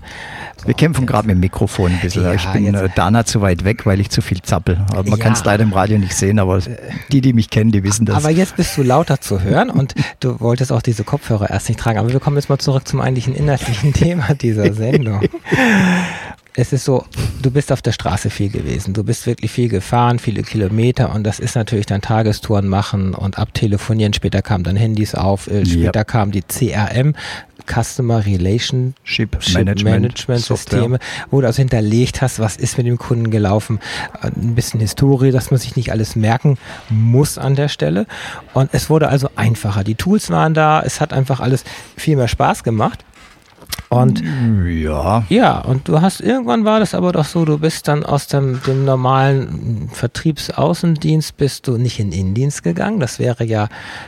Wir 0.66 0.74
kämpfen 0.74 1.06
gerade 1.06 1.28
mit 1.28 1.36
dem 1.36 1.40
Mikrofon 1.40 1.92
ein 1.92 2.00
bisschen. 2.00 2.24
Ja, 2.24 2.34
ich 2.34 2.46
bin 2.48 2.66
jetzt, 2.66 2.82
äh, 2.82 2.90
Dana 2.94 3.26
zu 3.26 3.42
weit 3.42 3.64
weg, 3.64 3.86
weil 3.86 4.00
ich 4.00 4.10
zu 4.10 4.22
viel 4.22 4.42
zappel. 4.42 4.78
man 4.94 5.06
ja, 5.06 5.18
kann 5.18 5.34
es 5.34 5.44
leider 5.44 5.64
im 5.64 5.74
Radio 5.74 5.98
nicht 5.98 6.14
sehen, 6.14 6.40
aber 6.40 6.60
die, 7.12 7.22
die 7.22 7.34
mich 7.34 7.50
kennen, 7.50 7.72
die 7.72 7.84
wissen 7.84 8.06
das. 8.06 8.18
Aber 8.18 8.30
jetzt 8.30 8.58
bist 8.58 8.78
du 8.78 8.84
lauter 8.84 9.22
zu 9.22 9.42
hören 9.42 9.70
und 9.70 9.96
du 10.20 10.40
wolltest 10.40 10.72
auch 10.72 10.82
diese 10.82 11.04
Kopfhörer 11.04 11.50
erst 11.50 11.70
nicht 11.70 11.80
tragen. 11.80 12.00
Aber 12.00 12.12
wir 12.12 12.20
kommen 12.20 12.36
jetzt 12.36 12.50
mal 12.50 12.58
zurück 12.58 12.88
zum 12.88 13.00
eigentlichen 13.02 13.36
inhaltlichen 13.36 13.94
Thema 14.00 14.34
dieser 14.34 14.74
Sendung. 14.74 15.22
es 16.56 16.74
ist 16.74 16.86
so, 16.86 17.06
du 17.42 17.52
bist 17.52 17.72
auf 17.72 17.82
der 17.82 17.92
Straße 17.92 18.30
viel 18.30 18.50
gewesen. 18.50 18.94
Du 18.94 19.04
bist 19.04 19.26
wirklich 19.26 19.52
viel 19.52 19.70
gefahren, 19.70 20.20
viele 20.20 20.44
Kilometer 20.44 21.14
und 21.14 21.24
das 21.24 21.40
ist 21.40 21.56
natürlich 21.56 21.86
dann 21.86 22.02
Tagestouren 22.02 22.68
machen 22.68 23.14
und 23.14 23.38
abtelefonieren. 23.38 24.14
Später 24.14 24.42
kamen 24.42 24.64
dann 24.64 24.76
Handys 24.76 25.16
auf, 25.16 25.48
äh, 25.48 25.66
später 25.66 26.00
yep. 26.00 26.08
kam 26.08 26.32
die 26.32 26.42
CRM, 26.42 27.14
Customer 27.70 28.26
Relationship 28.26 29.38
Management, 29.54 29.84
Management 29.84 30.42
Systeme, 30.42 31.00
wo 31.30 31.40
du 31.40 31.48
also 31.48 31.60
hinterlegt 31.60 32.22
hast, 32.22 32.40
was 32.40 32.58
ist 32.58 32.78
mit 32.78 32.88
dem 32.88 32.98
Kunden 32.98 33.30
gelaufen, 33.30 33.80
ein 34.22 34.56
bisschen 34.56 34.80
Historie, 34.80 35.32
dass 35.32 35.52
man 35.52 35.60
sich 35.60 35.76
nicht 35.76 35.92
alles 35.92 36.16
merken 36.16 36.58
muss 36.90 37.38
an 37.38 37.56
der 37.56 37.68
Stelle. 37.68 38.08
Und 38.54 38.70
es 38.74 38.90
wurde 38.90 39.10
also 39.10 39.30
einfacher. 39.36 39.84
Die 39.84 39.96
Tools 39.96 40.32
waren 40.32 40.54
da, 40.54 40.82
es 40.82 41.00
hat 41.00 41.14
einfach 41.14 41.40
alles 41.40 41.64
viel 41.96 42.16
mehr 42.16 42.28
Spaß 42.28 42.64
gemacht. 42.64 43.06
Und 43.90 44.22
ja. 44.68 45.24
Ja, 45.30 45.60
und 45.60 45.88
du 45.88 46.00
hast 46.00 46.22
irgendwann 46.22 46.64
war 46.64 46.80
das 46.80 46.94
aber 46.94 47.12
doch 47.12 47.26
so, 47.26 47.44
du 47.44 47.58
bist 47.58 47.88
dann 47.88 48.06
aus 48.06 48.28
dem, 48.28 48.62
dem 48.62 48.86
normalen 48.86 49.90
Vertriebsaußendienst 49.92 51.38
bist 51.38 51.68
du 51.68 51.78
nicht 51.78 52.00
in 52.00 52.12
Innendienst 52.12 52.62
gegangen. 52.62 53.00
Das 53.00 53.18
wäre 53.18 53.44
ja 53.46 53.68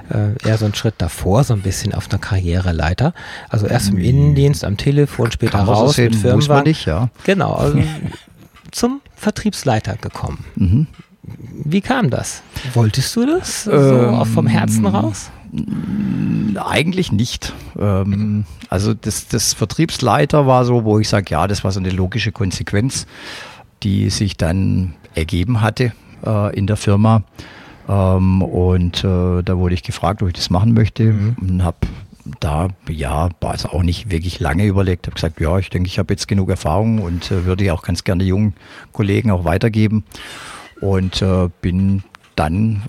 äh, 0.10 0.47
eher 0.47 0.58
so 0.58 0.65
ein 0.65 0.76
Schritt 0.76 0.95
davor, 1.00 1.43
so 1.43 1.54
ein 1.56 1.62
bisschen 1.62 1.95
auf 1.95 2.10
einer 2.10 2.19
Karriereleiter. 2.19 3.13
Also 3.50 3.65
erst 3.65 3.89
im 3.89 3.97
Innendienst 3.97 4.63
am 4.63 4.78
Telefon, 4.78 5.32
später 5.32 5.58
Kann 5.58 5.67
raus 5.67 5.97
mit 5.97 6.15
Firmenwagen. 6.15 6.36
Muss 6.36 6.47
man 6.47 6.63
nicht, 6.63 6.86
ja. 6.86 7.10
Genau, 7.24 7.54
also 7.54 7.80
zum 8.71 9.02
Vertriebsleiter 9.15 9.95
gekommen. 9.95 10.45
Mhm. 10.56 10.88
Wie 11.24 11.82
kam 11.82 12.10
das? 12.10 12.43
Wolltest 12.74 13.15
du 13.15 13.26
das 13.26 13.63
so 13.63 13.71
ähm, 13.71 14.26
vom 14.26 14.47
Herzen 14.47 14.86
raus? 14.86 15.32
Eigentlich 16.56 17.12
nicht. 17.12 17.54
Ähm, 17.78 18.46
also 18.70 18.94
das, 18.94 19.28
das 19.28 19.54
Vertriebsleiter 19.54 20.48
war 20.48 20.66
so, 20.66 20.84
wo 20.86 21.00
ich 21.00 21.10
sage, 21.10 21.32
ja, 21.32 21.48
das 21.48 21.64
war 21.64 21.72
so 21.72 21.80
eine 21.80 21.90
logische 21.90 22.32
Konsequenz, 22.32 23.06
die 23.84 24.10
sich 24.10 24.38
dann 24.38 24.94
ergeben 25.14 25.62
hatte 25.62 25.94
äh, 26.26 26.56
in 26.56 26.68
der 26.68 26.78
Firma. 26.78 27.24
Ähm, 27.90 28.42
und 28.42 29.04
äh, 29.04 29.42
da 29.44 29.58
wurde 29.58 29.74
ich 29.74 29.84
gefragt, 29.84 30.22
ob 30.22 30.30
ich 30.30 30.36
das 30.36 30.50
machen 30.50 30.74
möchte 30.74 31.04
mhm. 31.04 31.36
und 31.42 31.64
habe 31.64 31.78
da, 32.40 32.70
ja, 32.88 33.30
war 33.40 33.54
es 33.54 33.66
auch 33.66 33.84
nicht 33.84 34.12
wirklich 34.12 34.40
lange 34.40 34.66
überlegt. 34.66 35.08
Habe 35.08 35.16
gesagt, 35.16 35.40
ja, 35.42 35.58
ich 35.58 35.70
denke, 35.70 35.88
ich 35.88 36.00
habe 36.00 36.14
jetzt 36.14 36.28
genug 36.28 36.50
Erfahrung 36.50 37.00
und 37.00 37.32
äh, 37.32 37.46
würde 37.46 37.64
ich 37.64 37.72
auch 37.72 37.82
ganz 37.82 38.04
gerne 38.04 38.24
jungen 38.24 38.54
Kollegen 38.92 39.32
auch 39.32 39.44
weitergeben. 39.44 40.04
Und 40.80 41.22
äh, 41.22 41.50
bin 41.62 42.04
dann, 42.42 42.82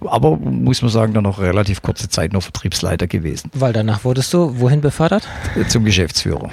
aber 0.00 0.36
muss 0.36 0.80
man 0.80 0.90
sagen, 0.90 1.12
dann 1.12 1.24
noch 1.24 1.38
relativ 1.38 1.82
kurze 1.82 2.08
Zeit 2.08 2.32
noch 2.32 2.42
Vertriebsleiter 2.42 3.06
gewesen. 3.06 3.50
Weil 3.52 3.74
danach 3.74 4.02
wurdest 4.04 4.32
du 4.32 4.58
wohin 4.58 4.80
befördert? 4.80 5.28
Zum 5.68 5.84
Geschäftsführer. 5.84 6.48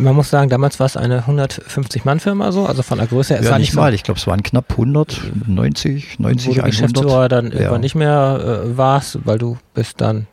Man 0.00 0.16
muss 0.16 0.30
sagen, 0.30 0.48
damals 0.48 0.80
war 0.80 0.86
es 0.86 0.96
eine 0.96 1.24
150-Mann-Firma 1.24 2.52
so, 2.52 2.64
also 2.64 2.82
von 2.82 2.98
der 2.98 3.06
Größe. 3.06 3.36
Es 3.36 3.44
ja, 3.46 3.58
nicht 3.58 3.74
mal, 3.74 3.92
ich 3.92 4.02
glaube, 4.02 4.18
es 4.18 4.26
waren 4.26 4.42
knapp 4.42 4.70
100, 4.70 5.20
90, 5.46 6.18
90, 6.18 6.46
Wo 6.46 6.50
100. 6.52 6.64
Geschäftsführer 6.64 7.28
dann 7.28 7.46
ja. 7.46 7.52
irgendwann 7.52 7.82
nicht 7.82 7.94
mehr 7.94 8.62
äh, 8.64 8.76
warst, 8.78 9.18
weil 9.26 9.36
du 9.36 9.58
bist 9.74 10.00
dann 10.00 10.26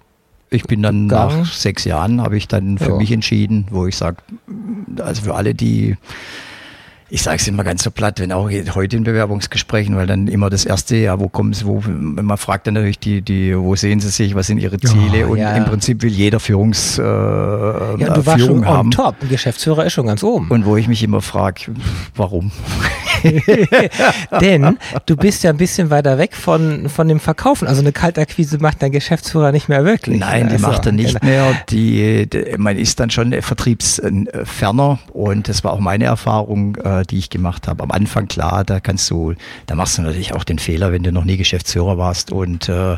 ich 0.49 0.63
bin 0.63 0.81
dann 0.81 1.09
gegangen. 1.09 1.41
nach 1.41 1.53
sechs 1.53 1.85
Jahren, 1.85 2.21
habe 2.21 2.37
ich 2.37 2.47
dann 2.47 2.77
für 2.77 2.91
ja. 2.91 2.95
mich 2.95 3.11
entschieden, 3.11 3.67
wo 3.71 3.87
ich 3.87 3.95
sage, 3.97 4.17
also 5.01 5.23
für 5.23 5.35
alle, 5.35 5.53
die 5.53 5.97
ich 7.11 7.23
sage 7.23 7.37
es 7.37 7.47
immer 7.47 7.65
ganz 7.65 7.83
so 7.83 7.91
platt, 7.91 8.21
wenn 8.21 8.31
auch 8.31 8.49
heute 8.49 8.95
in 8.95 9.03
Bewerbungsgesprächen, 9.03 9.97
weil 9.97 10.07
dann 10.07 10.27
immer 10.27 10.49
das 10.49 10.63
erste, 10.63 10.95
ja, 10.95 11.19
wo 11.19 11.27
kommen 11.27 11.51
Sie, 11.51 11.65
wo, 11.65 11.83
man 11.85 12.37
fragt 12.37 12.67
dann 12.67 12.75
natürlich 12.75 12.99
die, 12.99 13.21
die, 13.21 13.55
wo 13.57 13.75
sehen 13.75 13.99
Sie 13.99 14.07
sich, 14.07 14.33
was 14.33 14.47
sind 14.47 14.59
Ihre 14.59 14.79
Ziele? 14.79 15.27
Oh, 15.27 15.33
und 15.33 15.39
ja. 15.39 15.53
im 15.57 15.65
Prinzip 15.65 16.01
will 16.03 16.11
jeder 16.11 16.39
Führungs, 16.39 16.97
äh, 16.97 17.01
ja, 17.03 18.13
du 18.13 18.25
warst 18.25 18.45
schon 18.45 18.65
haben. 18.65 18.87
on 18.87 18.91
top, 18.91 19.15
ein 19.21 19.27
Geschäftsführer 19.27 19.85
ist 19.85 19.93
schon 19.93 20.07
ganz 20.07 20.23
oben. 20.23 20.47
Und 20.49 20.65
wo 20.65 20.77
ich 20.77 20.87
mich 20.87 21.03
immer 21.03 21.21
frage, 21.21 21.73
warum? 22.15 22.51
Denn 24.41 24.77
du 25.05 25.15
bist 25.15 25.43
ja 25.43 25.51
ein 25.51 25.57
bisschen 25.57 25.89
weiter 25.89 26.17
weg 26.17 26.33
von, 26.33 26.89
von 26.89 27.07
dem 27.07 27.19
Verkaufen. 27.19 27.67
Also 27.67 27.81
eine 27.81 27.91
Kaltakquise 27.91 28.57
macht 28.59 28.81
dein 28.81 28.91
Geschäftsführer 28.91 29.51
nicht 29.51 29.69
mehr 29.69 29.85
wirklich. 29.85 30.19
Nein, 30.19 30.47
die 30.47 30.53
also, 30.53 30.67
macht 30.67 30.85
er 30.85 30.91
nicht 30.91 31.19
genau. 31.19 31.31
mehr. 31.31 31.53
Die, 31.69 32.27
die, 32.27 32.55
man 32.57 32.77
ist 32.77 32.99
dann 32.99 33.09
schon 33.09 33.33
vertriebsferner 33.41 34.99
und 35.13 35.49
das 35.49 35.63
war 35.63 35.73
auch 35.73 35.79
meine 35.79 36.05
Erfahrung. 36.05 36.77
Äh, 36.77 37.00
die 37.03 37.17
ich 37.17 37.29
gemacht 37.29 37.67
habe. 37.67 37.83
Am 37.83 37.91
Anfang, 37.91 38.27
klar, 38.27 38.63
da 38.63 38.79
kannst 38.79 39.09
du, 39.09 39.33
da 39.65 39.75
machst 39.75 39.97
du 39.97 40.01
natürlich 40.01 40.33
auch 40.33 40.43
den 40.43 40.59
Fehler, 40.59 40.91
wenn 40.91 41.03
du 41.03 41.11
noch 41.11 41.25
nie 41.25 41.37
Geschäftsführer 41.37 41.97
warst 41.97 42.31
und 42.31 42.69
äh, 42.69 42.97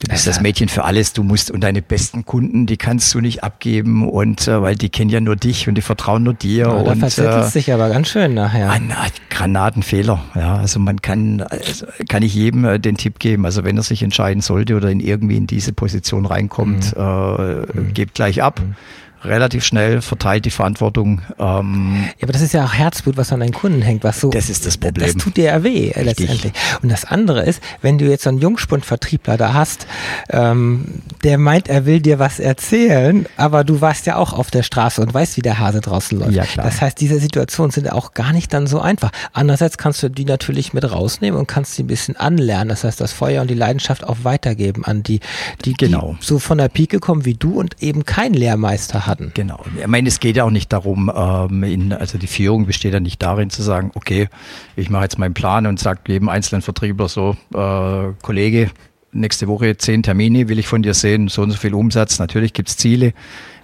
Du 0.00 0.06
bist 0.06 0.28
das 0.28 0.40
Mädchen 0.40 0.68
für 0.68 0.84
alles, 0.84 1.12
du 1.12 1.24
musst 1.24 1.50
und 1.50 1.60
deine 1.62 1.82
besten 1.82 2.24
Kunden, 2.24 2.66
die 2.66 2.76
kannst 2.76 3.12
du 3.14 3.20
nicht 3.20 3.42
abgeben 3.42 4.08
und 4.08 4.46
äh, 4.46 4.62
weil 4.62 4.76
die 4.76 4.90
kennen 4.90 5.10
ja 5.10 5.20
nur 5.20 5.34
dich 5.34 5.66
und 5.66 5.74
die 5.74 5.82
vertrauen 5.82 6.22
nur 6.22 6.34
dir. 6.34 6.68
Ja, 6.68 6.82
da 6.84 6.94
verzettelst 6.94 7.56
äh, 7.56 7.58
dich 7.58 7.72
aber 7.72 7.88
ganz 7.88 8.08
schön 8.08 8.34
nachher. 8.34 8.70
Ein 8.70 8.92
Granatenfehler. 9.30 10.22
Ja, 10.36 10.56
also 10.56 10.78
man 10.78 11.02
kann, 11.02 11.40
also 11.42 11.86
kann 12.08 12.22
ich 12.22 12.32
jedem 12.32 12.64
äh, 12.64 12.78
den 12.78 12.96
Tipp 12.96 13.18
geben. 13.18 13.44
Also 13.44 13.64
wenn 13.64 13.76
er 13.76 13.82
sich 13.82 14.04
entscheiden 14.04 14.40
sollte 14.40 14.76
oder 14.76 14.88
in 14.88 15.00
irgendwie 15.00 15.36
in 15.36 15.48
diese 15.48 15.72
Position 15.72 16.26
reinkommt, 16.26 16.96
mhm. 16.96 17.02
äh, 17.02 17.80
mhm. 17.80 17.94
gebt 17.94 18.14
gleich 18.14 18.42
ab. 18.42 18.60
Mhm 18.60 18.76
relativ 19.24 19.64
schnell 19.64 20.00
verteilt 20.00 20.44
die 20.44 20.50
Verantwortung. 20.50 21.22
Ähm, 21.38 22.04
ja, 22.18 22.22
aber 22.22 22.32
das 22.32 22.42
ist 22.42 22.54
ja 22.54 22.64
auch 22.64 22.72
Herzblut, 22.72 23.16
was 23.16 23.32
an 23.32 23.40
deinen 23.40 23.52
Kunden 23.52 23.82
hängt, 23.82 24.04
was 24.04 24.20
so. 24.20 24.30
Das 24.30 24.48
ist 24.48 24.66
das 24.66 24.76
Problem. 24.76 25.06
Das 25.06 25.22
tut 25.22 25.36
dir 25.36 25.44
ja 25.46 25.64
weh 25.64 25.90
äh, 25.90 26.00
Richtig. 26.00 26.28
letztendlich. 26.28 26.52
Und 26.82 26.90
das 26.90 27.04
andere 27.04 27.44
ist, 27.44 27.62
wenn 27.82 27.98
du 27.98 28.06
jetzt 28.06 28.24
so 28.24 28.30
einen 28.30 28.38
Jungspundvertriebler 28.38 29.36
da 29.36 29.54
hast, 29.54 29.86
ähm, 30.30 31.02
der 31.24 31.38
meint, 31.38 31.68
er 31.68 31.86
will 31.86 32.00
dir 32.00 32.18
was 32.18 32.38
erzählen, 32.38 33.26
aber 33.36 33.64
du 33.64 33.80
warst 33.80 34.06
ja 34.06 34.16
auch 34.16 34.32
auf 34.32 34.50
der 34.50 34.62
Straße 34.62 35.00
und 35.00 35.12
weißt, 35.12 35.36
wie 35.36 35.42
der 35.42 35.58
Hase 35.58 35.80
draußen 35.80 36.18
läuft. 36.18 36.32
Ja, 36.32 36.44
klar. 36.44 36.64
Das 36.64 36.80
heißt, 36.80 37.00
diese 37.00 37.18
Situationen 37.18 37.70
sind 37.70 37.90
auch 37.90 38.14
gar 38.14 38.32
nicht 38.32 38.52
dann 38.52 38.66
so 38.66 38.80
einfach. 38.80 39.10
Andererseits 39.32 39.78
kannst 39.78 40.02
du 40.02 40.08
die 40.08 40.24
natürlich 40.24 40.72
mit 40.72 40.90
rausnehmen 40.90 41.38
und 41.38 41.46
kannst 41.46 41.74
sie 41.74 41.82
ein 41.82 41.88
bisschen 41.88 42.16
anlernen. 42.16 42.68
Das 42.68 42.84
heißt, 42.84 43.00
das 43.00 43.12
Feuer 43.12 43.42
und 43.42 43.48
die 43.48 43.54
Leidenschaft 43.54 44.04
auch 44.04 44.18
weitergeben 44.22 44.84
an 44.84 45.02
die, 45.02 45.20
die, 45.64 45.74
genau. 45.74 46.16
die 46.20 46.24
so 46.24 46.38
von 46.38 46.58
der 46.58 46.68
Pike 46.68 47.00
kommen 47.00 47.24
wie 47.24 47.34
du 47.34 47.58
und 47.58 47.82
eben 47.82 48.04
kein 48.04 48.32
Lehrmeister 48.32 49.07
hatten. 49.08 49.32
Genau. 49.34 49.60
Ich 49.78 49.86
meine, 49.86 50.08
es 50.08 50.20
geht 50.20 50.36
ja 50.36 50.44
auch 50.44 50.50
nicht 50.50 50.72
darum, 50.72 51.10
ähm, 51.14 51.62
in, 51.62 51.92
also 51.92 52.18
die 52.18 52.26
Führung 52.26 52.66
besteht 52.66 52.92
ja 52.92 53.00
nicht 53.00 53.22
darin 53.22 53.50
zu 53.50 53.62
sagen, 53.62 53.90
okay, 53.94 54.28
ich 54.76 54.90
mache 54.90 55.04
jetzt 55.04 55.18
meinen 55.18 55.34
Plan 55.34 55.66
und 55.66 55.80
sage 55.80 56.00
jedem 56.08 56.28
einzelnen 56.28 56.62
Vertriebler 56.62 57.08
so, 57.08 57.36
äh, 57.54 58.12
Kollege, 58.22 58.70
nächste 59.12 59.48
Woche 59.48 59.76
zehn 59.76 60.02
Termine 60.02 60.48
will 60.48 60.58
ich 60.58 60.66
von 60.66 60.82
dir 60.82 60.94
sehen, 60.94 61.28
so 61.28 61.42
und 61.42 61.50
so 61.50 61.56
viel 61.56 61.74
Umsatz. 61.74 62.18
Natürlich 62.18 62.52
gibt 62.52 62.68
es 62.68 62.76
Ziele 62.76 63.12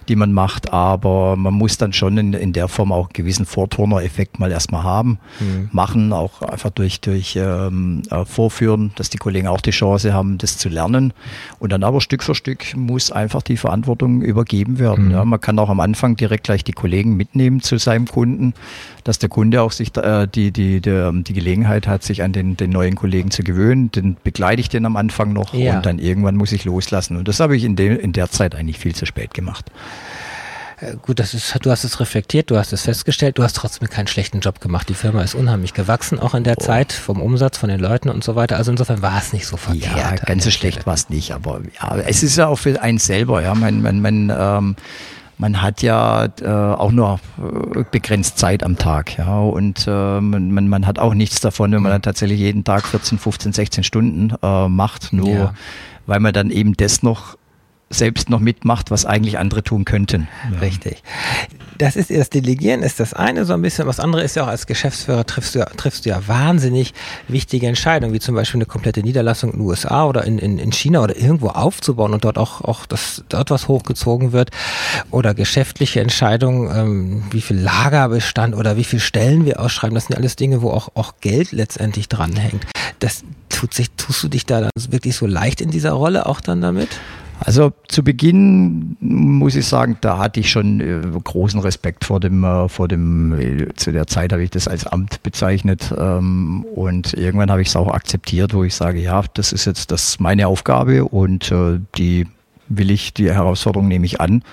die 0.07 0.15
man 0.15 0.33
macht, 0.33 0.71
aber 0.71 1.35
man 1.35 1.53
muss 1.53 1.77
dann 1.77 1.93
schon 1.93 2.17
in, 2.17 2.33
in 2.33 2.53
der 2.53 2.67
Form 2.67 2.91
auch 2.91 3.05
einen 3.05 3.13
gewissen 3.13 3.45
Vorturner-Effekt 3.45 4.39
mal 4.39 4.51
erstmal 4.51 4.83
haben, 4.83 5.19
mhm. 5.39 5.69
machen, 5.71 6.13
auch 6.13 6.41
einfach 6.41 6.69
durch, 6.69 7.01
durch 7.01 7.35
ähm, 7.35 8.03
äh, 8.09 8.25
Vorführen, 8.25 8.91
dass 8.95 9.09
die 9.09 9.17
Kollegen 9.17 9.47
auch 9.47 9.61
die 9.61 9.71
Chance 9.71 10.13
haben, 10.13 10.37
das 10.37 10.57
zu 10.57 10.69
lernen. 10.69 11.13
Und 11.59 11.71
dann 11.71 11.83
aber 11.83 12.01
Stück 12.01 12.23
für 12.23 12.35
Stück 12.35 12.75
muss 12.75 13.11
einfach 13.11 13.41
die 13.41 13.57
Verantwortung 13.57 14.21
übergeben 14.21 14.79
werden. 14.79 15.05
Mhm. 15.05 15.11
Ja, 15.11 15.25
man 15.25 15.41
kann 15.41 15.59
auch 15.59 15.69
am 15.69 15.79
Anfang 15.79 16.15
direkt 16.15 16.45
gleich 16.45 16.63
die 16.63 16.73
Kollegen 16.73 17.15
mitnehmen 17.15 17.61
zu 17.61 17.77
seinem 17.77 18.07
Kunden, 18.07 18.53
dass 19.03 19.19
der 19.19 19.29
Kunde 19.29 19.61
auch 19.61 19.71
sich 19.71 19.95
äh, 19.97 20.27
die, 20.27 20.51
die, 20.51 20.81
die, 20.81 21.23
die 21.23 21.33
Gelegenheit 21.33 21.87
hat, 21.87 22.03
sich 22.03 22.23
an 22.23 22.33
den, 22.33 22.57
den 22.57 22.71
neuen 22.71 22.95
Kollegen 22.95 23.31
zu 23.31 23.43
gewöhnen. 23.43 23.91
Den 23.91 24.17
begleite 24.23 24.61
ich 24.61 24.69
den 24.69 24.85
am 24.85 24.95
Anfang 24.95 25.33
noch 25.33 25.53
ja. 25.53 25.75
und 25.75 25.85
dann 25.85 25.99
irgendwann 25.99 26.35
muss 26.35 26.51
ich 26.51 26.65
loslassen. 26.65 27.17
Und 27.17 27.27
das 27.27 27.39
habe 27.39 27.55
ich 27.55 27.63
in, 27.63 27.75
de, 27.75 27.95
in 27.95 28.13
der 28.13 28.29
Zeit 28.29 28.55
eigentlich 28.55 28.79
viel 28.79 28.95
zu 28.95 29.05
spät 29.05 29.33
gemacht. 29.33 29.71
Äh, 30.79 30.95
gut, 31.01 31.19
das 31.19 31.33
ist, 31.33 31.57
du 31.61 31.71
hast 31.71 31.83
es 31.83 31.99
reflektiert, 31.99 32.51
du 32.51 32.57
hast 32.57 32.73
es 32.73 32.81
festgestellt, 32.81 33.37
du 33.37 33.43
hast 33.43 33.55
trotzdem 33.55 33.89
keinen 33.89 34.07
schlechten 34.07 34.39
Job 34.39 34.59
gemacht. 34.59 34.89
Die 34.89 34.93
Firma 34.93 35.21
ist 35.21 35.35
unheimlich 35.35 35.73
gewachsen, 35.73 36.19
auch 36.19 36.33
in 36.33 36.43
der 36.43 36.57
oh. 36.59 36.63
Zeit, 36.63 36.91
vom 36.91 37.21
Umsatz, 37.21 37.57
von 37.57 37.69
den 37.69 37.79
Leuten 37.79 38.09
und 38.09 38.23
so 38.23 38.35
weiter. 38.35 38.57
Also 38.57 38.71
insofern 38.71 39.01
war 39.01 39.17
es 39.17 39.33
nicht 39.33 39.47
so 39.47 39.57
verkehrt. 39.57 39.95
Ja, 39.97 40.15
ganz 40.15 40.43
so 40.43 40.51
schlecht 40.51 40.85
war 40.85 40.93
es 40.93 41.09
nicht, 41.09 41.31
aber 41.31 41.61
ja, 41.81 41.97
es 42.05 42.23
ist 42.23 42.37
ja 42.37 42.47
auch 42.47 42.57
für 42.57 42.81
einen 42.81 42.97
selber, 42.97 43.41
ja, 43.41 43.55
man, 43.55 43.81
man, 43.81 44.01
man, 44.01 44.33
ähm, 44.37 44.75
man 45.37 45.61
hat 45.61 45.81
ja 45.81 46.27
äh, 46.41 46.47
auch 46.47 46.91
nur 46.91 47.19
begrenzt 47.91 48.37
Zeit 48.37 48.63
am 48.63 48.77
Tag, 48.77 49.17
ja, 49.17 49.39
und 49.39 49.85
äh, 49.87 50.21
man, 50.21 50.67
man 50.67 50.87
hat 50.87 50.99
auch 50.99 51.13
nichts 51.13 51.41
davon, 51.41 51.71
wenn 51.71 51.83
man 51.83 51.91
dann 51.91 52.01
tatsächlich 52.01 52.39
jeden 52.39 52.63
Tag 52.63 52.85
14, 52.87 53.17
15, 53.17 53.53
16 53.53 53.83
Stunden 53.83 54.33
äh, 54.41 54.67
macht, 54.67 55.13
nur 55.13 55.29
ja 55.29 55.53
weil 56.07 56.19
man 56.19 56.33
dann 56.33 56.51
eben 56.51 56.75
das 56.75 57.03
noch 57.03 57.37
selbst 57.89 58.29
noch 58.29 58.39
mitmacht, 58.39 58.89
was 58.89 59.05
eigentlich 59.05 59.37
andere 59.37 59.63
tun 59.63 59.85
könnten. 59.85 60.27
Ja. 60.51 60.59
Richtig. 60.59 61.03
Das 61.77 61.95
ist 61.95 62.09
das 62.09 62.29
Delegieren 62.29 62.83
ist 62.83 62.99
das 62.99 63.13
eine 63.13 63.45
so 63.45 63.53
ein 63.53 63.61
bisschen. 63.61 63.85
Was 63.85 63.99
andere 63.99 64.23
ist 64.23 64.35
ja 64.35 64.43
auch 64.43 64.47
als 64.47 64.65
Geschäftsführer 64.65 65.25
triffst 65.25 65.55
du, 65.55 65.65
triffst 65.77 66.05
du 66.05 66.09
ja 66.09 66.27
wahnsinnig 66.27 66.93
wichtige 67.27 67.67
Entscheidungen, 67.67 68.13
wie 68.13 68.19
zum 68.19 68.33
Beispiel 68.33 68.59
eine 68.59 68.65
komplette 68.65 69.01
Niederlassung 69.01 69.51
in 69.51 69.59
den 69.59 69.67
USA 69.67 70.05
oder 70.05 70.23
in, 70.23 70.39
in, 70.39 70.57
in 70.57 70.71
China 70.71 71.01
oder 71.01 71.17
irgendwo 71.17 71.49
aufzubauen 71.49 72.13
und 72.13 72.23
dort 72.23 72.37
auch, 72.37 72.61
auch 72.61 72.85
das, 72.85 73.23
dort 73.29 73.51
was 73.51 73.67
hochgezogen 73.67 74.31
wird. 74.31 74.51
Oder 75.11 75.33
geschäftliche 75.33 75.99
Entscheidungen, 75.99 76.71
ähm, 76.75 77.23
wie 77.31 77.41
viel 77.41 77.57
Lagerbestand 77.57 78.55
oder 78.55 78.77
wie 78.77 78.85
viel 78.85 78.99
Stellen 78.99 79.45
wir 79.45 79.59
ausschreiben. 79.59 79.95
Das 79.95 80.05
sind 80.05 80.15
alles 80.15 80.35
Dinge, 80.37 80.61
wo 80.61 80.71
auch, 80.71 80.89
auch 80.95 81.15
Geld 81.19 81.51
letztendlich 81.51 82.07
dranhängt. 82.07 82.65
Das 82.99 83.23
tut 83.49 83.73
sich, 83.73 83.91
tust 83.91 84.23
du 84.23 84.27
dich 84.29 84.45
da 84.45 84.61
dann 84.61 84.71
wirklich 84.89 85.15
so 85.15 85.25
leicht 85.25 85.61
in 85.61 85.71
dieser 85.71 85.91
Rolle 85.91 86.25
auch 86.25 86.41
dann 86.41 86.61
damit? 86.61 86.89
Also 87.39 87.73
zu 87.87 88.03
Beginn 88.03 88.95
muss 88.99 89.55
ich 89.55 89.67
sagen, 89.67 89.97
da 90.01 90.17
hatte 90.17 90.39
ich 90.39 90.49
schon 90.49 90.79
äh, 90.79 91.01
großen 91.23 91.59
Respekt 91.59 92.05
vor 92.05 92.19
dem, 92.19 92.43
äh, 92.43 92.69
vor 92.69 92.87
dem, 92.87 93.33
äh, 93.39 93.73
zu 93.75 93.91
der 93.91 94.07
Zeit 94.07 94.31
habe 94.31 94.43
ich 94.43 94.51
das 94.51 94.67
als 94.67 94.87
Amt 94.87 95.21
bezeichnet 95.21 95.93
ähm, 95.97 96.65
und 96.75 97.13
irgendwann 97.13 97.51
habe 97.51 97.61
ich 97.61 97.67
es 97.67 97.75
auch 97.75 97.89
akzeptiert, 97.89 98.53
wo 98.53 98.63
ich 98.63 98.73
sage, 98.73 98.99
ja, 98.99 99.23
das 99.33 99.51
ist 99.51 99.65
jetzt 99.65 99.91
das 99.91 100.19
meine 100.19 100.47
Aufgabe 100.47 101.05
und 101.05 101.53
die 101.97 102.27
will 102.67 102.91
ich, 102.91 103.13
die 103.13 103.31
Herausforderung 103.31 103.87
nehme 103.87 104.05
ich 104.05 104.21
an. 104.21 104.43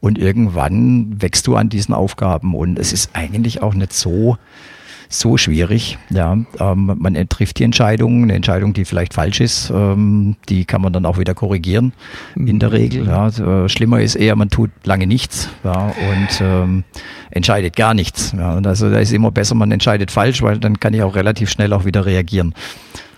Und 0.00 0.18
irgendwann 0.18 1.20
wächst 1.22 1.46
du 1.46 1.54
an 1.54 1.68
diesen 1.68 1.94
Aufgaben 1.94 2.54
und 2.54 2.78
es 2.78 2.92
ist 2.92 3.10
eigentlich 3.12 3.62
auch 3.62 3.74
nicht 3.74 3.92
so, 3.92 4.36
so 5.12 5.36
schwierig. 5.36 5.98
Ja, 6.10 6.32
ähm, 6.32 6.96
man 6.98 7.28
trifft 7.28 7.58
die 7.58 7.64
Entscheidung, 7.64 8.22
eine 8.24 8.34
Entscheidung, 8.34 8.72
die 8.72 8.84
vielleicht 8.84 9.14
falsch 9.14 9.40
ist, 9.40 9.70
ähm, 9.70 10.36
die 10.48 10.64
kann 10.64 10.80
man 10.80 10.92
dann 10.92 11.06
auch 11.06 11.18
wieder 11.18 11.34
korrigieren 11.34 11.92
in 12.34 12.58
der 12.58 12.72
Regel. 12.72 13.06
Ja. 13.06 13.24
Also, 13.24 13.68
schlimmer 13.68 14.00
ist 14.00 14.14
eher, 14.14 14.36
man 14.36 14.48
tut 14.48 14.70
lange 14.84 15.06
nichts 15.06 15.48
ja, 15.64 15.86
und 15.88 16.40
ähm, 16.40 16.84
entscheidet 17.30 17.76
gar 17.76 17.94
nichts. 17.94 18.34
Ja. 18.36 18.54
Und 18.54 18.66
also 18.66 18.90
da 18.90 18.98
ist 18.98 19.12
immer 19.12 19.30
besser, 19.30 19.54
man 19.54 19.70
entscheidet 19.70 20.10
falsch, 20.10 20.42
weil 20.42 20.58
dann 20.58 20.80
kann 20.80 20.94
ich 20.94 21.02
auch 21.02 21.14
relativ 21.14 21.50
schnell 21.50 21.72
auch 21.72 21.84
wieder 21.84 22.06
reagieren. 22.06 22.54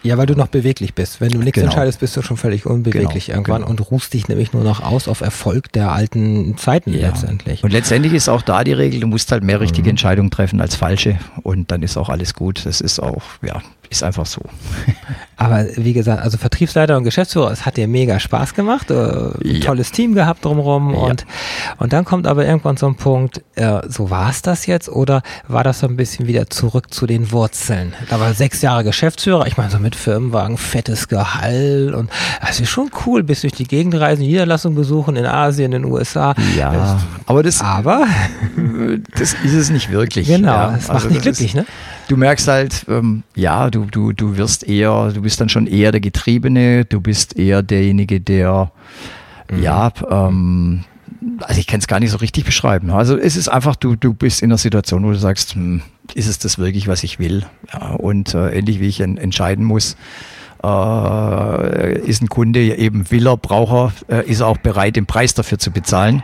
Ja, 0.05 0.19
weil 0.19 0.27
du 0.27 0.35
noch 0.35 0.49
beweglich 0.49 0.95
bist. 0.95 1.23
Wenn 1.23 1.31
du 1.31 1.39
nichts 1.39 1.55
genau. 1.55 1.67
entscheidest, 1.67 2.01
bist 2.01 2.15
du 2.15 2.23
schon 2.23 2.37
völlig 2.37 2.67
unbeweglich 2.67 3.27
genau, 3.27 3.39
irgendwann 3.39 3.63
genau. 3.63 3.71
und 3.71 3.91
ruhst 3.91 4.13
dich 4.13 4.29
nämlich 4.29 4.53
nur 4.53 4.63
noch 4.63 4.83
aus 4.83 5.09
auf 5.09 5.23
Erfolg 5.23 5.73
der 5.73 5.93
alten 5.93 6.59
Zeiten 6.59 6.93
ja. 6.93 7.09
letztendlich. 7.09 7.65
Und 7.65 7.73
letztendlich 7.73 8.13
ist 8.13 8.29
auch 8.29 8.43
da 8.43 8.65
die 8.65 8.75
Regel, 8.75 9.01
du 9.01 9.07
musst 9.07 9.33
halt 9.33 9.43
mehr 9.43 9.61
richtige 9.61 9.87
mhm. 9.87 9.91
Entscheidungen 9.91 10.31
treffen 10.31 10.61
als 10.61 10.77
falsche 10.77 11.19
und 11.43 11.71
dann 11.71 11.83
ist 11.83 11.97
auch 11.97 12.11
alles 12.11 12.35
gut. 12.35 12.67
Das 12.67 12.83
ist 12.83 13.01
auch, 13.01 13.23
ja, 13.43 13.63
ist 13.95 14.03
einfach 14.03 14.27
so. 14.27 14.43
Aber 15.37 15.67
wie 15.77 15.93
gesagt, 15.93 16.23
also 16.23 16.39
Vertriebsleiter 16.39 16.97
und 16.97 17.05
Geschäftsführer, 17.05 17.51
es 17.51 17.67
hat 17.67 17.77
dir 17.77 17.89
mega 17.89 18.21
Spaß 18.21 18.55
gemacht, 18.55 18.91
äh, 18.91 18.95
ja. 19.43 19.61
tolles 19.65 19.91
Team 19.91 20.15
gehabt 20.15 20.45
drumherum 20.45 20.95
ja. 20.95 21.01
und, 21.01 21.27
und 21.79 21.93
dann 21.93 22.05
kommt 22.05 22.27
aber 22.27 22.47
irgendwann 22.47 22.77
so 22.77 22.87
ein 22.87 22.95
Punkt, 22.95 23.43
äh, 23.57 23.81
so 23.89 24.11
war 24.11 24.31
es 24.31 24.43
das 24.43 24.67
jetzt 24.67 24.89
oder 24.89 25.23
war 25.49 25.65
das 25.65 25.81
so 25.81 25.89
ein 25.89 25.97
bisschen 25.97 26.29
wieder 26.29 26.49
zurück 26.51 26.95
zu 26.95 27.07
den 27.07 27.33
Wurzeln? 27.33 27.95
Da 28.09 28.21
war 28.21 28.33
sechs 28.33 28.63
Jahre 28.63 28.85
Geschäftsführer, 28.85 29.47
ich 29.47 29.57
meine 29.57 29.71
so 29.71 29.79
mit 29.79 29.97
Firmenwagen, 29.97 30.57
fettes 30.57 31.09
Gehalt 31.09 31.95
und 31.95 32.11
das 32.41 32.61
ist 32.61 32.71
schon 32.71 32.91
cool, 33.05 33.23
bis 33.25 33.41
durch 33.41 33.55
die 33.55 33.67
Gegend 33.67 33.95
reisen, 33.97 34.23
Niederlassung 34.23 34.75
besuchen 34.75 35.17
in 35.17 35.27
Asien, 35.27 35.73
in 35.73 35.83
den 35.83 35.93
USA. 35.93 36.35
Ja, 36.57 36.73
das, 36.73 37.03
aber 37.27 37.43
das, 37.43 37.61
aber 37.61 38.07
das 39.17 39.35
ist 39.45 39.55
es 39.55 39.71
nicht 39.71 39.91
wirklich. 39.91 40.29
Genau, 40.29 40.53
ja. 40.53 40.71
das 40.71 40.89
macht 40.89 40.97
also 40.97 41.09
nicht 41.09 41.23
glücklich, 41.23 41.55
ist, 41.55 41.57
ne? 41.57 41.67
du 42.09 42.17
merkst 42.17 42.49
halt, 42.49 42.85
ähm, 42.89 43.23
ja, 43.35 43.71
du, 43.71 43.84
du, 43.91 44.13
du 44.13 44.37
wirst 44.37 44.67
eher, 44.67 45.13
du 45.13 45.23
bist 45.23 45.41
dann 45.41 45.49
schon 45.49 45.67
eher 45.67 45.93
der 45.93 46.01
Getriebene, 46.01 46.85
du 46.85 47.01
bist 47.01 47.37
eher 47.37 47.63
derjenige, 47.63 48.21
der, 48.21 48.71
mhm. 49.51 49.63
ja, 49.63 49.93
ähm, 50.11 50.85
also 51.41 51.59
ich 51.59 51.67
kann 51.67 51.81
es 51.81 51.87
gar 51.87 52.01
nicht 52.01 52.11
so 52.11 52.19
richtig 52.19 52.45
beschreiben. 52.45 52.91
Also 52.91 53.17
es 53.17 53.37
ist 53.37 53.49
einfach, 53.49 53.77
du, 53.77 53.97
du 53.97 54.15
bist 54.15 54.43
in 54.43 54.51
einer 54.51 54.59
Situation, 54.59 55.05
wo 55.05 55.11
du 55.11 55.19
sagst, 55.19 55.55
hm, 55.55 55.83
ist 56.15 56.29
es 56.29 56.39
das 56.39 56.59
wirklich, 56.59 56.87
was 56.87 57.03
ich 57.03 57.19
will? 57.19 57.47
Ja, 57.73 57.93
und 57.93 58.35
äh, 58.35 58.51
ähnlich 58.51 58.81
wie 58.81 58.89
ich 58.89 59.01
en 59.01 59.17
entscheiden 59.17 59.65
muss, 59.65 59.97
äh, 60.65 61.99
ist 62.01 62.23
ein 62.23 62.29
Kunde 62.29 62.61
eben 62.61 63.11
will 63.11 63.27
er, 63.27 63.37
braucht 63.37 64.05
er, 64.09 64.21
äh, 64.21 64.31
ist 64.31 64.41
er 64.41 64.47
auch 64.47 64.57
bereit, 64.57 64.97
den 64.97 65.07
Preis 65.07 65.35
dafür 65.35 65.59
zu 65.59 65.71
bezahlen. 65.71 66.23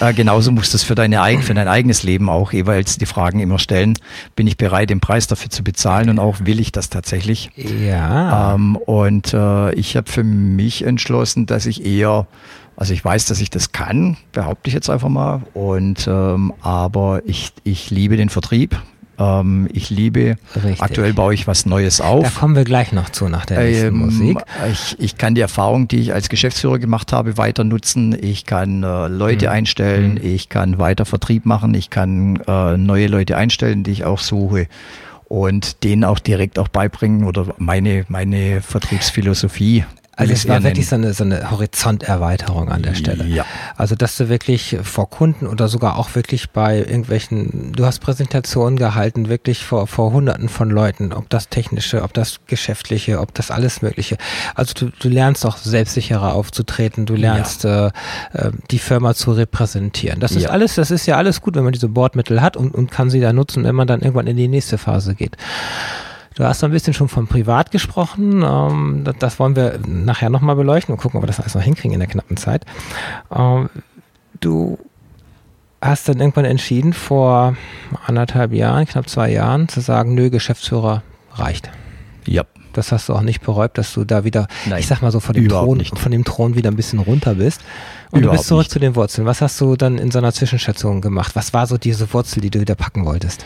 Äh, 0.00 0.14
genauso 0.14 0.50
muss 0.50 0.70
das 0.70 0.82
für, 0.82 0.94
deine, 0.94 1.20
für 1.42 1.54
dein 1.54 1.68
eigenes 1.68 2.02
Leben 2.02 2.28
auch 2.30 2.52
jeweils 2.52 2.98
die 2.98 3.06
Fragen 3.06 3.40
immer 3.40 3.58
stellen. 3.58 3.98
Bin 4.34 4.46
ich 4.46 4.56
bereit, 4.56 4.90
den 4.90 5.00
Preis 5.00 5.26
dafür 5.26 5.50
zu 5.50 5.62
bezahlen 5.62 6.08
und 6.08 6.18
auch 6.18 6.36
will 6.44 6.60
ich 6.60 6.72
das 6.72 6.88
tatsächlich? 6.88 7.50
Ja. 7.56 8.54
Ähm, 8.54 8.76
und 8.76 9.34
äh, 9.34 9.74
ich 9.74 9.96
habe 9.96 10.10
für 10.10 10.24
mich 10.24 10.84
entschlossen, 10.84 11.46
dass 11.46 11.66
ich 11.66 11.84
eher 11.84 12.26
also 12.74 12.94
ich 12.94 13.04
weiß, 13.04 13.26
dass 13.26 13.40
ich 13.40 13.50
das 13.50 13.72
kann, 13.72 14.16
behaupte 14.32 14.68
ich 14.68 14.74
jetzt 14.74 14.88
einfach 14.88 15.10
mal. 15.10 15.42
Und 15.52 16.08
ähm, 16.08 16.54
aber 16.62 17.20
ich, 17.26 17.52
ich 17.64 17.90
liebe 17.90 18.16
den 18.16 18.30
Vertrieb. 18.30 18.80
Ähm, 19.22 19.68
ich 19.72 19.90
liebe, 19.90 20.36
Richtig. 20.56 20.82
aktuell 20.82 21.12
baue 21.14 21.34
ich 21.34 21.46
was 21.46 21.66
Neues 21.66 22.00
auf. 22.00 22.24
Da 22.24 22.40
kommen 22.40 22.56
wir 22.56 22.64
gleich 22.64 22.92
noch 22.92 23.10
zu 23.10 23.28
nach 23.28 23.46
der 23.46 23.60
nächsten 23.60 23.86
ähm, 23.86 23.96
Musik. 23.98 24.38
Ich, 24.70 24.96
ich 24.98 25.18
kann 25.18 25.34
die 25.34 25.40
Erfahrung, 25.40 25.86
die 25.86 26.00
ich 26.00 26.12
als 26.12 26.28
Geschäftsführer 26.28 26.78
gemacht 26.78 27.12
habe, 27.12 27.36
weiter 27.36 27.64
nutzen. 27.64 28.16
Ich 28.20 28.46
kann 28.46 28.82
äh, 28.82 29.06
Leute 29.06 29.46
mhm. 29.46 29.52
einstellen, 29.52 30.14
mhm. 30.14 30.26
ich 30.26 30.48
kann 30.48 30.78
weiter 30.78 31.04
Vertrieb 31.04 31.46
machen, 31.46 31.74
ich 31.74 31.90
kann 31.90 32.36
äh, 32.46 32.76
neue 32.76 33.06
Leute 33.06 33.36
einstellen, 33.36 33.84
die 33.84 33.92
ich 33.92 34.04
auch 34.04 34.18
suche 34.18 34.66
und 35.24 35.84
denen 35.84 36.04
auch 36.04 36.18
direkt 36.18 36.58
auch 36.58 36.68
beibringen 36.68 37.24
oder 37.24 37.54
meine, 37.58 38.04
meine 38.08 38.60
Vertriebsphilosophie 38.60 39.84
also 40.22 40.32
es 40.32 40.48
war 40.48 40.62
wirklich 40.62 40.88
so 40.88 40.96
eine, 40.96 41.12
so 41.12 41.24
eine 41.24 41.50
Horizonterweiterung 41.50 42.70
an 42.70 42.82
der 42.82 42.94
Stelle. 42.94 43.24
Ja. 43.24 43.44
Also 43.76 43.94
dass 43.94 44.16
du 44.16 44.28
wirklich 44.28 44.78
vor 44.82 45.10
Kunden 45.10 45.46
oder 45.46 45.68
sogar 45.68 45.98
auch 45.98 46.14
wirklich 46.14 46.50
bei 46.50 46.78
irgendwelchen, 46.78 47.72
du 47.72 47.84
hast 47.84 48.00
Präsentationen 48.00 48.78
gehalten, 48.78 49.28
wirklich 49.28 49.64
vor, 49.64 49.86
vor 49.86 50.12
hunderten 50.12 50.48
von 50.48 50.70
Leuten, 50.70 51.12
ob 51.12 51.28
das 51.28 51.48
technische, 51.48 52.02
ob 52.02 52.12
das 52.12 52.40
geschäftliche, 52.46 53.20
ob 53.20 53.34
das 53.34 53.50
alles 53.50 53.82
mögliche. 53.82 54.16
Also 54.54 54.74
du, 54.74 54.92
du 54.98 55.08
lernst 55.08 55.44
auch 55.46 55.56
selbstsicherer 55.56 56.34
aufzutreten, 56.34 57.06
du 57.06 57.14
lernst 57.14 57.64
ja. 57.64 57.88
äh, 57.88 57.90
äh 58.34 58.52
die 58.70 58.78
Firma 58.78 59.14
zu 59.14 59.32
repräsentieren. 59.32 60.20
Das 60.20 60.32
ist 60.32 60.44
ja. 60.44 60.50
alles, 60.50 60.74
das 60.76 60.90
ist 60.90 61.06
ja 61.06 61.16
alles 61.16 61.40
gut, 61.40 61.56
wenn 61.56 61.64
man 61.64 61.72
diese 61.72 61.88
Bordmittel 61.88 62.40
hat 62.40 62.56
und, 62.56 62.74
und 62.74 62.90
kann 62.90 63.10
sie 63.10 63.20
da 63.20 63.32
nutzen, 63.32 63.64
wenn 63.64 63.74
man 63.74 63.86
dann 63.86 64.00
irgendwann 64.00 64.26
in 64.26 64.36
die 64.36 64.48
nächste 64.48 64.78
Phase 64.78 65.14
geht. 65.14 65.36
Du 66.34 66.44
hast 66.44 66.60
so 66.60 66.66
ein 66.66 66.72
bisschen 66.72 66.94
schon 66.94 67.08
von 67.08 67.26
privat 67.26 67.70
gesprochen. 67.70 68.42
Ähm, 68.44 69.04
das, 69.18 69.38
wollen 69.38 69.56
wir 69.56 69.78
nachher 69.86 70.30
nochmal 70.30 70.56
beleuchten 70.56 70.94
und 70.94 71.00
gucken, 71.00 71.18
ob 71.18 71.22
wir 71.24 71.26
das 71.26 71.40
alles 71.40 71.54
noch 71.54 71.62
hinkriegen 71.62 71.92
in 71.92 72.00
der 72.00 72.08
knappen 72.08 72.36
Zeit. 72.36 72.64
Ähm, 73.34 73.68
du 74.40 74.78
hast 75.80 76.08
dann 76.08 76.20
irgendwann 76.20 76.44
entschieden, 76.44 76.92
vor 76.92 77.56
anderthalb 78.06 78.52
Jahren, 78.52 78.86
knapp 78.86 79.08
zwei 79.08 79.30
Jahren, 79.30 79.68
zu 79.68 79.80
sagen, 79.80 80.14
nö, 80.14 80.30
Geschäftsführer 80.30 81.02
reicht. 81.34 81.70
Ja. 82.26 82.44
Das 82.72 82.90
hast 82.90 83.10
du 83.10 83.14
auch 83.14 83.20
nicht 83.20 83.42
bereut, 83.42 83.76
dass 83.76 83.92
du 83.92 84.04
da 84.04 84.24
wieder, 84.24 84.46
Nein, 84.64 84.80
ich 84.80 84.86
sag 84.86 85.02
mal 85.02 85.12
so, 85.12 85.20
von 85.20 85.34
dem, 85.34 85.46
Thron, 85.46 85.84
von 85.84 86.10
dem 86.10 86.24
Thron 86.24 86.54
wieder 86.54 86.70
ein 86.70 86.76
bisschen 86.76 87.00
runter 87.00 87.34
bist. 87.34 87.60
Und 88.10 88.20
überhaupt 88.20 88.36
du 88.36 88.38
bist 88.38 88.48
zurück 88.48 88.62
nicht. 88.62 88.70
zu 88.70 88.78
den 88.78 88.96
Wurzeln. 88.96 89.26
Was 89.26 89.42
hast 89.42 89.60
du 89.60 89.76
dann 89.76 89.98
in 89.98 90.10
so 90.10 90.18
einer 90.18 90.32
Zwischenstation 90.32 91.02
gemacht? 91.02 91.32
Was 91.34 91.52
war 91.52 91.66
so 91.66 91.76
diese 91.76 92.10
Wurzel, 92.14 92.40
die 92.40 92.48
du 92.48 92.60
wieder 92.60 92.74
packen 92.74 93.04
wolltest? 93.04 93.44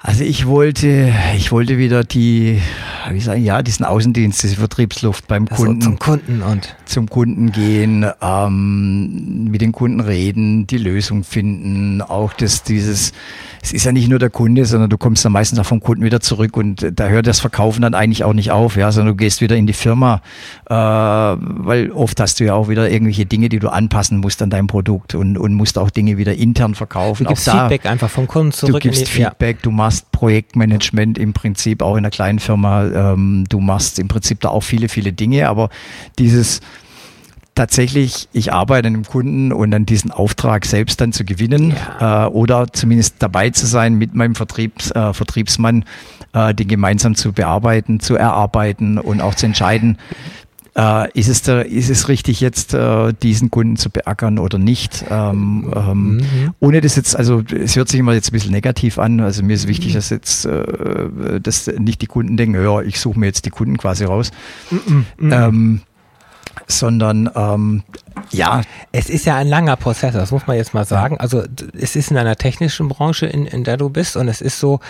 Also 0.00 0.22
ich 0.22 0.46
wollte, 0.46 1.12
ich 1.36 1.50
wollte 1.50 1.76
wieder 1.76 2.04
die, 2.04 2.62
wie 3.10 3.18
sagen, 3.18 3.42
ja, 3.42 3.62
diesen 3.62 3.84
Außendienst, 3.84 4.44
diese 4.44 4.54
Vertriebsluft 4.54 5.26
beim 5.26 5.48
also 5.50 5.64
Kunden. 5.64 5.80
Zum 5.80 5.98
Kunden 5.98 6.42
und 6.42 6.76
zum 6.84 7.10
Kunden 7.10 7.50
gehen, 7.50 8.06
ähm, 8.22 9.48
mit 9.50 9.60
den 9.60 9.72
Kunden 9.72 9.98
reden, 9.98 10.68
die 10.68 10.78
Lösung 10.78 11.24
finden, 11.24 12.00
auch 12.00 12.32
das, 12.32 12.62
dieses, 12.62 13.12
es 13.60 13.72
ist 13.72 13.84
ja 13.86 13.90
nicht 13.90 14.08
nur 14.08 14.20
der 14.20 14.30
Kunde, 14.30 14.66
sondern 14.66 14.88
du 14.88 14.98
kommst 14.98 15.24
dann 15.24 15.32
meistens 15.32 15.58
auch 15.58 15.66
vom 15.66 15.80
Kunden 15.80 16.04
wieder 16.04 16.20
zurück 16.20 16.56
und 16.56 16.92
da 16.94 17.08
hört 17.08 17.26
das 17.26 17.40
Verkaufen 17.40 17.82
dann 17.82 17.94
eigentlich 17.94 18.22
auch 18.22 18.34
nicht 18.34 18.52
auf, 18.52 18.76
ja, 18.76 18.92
sondern 18.92 19.16
du 19.16 19.16
gehst 19.16 19.40
wieder 19.40 19.56
in 19.56 19.66
die 19.66 19.72
Firma, 19.72 20.22
äh, 20.70 20.74
weil 20.74 21.90
oft 21.90 22.20
hast 22.20 22.38
du 22.38 22.44
ja 22.44 22.54
auch 22.54 22.68
wieder 22.68 22.88
irgendwelche 22.88 23.26
Dinge, 23.26 23.48
die 23.48 23.58
du 23.58 23.68
anpassen 23.68 24.18
musst 24.18 24.42
an 24.42 24.50
dein 24.50 24.68
Produkt 24.68 25.16
und, 25.16 25.36
und 25.36 25.54
musst 25.54 25.76
auch 25.76 25.90
Dinge 25.90 26.18
wieder 26.18 26.34
intern 26.34 26.76
verkaufen. 26.76 27.24
Du 27.24 27.30
gibst 27.30 27.48
auch 27.50 27.54
da, 27.54 27.68
Feedback 27.68 27.90
einfach 27.90 28.10
vom 28.10 28.28
Kunden 28.28 28.52
zurück. 28.52 28.74
Du 28.74 28.78
gibst 28.78 29.08
Feedback, 29.08 29.56
ja. 29.56 29.62
du 29.62 29.70
machst 29.72 29.87
machst 29.88 30.12
Projektmanagement 30.12 31.16
im 31.16 31.32
Prinzip 31.32 31.80
auch 31.80 31.94
in 31.94 32.00
einer 32.00 32.10
kleinen 32.10 32.40
Firma. 32.40 32.84
Ähm, 32.84 33.46
du 33.48 33.58
machst 33.58 33.98
im 33.98 34.06
Prinzip 34.06 34.38
da 34.40 34.50
auch 34.50 34.60
viele, 34.60 34.90
viele 34.90 35.14
Dinge, 35.14 35.48
aber 35.48 35.70
dieses 36.18 36.60
tatsächlich, 37.54 38.28
ich 38.34 38.52
arbeite 38.52 38.88
an 38.88 38.94
einem 38.96 39.06
Kunden 39.06 39.50
und 39.50 39.70
dann 39.70 39.86
diesen 39.86 40.10
Auftrag 40.10 40.66
selbst 40.66 41.00
dann 41.00 41.14
zu 41.14 41.24
gewinnen 41.24 41.74
ja. 42.00 42.26
äh, 42.26 42.28
oder 42.28 42.70
zumindest 42.70 43.14
dabei 43.20 43.48
zu 43.48 43.64
sein 43.64 43.94
mit 43.94 44.14
meinem 44.14 44.34
Vertriebs, 44.34 44.90
äh, 44.90 45.14
Vertriebsmann, 45.14 45.86
äh, 46.34 46.52
den 46.52 46.68
gemeinsam 46.68 47.14
zu 47.14 47.32
bearbeiten, 47.32 47.98
zu 47.98 48.14
erarbeiten 48.14 48.98
und 48.98 49.22
auch 49.22 49.36
zu 49.36 49.46
entscheiden, 49.46 49.96
äh, 50.78 51.10
ist, 51.18 51.28
es 51.28 51.42
da, 51.42 51.60
ist 51.60 51.90
es 51.90 52.08
richtig, 52.08 52.40
jetzt 52.40 52.72
äh, 52.72 53.12
diesen 53.12 53.50
Kunden 53.50 53.76
zu 53.76 53.90
beackern 53.90 54.38
oder 54.38 54.58
nicht? 54.58 55.04
Ähm, 55.10 55.72
ähm, 55.74 56.16
mhm. 56.16 56.54
Ohne 56.60 56.80
das 56.80 56.94
jetzt, 56.94 57.16
also 57.16 57.42
es 57.52 57.74
hört 57.74 57.88
sich 57.88 57.98
immer 57.98 58.14
jetzt 58.14 58.28
ein 58.28 58.32
bisschen 58.32 58.52
negativ 58.52 58.98
an. 58.98 59.20
Also 59.20 59.42
mir 59.42 59.54
ist 59.54 59.66
wichtig, 59.66 59.94
dass 59.94 60.10
jetzt 60.10 60.46
äh, 60.46 61.40
dass 61.42 61.66
nicht 61.66 62.00
die 62.00 62.06
Kunden 62.06 62.36
denken, 62.36 62.62
ja, 62.62 62.80
ich 62.80 63.00
suche 63.00 63.18
mir 63.18 63.26
jetzt 63.26 63.44
die 63.44 63.50
Kunden 63.50 63.76
quasi 63.76 64.04
raus. 64.04 64.30
Mhm. 64.70 65.04
Ähm, 65.20 65.80
sondern 66.68 67.30
ähm, 67.34 67.82
ja. 68.30 68.62
Es 68.92 69.08
ist 69.10 69.26
ja 69.26 69.36
ein 69.36 69.48
langer 69.48 69.76
Prozess, 69.76 70.14
das 70.14 70.30
muss 70.30 70.46
man 70.46 70.56
jetzt 70.56 70.74
mal 70.74 70.84
sagen. 70.84 71.18
Also 71.18 71.44
es 71.78 71.96
ist 71.96 72.10
in 72.10 72.16
einer 72.16 72.36
technischen 72.36 72.88
Branche, 72.88 73.26
in, 73.26 73.46
in 73.46 73.64
der 73.64 73.76
du 73.76 73.90
bist 73.90 74.16
und 74.16 74.28
es 74.28 74.40
ist 74.40 74.58
so, 74.58 74.80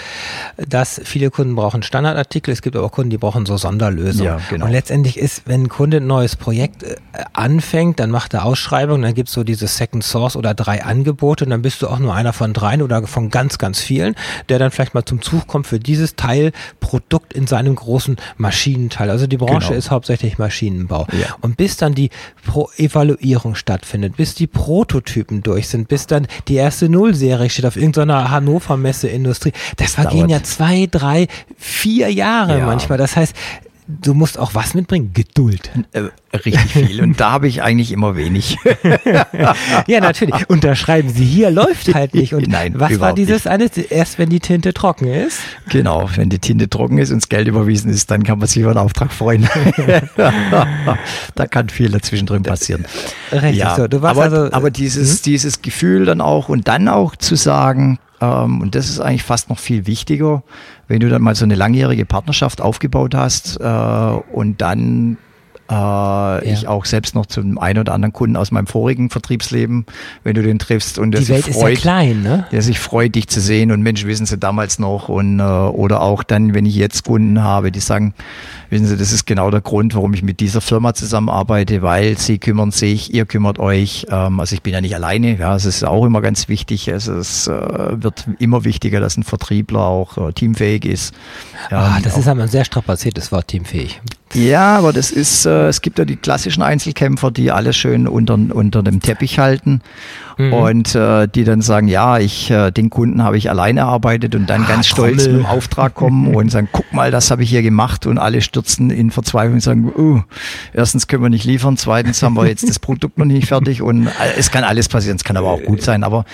dass 0.57 1.01
viele 1.05 1.31
Kunden 1.31 1.55
brauchen 1.55 1.83
Standardartikel, 1.83 2.53
es 2.53 2.63
gibt 2.63 2.77
aber 2.77 2.87
auch 2.87 2.93
Kunden, 2.93 3.11
die 3.11 3.19
brauchen 3.19 3.47
so 3.47 3.57
Sonderlösungen. 3.57 4.25
Ja, 4.25 4.41
genau. 4.49 4.67
Und 4.67 4.73
letztendlich 4.73 5.19
ist, 5.19 5.43
wenn 5.47 5.65
ein 5.65 5.69
Kunde 5.69 5.99
ein 5.99 6.07
neues 6.07 6.37
Projekt 6.37 6.83
äh, 6.83 6.97
anfängt, 7.33 8.01
dann 8.01 8.11
macht 8.11 8.35
er 8.35 8.45
Ausschreibung, 8.45 9.03
dann 9.03 9.15
gibt 9.15 9.29
es 9.29 9.35
so 9.35 9.45
dieses 9.45 9.77
Second 9.77 10.05
Source 10.05 10.37
oder 10.37 10.55
drei 10.55 10.85
Angebote 10.85 11.45
und 11.45 11.51
dann 11.51 11.63
bist 11.63 11.83
du 11.83 11.89
auch 11.89 11.99
nur 11.99 12.15
einer 12.15 12.33
von 12.33 12.53
dreien 12.53 12.83
oder 12.83 13.07
von 13.07 13.31
ganz, 13.31 13.59
ganz 13.59 13.81
vielen, 13.81 14.15
der 14.49 14.59
dann 14.59 14.71
vielleicht 14.71 14.95
mal 14.95 15.05
zum 15.05 15.23
Zug 15.23 15.47
kommt 15.47 15.67
für 15.67 15.79
dieses 15.79 16.17
Teilprodukt 16.17 17.33
in 17.33 17.47
seinem 17.47 17.75
großen 17.75 18.17
Maschinenteil. 18.37 19.11
Also 19.11 19.27
die 19.27 19.37
Branche 19.37 19.69
genau. 19.69 19.79
ist 19.79 19.91
hauptsächlich 19.91 20.39
Maschinenbau. 20.39 21.07
Ja. 21.13 21.37
Und 21.41 21.57
bis 21.57 21.77
dann 21.77 21.95
die 21.95 22.11
Pro 22.47 22.71
Evaluierung 22.77 23.18
stattfindet, 23.55 24.17
bis 24.17 24.35
die 24.35 24.47
Prototypen 24.47 25.43
durch 25.43 25.69
sind, 25.69 25.89
bis 25.89 26.07
dann 26.07 26.27
die 26.49 26.55
erste 26.55 26.89
Nullserie 26.89 27.51
steht 27.51 27.67
auf 27.67 27.77
irgendeiner 27.77 28.31
Hannover 28.31 28.77
Messe 28.77 29.09
Industrie. 29.09 29.53
Das, 29.77 29.95
das 29.95 30.05
vergehen 30.05 30.29
ja 30.29 30.43
zwei, 30.43 30.87
drei, 30.91 31.29
vier 31.57 32.13
Jahre 32.13 32.59
ja. 32.59 32.67
manchmal. 32.67 32.99
Das 32.99 33.17
heißt, 33.17 33.35
du 33.89 34.13
musst 34.13 34.39
auch 34.39 34.55
was 34.55 34.75
mitbringen? 34.75 35.13
Geduld. 35.15 35.71
Äh, 35.93 36.05
richtig 36.37 36.73
viel. 36.73 37.01
Und 37.01 37.19
da 37.19 37.33
habe 37.33 37.49
ich 37.49 37.63
eigentlich 37.63 37.91
immer 37.91 38.17
wenig. 38.17 38.59
ja, 39.87 40.01
natürlich. 40.01 40.49
Unterschreiben 40.51 41.09
Sie 41.09 41.25
hier, 41.25 41.51
läuft 41.51 41.95
halt 41.95 42.15
nicht. 42.15 42.35
Und 42.35 42.49
Nein, 42.49 42.79
was 42.79 43.01
war 43.01 43.15
dieses 43.15 43.47
eine? 43.47 43.71
Erst 43.89 44.19
wenn 44.19 44.29
die 44.29 44.41
Tinte 44.41 44.75
trocken 44.75 45.09
ist? 45.09 45.41
Genau, 45.71 46.09
wenn 46.17 46.29
die 46.29 46.39
Tinte 46.39 46.69
trocken 46.69 46.99
ist 46.99 47.11
und 47.11 47.23
das 47.23 47.29
Geld 47.31 47.49
überwiesen 47.49 47.91
ist, 47.91 48.11
dann 48.11 48.25
kann 48.25 48.39
man 48.39 48.47
sich 48.47 48.59
über 48.59 48.71
einen 48.71 48.79
Auftrag 48.79 49.11
freuen. 49.11 49.49
da 51.35 51.47
kann 51.47 51.71
viel 51.71 51.91
dazwischen 51.91 52.27
drin 52.27 52.43
passieren. 52.43 52.85
Richtig, 53.33 53.57
ja, 53.57 53.75
so. 53.75 53.89
Du 53.89 54.03
warst 54.03 54.21
aber, 54.21 54.37
also, 54.37 54.53
aber 54.53 54.71
dieses, 54.71 55.17
hm? 55.17 55.23
dieses 55.25 55.63
Gefühl 55.63 56.05
dann 56.05 56.21
auch 56.21 56.51
und 56.51 56.69
dann 56.69 56.89
auch 56.89 57.17
zu 57.17 57.37
sagen, 57.37 57.99
ähm, 58.21 58.61
und 58.61 58.75
das 58.75 58.89
ist 58.89 59.01
eigentlich 59.01 59.23
fast 59.23 59.49
noch 59.49 59.59
viel 59.59 59.87
wichtiger, 59.87 60.43
wenn 60.87 61.01
du 61.01 61.09
dann 61.09 61.23
mal 61.23 61.35
so 61.35 61.45
eine 61.45 61.55
langjährige 61.55 62.05
Partnerschaft 62.05 62.61
aufgebaut 62.61 63.15
hast 63.15 63.61
äh, 63.61 63.65
und 63.65 64.61
dann 64.61 65.19
äh, 65.71 65.75
ja. 65.75 66.41
ich 66.43 66.67
auch 66.67 66.85
selbst 66.85 67.15
noch 67.15 67.27
zum 67.27 67.59
einen 67.59 67.81
oder 67.81 67.93
anderen 67.93 68.13
Kunden 68.13 68.37
aus 68.37 68.51
meinem 68.51 68.67
vorigen 68.67 69.11
Vertriebsleben, 69.11 69.87
wenn 70.25 70.35
du 70.35 70.43
den 70.43 70.59
triffst 70.59 70.99
und 70.99 71.13
der 71.13 71.21
Die 71.21 71.29
Welt 71.29 71.45
sich 71.45 71.55
freut, 71.55 71.73
ist 71.75 71.85
ja 71.85 71.91
klein, 71.91 72.23
ne? 72.23 72.47
der 72.53 72.63
sich 72.63 72.79
freut, 72.79 73.15
dich 73.15 73.29
zu 73.29 73.41
sehen 73.41 73.71
und 73.71 73.83
Mensch, 73.83 74.05
wissen 74.05 74.27
sie 74.27 74.39
damals 74.39 74.79
noch 74.79 75.09
und 75.09 75.41
äh, 75.41 75.43
oder 75.43 76.01
auch 76.01 76.23
dann, 76.23 76.55
wenn 76.55 76.67
ich 76.67 76.75
jetzt 76.75 77.05
Kunden 77.05 77.43
habe, 77.43 77.71
die 77.73 77.81
sagen, 77.81 78.15
wissen 78.71 78.87
Sie, 78.87 78.97
das 78.97 79.13
ist 79.13 79.27
genau 79.27 79.51
der 79.51 79.61
Grund, 79.61 79.95
warum 79.95 80.15
ich 80.15 80.23
mit 80.23 80.41
dieser 80.41 80.61
Firma 80.61 80.95
zusammenarbeite, 80.95 81.83
weil 81.83 82.19
sie 82.19 82.39
kümmern 82.39 82.71
sich, 82.71 83.13
ihr 83.15 83.27
kümmert 83.27 83.59
euch. 83.59 84.07
Ähm, 84.11 84.41
also 84.41 84.55
ich 84.55 84.63
bin 84.63 84.73
ja 84.73 84.81
nicht 84.81 84.95
alleine, 84.95 85.39
ja, 85.39 85.55
es 85.57 85.65
ist 85.65 85.85
auch 85.85 86.05
immer 86.05 86.21
ganz 86.21 86.49
wichtig. 86.49 86.91
Also 86.93 87.15
es 87.15 87.47
äh, 87.47 87.53
wird 88.03 88.27
immer 88.39 88.65
wichtiger, 88.65 89.01
dass 89.01 89.17
ein 89.17 89.23
Vertriebler 89.23 89.81
auch 89.81 90.29
äh, 90.29 90.33
teamfähig 90.33 90.85
ist. 90.85 91.15
Ja, 91.71 91.79
ah, 91.79 91.99
das 92.03 92.17
ist 92.17 92.29
aber 92.29 92.43
ein 92.43 92.49
sehr 92.49 92.65
strapaziertes 92.65 93.33
Wort, 93.33 93.49
teamfähig. 93.49 94.01
Ja, 94.35 94.77
aber 94.77 94.93
das 94.93 95.11
ist, 95.11 95.47
äh, 95.47 95.69
es 95.69 95.81
gibt 95.81 95.99
ja 95.99 96.05
die 96.05 96.17
klassischen 96.17 96.63
Einzelkämpfer, 96.63 97.31
die 97.31 97.51
alles 97.51 97.77
schön 97.77 98.07
unter, 98.07 98.35
unter 98.35 98.83
dem 98.83 99.01
Teppich 99.01 99.39
halten 99.39 99.81
mhm. 100.39 100.53
und 100.53 100.95
äh, 100.95 101.27
die 101.29 101.45
dann 101.45 101.61
sagen, 101.61 101.89
ja, 101.89 102.19
ich, 102.19 102.51
äh, 102.51 102.71
den 102.71 102.91
Kunden 102.91 103.23
habe 103.23 103.37
ich 103.37 103.51
alleine 103.51 103.81
erarbeitet 103.81 104.35
und 104.35 104.49
dann 104.49 104.65
ah, 104.65 104.69
ganz 104.69 104.87
stolz 104.87 105.27
mit 105.27 105.37
dem 105.37 105.47
Auftrag 105.47 105.95
kommen 105.95 106.35
und 106.35 106.51
sagen, 106.51 106.69
guck 106.71 106.93
mal, 106.93 107.11
das 107.11 107.31
habe 107.31 107.43
ich 107.43 107.51
hier 107.51 107.63
gemacht 107.63 108.07
und 108.07 108.19
alle 108.19 108.41
stürzen 108.41 108.91
in 108.91 109.11
Verzweiflung 109.11 109.55
und 109.55 109.61
sagen, 109.61 109.93
oh, 109.97 110.23
erstens 110.73 111.07
können 111.07 111.23
wir 111.23 111.31
nicht 111.31 111.45
liefern, 111.45 111.77
zweitens 111.77 112.23
haben 112.23 112.35
wir 112.35 112.47
jetzt 112.47 112.69
das 112.69 112.79
Produkt 112.79 113.19
noch 113.19 113.25
nicht 113.25 113.49
fertig 113.49 113.83
und 113.83 114.09
es 114.37 114.51
kann 114.51 114.65
alles 114.65 114.89
passieren, 114.89 115.17
es 115.17 115.25
kann 115.25 115.37
aber 115.37 115.49
auch 115.49 115.63
gut 115.63 115.83
sein, 115.83 116.05
aber 116.05 116.25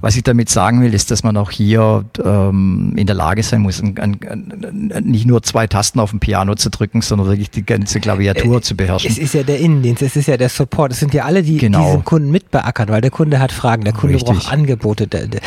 was 0.00 0.16
ich 0.16 0.22
damit 0.22 0.48
sagen 0.50 0.82
will, 0.82 0.94
ist, 0.94 1.10
dass 1.10 1.22
man 1.22 1.36
auch 1.36 1.50
hier 1.50 2.04
ähm, 2.24 2.92
in 2.96 3.06
der 3.06 3.16
Lage 3.16 3.42
sein 3.42 3.60
muss, 3.60 3.82
ein, 3.82 3.98
ein, 3.98 4.18
ein, 4.22 5.04
nicht 5.04 5.26
nur 5.26 5.42
zwei 5.42 5.66
Tasten 5.66 6.00
auf 6.00 6.10
dem 6.10 6.20
Piano 6.20 6.54
zu 6.54 6.70
drücken, 6.70 7.02
sondern 7.02 7.23
wirklich 7.26 7.50
die 7.50 7.64
ganze 7.64 8.00
Klaviatur 8.00 8.58
äh, 8.58 8.60
zu 8.60 8.76
beherrschen. 8.76 9.10
Es 9.10 9.18
ist 9.18 9.34
ja 9.34 9.42
der 9.42 9.58
Innendienst, 9.58 10.02
es 10.02 10.16
ist 10.16 10.26
ja 10.26 10.36
der 10.36 10.48
Support, 10.48 10.92
es 10.92 11.00
sind 11.00 11.14
ja 11.14 11.24
alle, 11.24 11.42
die 11.42 11.58
genau. 11.58 11.84
diesen 11.84 12.04
Kunden 12.04 12.30
mitbeackern, 12.30 12.88
weil 12.88 13.00
der 13.00 13.10
Kunde 13.10 13.38
hat 13.38 13.52
Fragen, 13.52 13.84
der 13.84 13.92
Kunde 13.92 14.16
Richtig. 14.16 14.34
braucht 14.34 14.52
Angebote, 14.52 15.06
der, 15.06 15.26
der, 15.26 15.40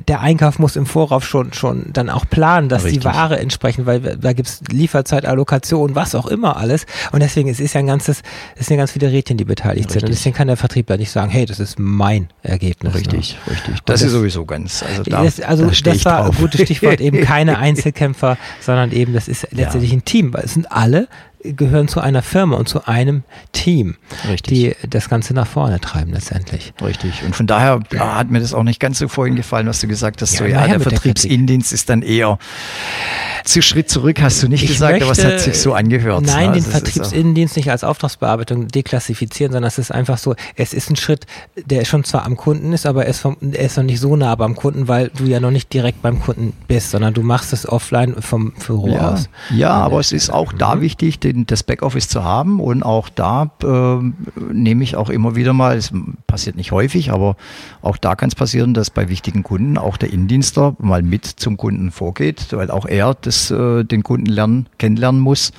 der, 0.00 0.20
Einkauf 0.20 0.58
muss 0.58 0.76
im 0.76 0.86
Vorauf 0.86 1.26
schon, 1.26 1.52
schon 1.52 1.86
dann 1.92 2.10
auch 2.10 2.28
planen, 2.28 2.68
dass 2.68 2.84
Richtig. 2.84 3.02
die 3.02 3.04
Ware 3.04 3.38
entsprechend, 3.38 3.86
weil 3.86 4.00
da 4.00 4.32
gibt's 4.32 4.60
Lieferzeitallokation, 4.70 5.94
was 5.94 6.14
auch 6.14 6.26
immer 6.26 6.56
alles. 6.56 6.86
Und 7.12 7.22
deswegen 7.22 7.48
es 7.48 7.60
ist 7.60 7.74
ja 7.74 7.80
ein 7.80 7.86
ganzes, 7.86 8.22
es 8.56 8.66
sind 8.66 8.76
ja 8.76 8.82
ganz 8.82 8.92
viele 8.92 9.10
Rädchen, 9.10 9.36
die 9.36 9.44
beteiligt 9.44 9.86
Richtig. 9.86 9.92
sind. 9.92 10.04
Und 10.04 10.10
deswegen 10.10 10.34
kann 10.34 10.48
der 10.48 10.56
Vertriebler 10.56 10.96
nicht 10.96 11.10
sagen, 11.10 11.30
hey, 11.30 11.46
das 11.46 11.60
ist 11.60 11.78
mein 11.78 12.28
Ergebnis. 12.42 12.94
Richtig, 12.94 13.36
ne? 13.46 13.52
richtig. 13.52 13.74
Das, 13.84 14.00
das, 14.00 14.02
ist 14.02 14.12
sowieso 14.12 14.44
ganz. 14.44 14.82
Also, 14.82 15.02
da, 15.04 15.22
das, 15.22 15.40
also 15.40 15.66
da 15.66 15.92
das 15.92 16.04
war 16.04 16.26
ein 16.26 16.32
gutes 16.32 16.62
Stichwort, 16.62 17.00
eben 17.00 17.20
keine 17.22 17.58
Einzelkämpfer, 17.58 18.38
sondern 18.60 18.92
eben 18.92 19.12
das 19.12 19.28
ist 19.28 19.48
letztendlich 19.52 19.92
ja. 19.92 19.98
ein 19.98 20.04
Team, 20.04 20.32
weil 20.32 20.44
es 20.44 20.54
sind 20.54 20.70
alle 20.72 20.95
Stelle 20.96 21.08
gehören 21.42 21.88
zu 21.88 22.00
einer 22.00 22.22
Firma 22.22 22.56
und 22.56 22.68
zu 22.68 22.86
einem 22.86 23.22
Team, 23.52 23.96
Richtig. 24.28 24.76
die 24.82 24.88
das 24.88 25.08
Ganze 25.08 25.34
nach 25.34 25.46
vorne 25.46 25.80
treiben 25.80 26.12
letztendlich. 26.12 26.72
Richtig. 26.82 27.22
Und 27.24 27.36
von 27.36 27.46
daher 27.46 27.80
ja, 27.92 28.16
hat 28.16 28.30
mir 28.30 28.40
das 28.40 28.54
auch 28.54 28.62
nicht 28.62 28.80
ganz 28.80 28.98
so 28.98 29.08
vorhin 29.08 29.36
gefallen, 29.36 29.66
was 29.66 29.80
du 29.80 29.88
gesagt 29.88 30.22
hast. 30.22 30.32
Ja, 30.34 30.38
so, 30.38 30.44
ja, 30.44 30.66
der 30.66 30.80
Vertriebsindienst 30.80 31.72
ist 31.72 31.88
dann 31.88 32.02
eher 32.02 32.38
zu 33.44 33.62
Schritt 33.62 33.88
zurück, 33.88 34.20
hast 34.20 34.42
du 34.42 34.48
nicht 34.48 34.64
ich 34.64 34.70
gesagt, 34.70 34.92
möchte, 34.92 35.04
aber 35.04 35.12
es 35.12 35.24
hat 35.24 35.40
sich 35.40 35.60
so 35.60 35.72
angehört. 35.72 36.24
Nein, 36.26 36.50
ne? 36.50 36.54
den 36.56 36.64
Vertriebsinnendienst 36.64 37.56
nicht 37.56 37.70
als 37.70 37.84
Auftragsbearbeitung 37.84 38.68
deklassifizieren, 38.68 39.52
sondern 39.52 39.68
es 39.68 39.78
ist 39.78 39.92
einfach 39.92 40.18
so, 40.18 40.34
es 40.56 40.74
ist 40.74 40.90
ein 40.90 40.96
Schritt, 40.96 41.26
der 41.54 41.84
schon 41.84 42.02
zwar 42.04 42.24
am 42.24 42.36
Kunden 42.36 42.72
ist, 42.72 42.86
aber 42.86 43.04
er 43.04 43.10
ist, 43.10 43.20
vom, 43.20 43.36
er 43.40 43.66
ist 43.66 43.76
noch 43.76 43.84
nicht 43.84 44.00
so 44.00 44.16
nah 44.16 44.34
beim 44.34 44.56
Kunden, 44.56 44.88
weil 44.88 45.10
du 45.16 45.24
ja 45.24 45.38
noch 45.38 45.50
nicht 45.52 45.72
direkt 45.72 46.02
beim 46.02 46.20
Kunden 46.20 46.54
bist, 46.66 46.90
sondern 46.90 47.14
du 47.14 47.22
machst 47.22 47.52
es 47.52 47.68
offline 47.68 48.16
vom 48.20 48.52
Büro 48.52 48.88
ja. 48.88 49.12
aus. 49.12 49.28
Ja, 49.54 49.70
aber 49.72 50.00
es 50.00 50.12
ist 50.12 50.30
auch 50.30 50.52
da 50.52 50.74
mhm. 50.74 50.80
wichtig, 50.80 51.20
den 51.20 51.35
das 51.44 51.62
Backoffice 51.62 52.08
zu 52.08 52.24
haben. 52.24 52.60
Und 52.60 52.82
auch 52.82 53.08
da 53.10 53.50
äh, 53.62 54.52
nehme 54.52 54.82
ich 54.82 54.96
auch 54.96 55.10
immer 55.10 55.36
wieder 55.36 55.52
mal, 55.52 55.76
es 55.76 55.92
passiert 56.26 56.56
nicht 56.56 56.72
häufig, 56.72 57.10
aber 57.10 57.36
auch 57.82 57.98
da 57.98 58.14
kann 58.14 58.28
es 58.28 58.34
passieren, 58.34 58.72
dass 58.72 58.88
bei 58.88 59.08
wichtigen 59.08 59.42
Kunden 59.42 59.76
auch 59.76 59.98
der 59.98 60.12
Innendienstler 60.12 60.76
mal 60.78 61.02
mit 61.02 61.26
zum 61.26 61.56
Kunden 61.58 61.90
vorgeht, 61.90 62.46
weil 62.52 62.70
auch 62.70 62.86
er 62.86 63.14
das, 63.20 63.50
äh, 63.50 63.84
den 63.84 64.02
Kunden 64.02 64.26
lernen, 64.26 64.68
kennenlernen 64.78 65.20
muss 65.20 65.52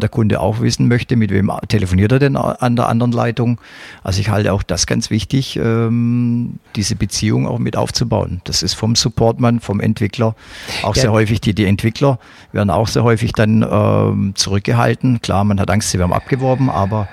der 0.00 0.08
Kunde 0.08 0.40
auch 0.40 0.60
wissen 0.60 0.86
möchte, 0.86 1.16
mit 1.16 1.30
wem 1.30 1.50
telefoniert 1.66 2.12
er 2.12 2.18
denn 2.20 2.36
an 2.36 2.76
der 2.76 2.88
anderen 2.88 3.10
Leitung. 3.12 3.60
Also 4.04 4.20
ich 4.20 4.28
halte 4.28 4.52
auch 4.52 4.62
das 4.62 4.86
ganz 4.86 5.10
wichtig, 5.10 5.56
ähm, 5.56 6.60
diese 6.76 6.94
Beziehung 6.94 7.48
auch 7.48 7.58
mit 7.58 7.76
aufzubauen. 7.76 8.40
Das 8.44 8.62
ist 8.62 8.74
vom 8.74 8.94
Supportmann, 8.94 9.58
vom 9.58 9.80
Entwickler 9.80 10.36
auch 10.82 10.94
ja. 10.94 11.02
sehr 11.02 11.12
häufig. 11.12 11.40
Die, 11.40 11.54
die 11.54 11.64
Entwickler 11.64 12.20
werden 12.52 12.70
auch 12.70 12.86
sehr 12.86 13.02
häufig 13.02 13.32
dann 13.32 13.66
ähm, 13.68 14.32
zurückgehalten. 14.36 15.20
Klar, 15.20 15.42
man 15.44 15.58
hat 15.58 15.70
Angst, 15.70 15.90
sie 15.90 15.98
werden 15.98 16.12
abgeworben, 16.12 16.70
aber 16.70 17.08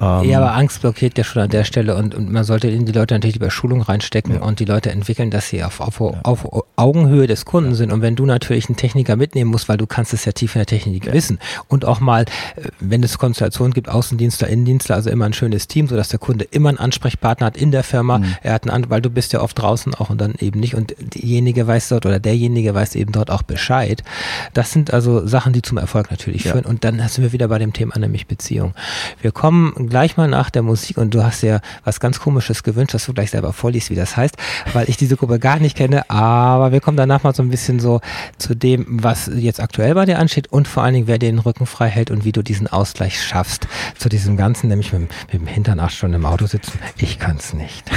ähm, 0.00 0.28
ja, 0.28 0.38
aber 0.38 0.54
Angst 0.54 0.80
blockiert 0.80 1.16
ja 1.16 1.24
schon 1.24 1.42
an 1.42 1.50
der 1.50 1.64
Stelle 1.64 1.96
und, 1.96 2.14
und 2.14 2.30
man 2.30 2.44
sollte 2.44 2.68
in 2.68 2.84
die 2.84 2.92
Leute 2.92 3.14
natürlich 3.14 3.36
über 3.36 3.50
Schulung 3.50 3.82
reinstecken 3.82 4.34
ja. 4.34 4.40
und 4.42 4.60
die 4.60 4.64
Leute 4.64 4.90
entwickeln, 4.90 5.30
dass 5.30 5.48
sie 5.48 5.62
auf, 5.62 5.80
auf, 5.80 6.00
ja. 6.00 6.20
auf 6.22 6.48
Augenhöhe 6.76 7.26
des 7.26 7.44
Kunden 7.44 7.70
ja. 7.70 7.76
sind. 7.76 7.92
Und 7.92 8.02
wenn 8.02 8.16
du 8.16 8.26
natürlich 8.26 8.68
einen 8.68 8.76
Techniker 8.76 9.16
mitnehmen 9.16 9.50
musst, 9.50 9.68
weil 9.68 9.76
du 9.76 9.86
kannst 9.86 10.12
es 10.12 10.24
ja 10.24 10.32
tief 10.32 10.54
in 10.54 10.60
der 10.60 10.66
Technik 10.66 11.12
wissen 11.12 11.38
und 11.68 11.84
auch 11.84 12.00
mal, 12.00 12.22
äh, 12.56 12.68
wenn 12.80 13.02
es 13.02 13.18
Konstellationen 13.18 13.72
gibt, 13.72 13.88
Außendienstler, 13.88 14.48
Innendienstler, 14.48 14.96
also 14.96 15.10
immer 15.10 15.26
ein 15.26 15.32
schönes 15.32 15.68
Team, 15.68 15.86
sodass 15.86 16.08
der 16.08 16.18
Kunde 16.18 16.44
immer 16.44 16.70
einen 16.70 16.78
Ansprechpartner 16.78 17.46
hat 17.46 17.56
in 17.56 17.70
der 17.70 17.84
Firma. 17.84 18.18
Mhm. 18.18 18.36
Er 18.42 18.54
hat 18.54 18.68
einen, 18.68 18.90
weil 18.90 19.00
du 19.00 19.10
bist 19.10 19.32
ja 19.32 19.40
oft 19.40 19.58
draußen 19.58 19.94
auch 19.94 20.10
und 20.10 20.20
dann 20.20 20.34
eben 20.40 20.58
nicht 20.58 20.74
und 20.74 20.94
diejenige 20.98 21.66
weiß 21.66 21.88
dort 21.88 22.06
oder 22.06 22.18
derjenige 22.18 22.74
weiß 22.74 22.96
eben 22.96 23.12
dort 23.12 23.30
auch 23.30 23.42
Bescheid. 23.42 24.02
Das 24.52 24.72
sind 24.72 24.92
also 24.92 25.26
Sachen, 25.26 25.52
die 25.52 25.62
zum 25.62 25.78
Erfolg 25.78 26.10
natürlich 26.10 26.42
führen. 26.42 26.64
Und 26.64 26.84
dann 26.84 26.98
sind 27.08 27.22
wir 27.22 27.32
wieder 27.32 27.48
bei 27.48 27.58
dem 27.58 27.72
Thema 27.72 27.98
nämlich 27.98 28.26
Beziehung. 28.26 28.74
Wir 29.20 29.32
kommen 29.32 29.72
gleich 29.94 30.16
mal 30.16 30.26
nach 30.26 30.50
der 30.50 30.62
Musik 30.62 30.98
und 30.98 31.14
du 31.14 31.22
hast 31.22 31.42
ja 31.42 31.60
was 31.84 32.00
ganz 32.00 32.18
komisches 32.18 32.64
gewünscht, 32.64 32.94
dass 32.94 33.06
du 33.06 33.14
gleich 33.14 33.30
selber 33.30 33.52
vorliest, 33.52 33.90
wie 33.90 33.94
das 33.94 34.16
heißt, 34.16 34.34
weil 34.72 34.90
ich 34.90 34.96
diese 34.96 35.16
Gruppe 35.16 35.38
gar 35.38 35.60
nicht 35.60 35.76
kenne, 35.76 36.10
aber 36.10 36.72
wir 36.72 36.80
kommen 36.80 36.96
danach 36.96 37.22
mal 37.22 37.32
so 37.32 37.44
ein 37.44 37.48
bisschen 37.48 37.78
so 37.78 38.00
zu 38.36 38.56
dem, 38.56 38.86
was 38.88 39.30
jetzt 39.32 39.60
aktuell 39.60 39.94
bei 39.94 40.04
dir 40.04 40.18
ansteht 40.18 40.48
und 40.48 40.66
vor 40.66 40.82
allen 40.82 40.94
Dingen, 40.94 41.06
wer 41.06 41.18
dir 41.18 41.30
den 41.30 41.38
Rücken 41.38 41.66
frei 41.66 41.86
hält 41.86 42.10
und 42.10 42.24
wie 42.24 42.32
du 42.32 42.42
diesen 42.42 42.66
Ausgleich 42.66 43.22
schaffst 43.22 43.68
zu 43.96 44.08
diesem 44.08 44.36
Ganzen, 44.36 44.66
nämlich 44.66 44.92
mit, 44.92 45.02
mit 45.02 45.34
dem 45.34 45.46
Hintern 45.46 45.78
acht 45.78 45.94
Stunden 45.94 46.16
im 46.16 46.26
Auto 46.26 46.46
sitzen. 46.46 46.76
Ich 46.96 47.20
kann 47.20 47.36
es 47.36 47.54
nicht. 47.54 47.88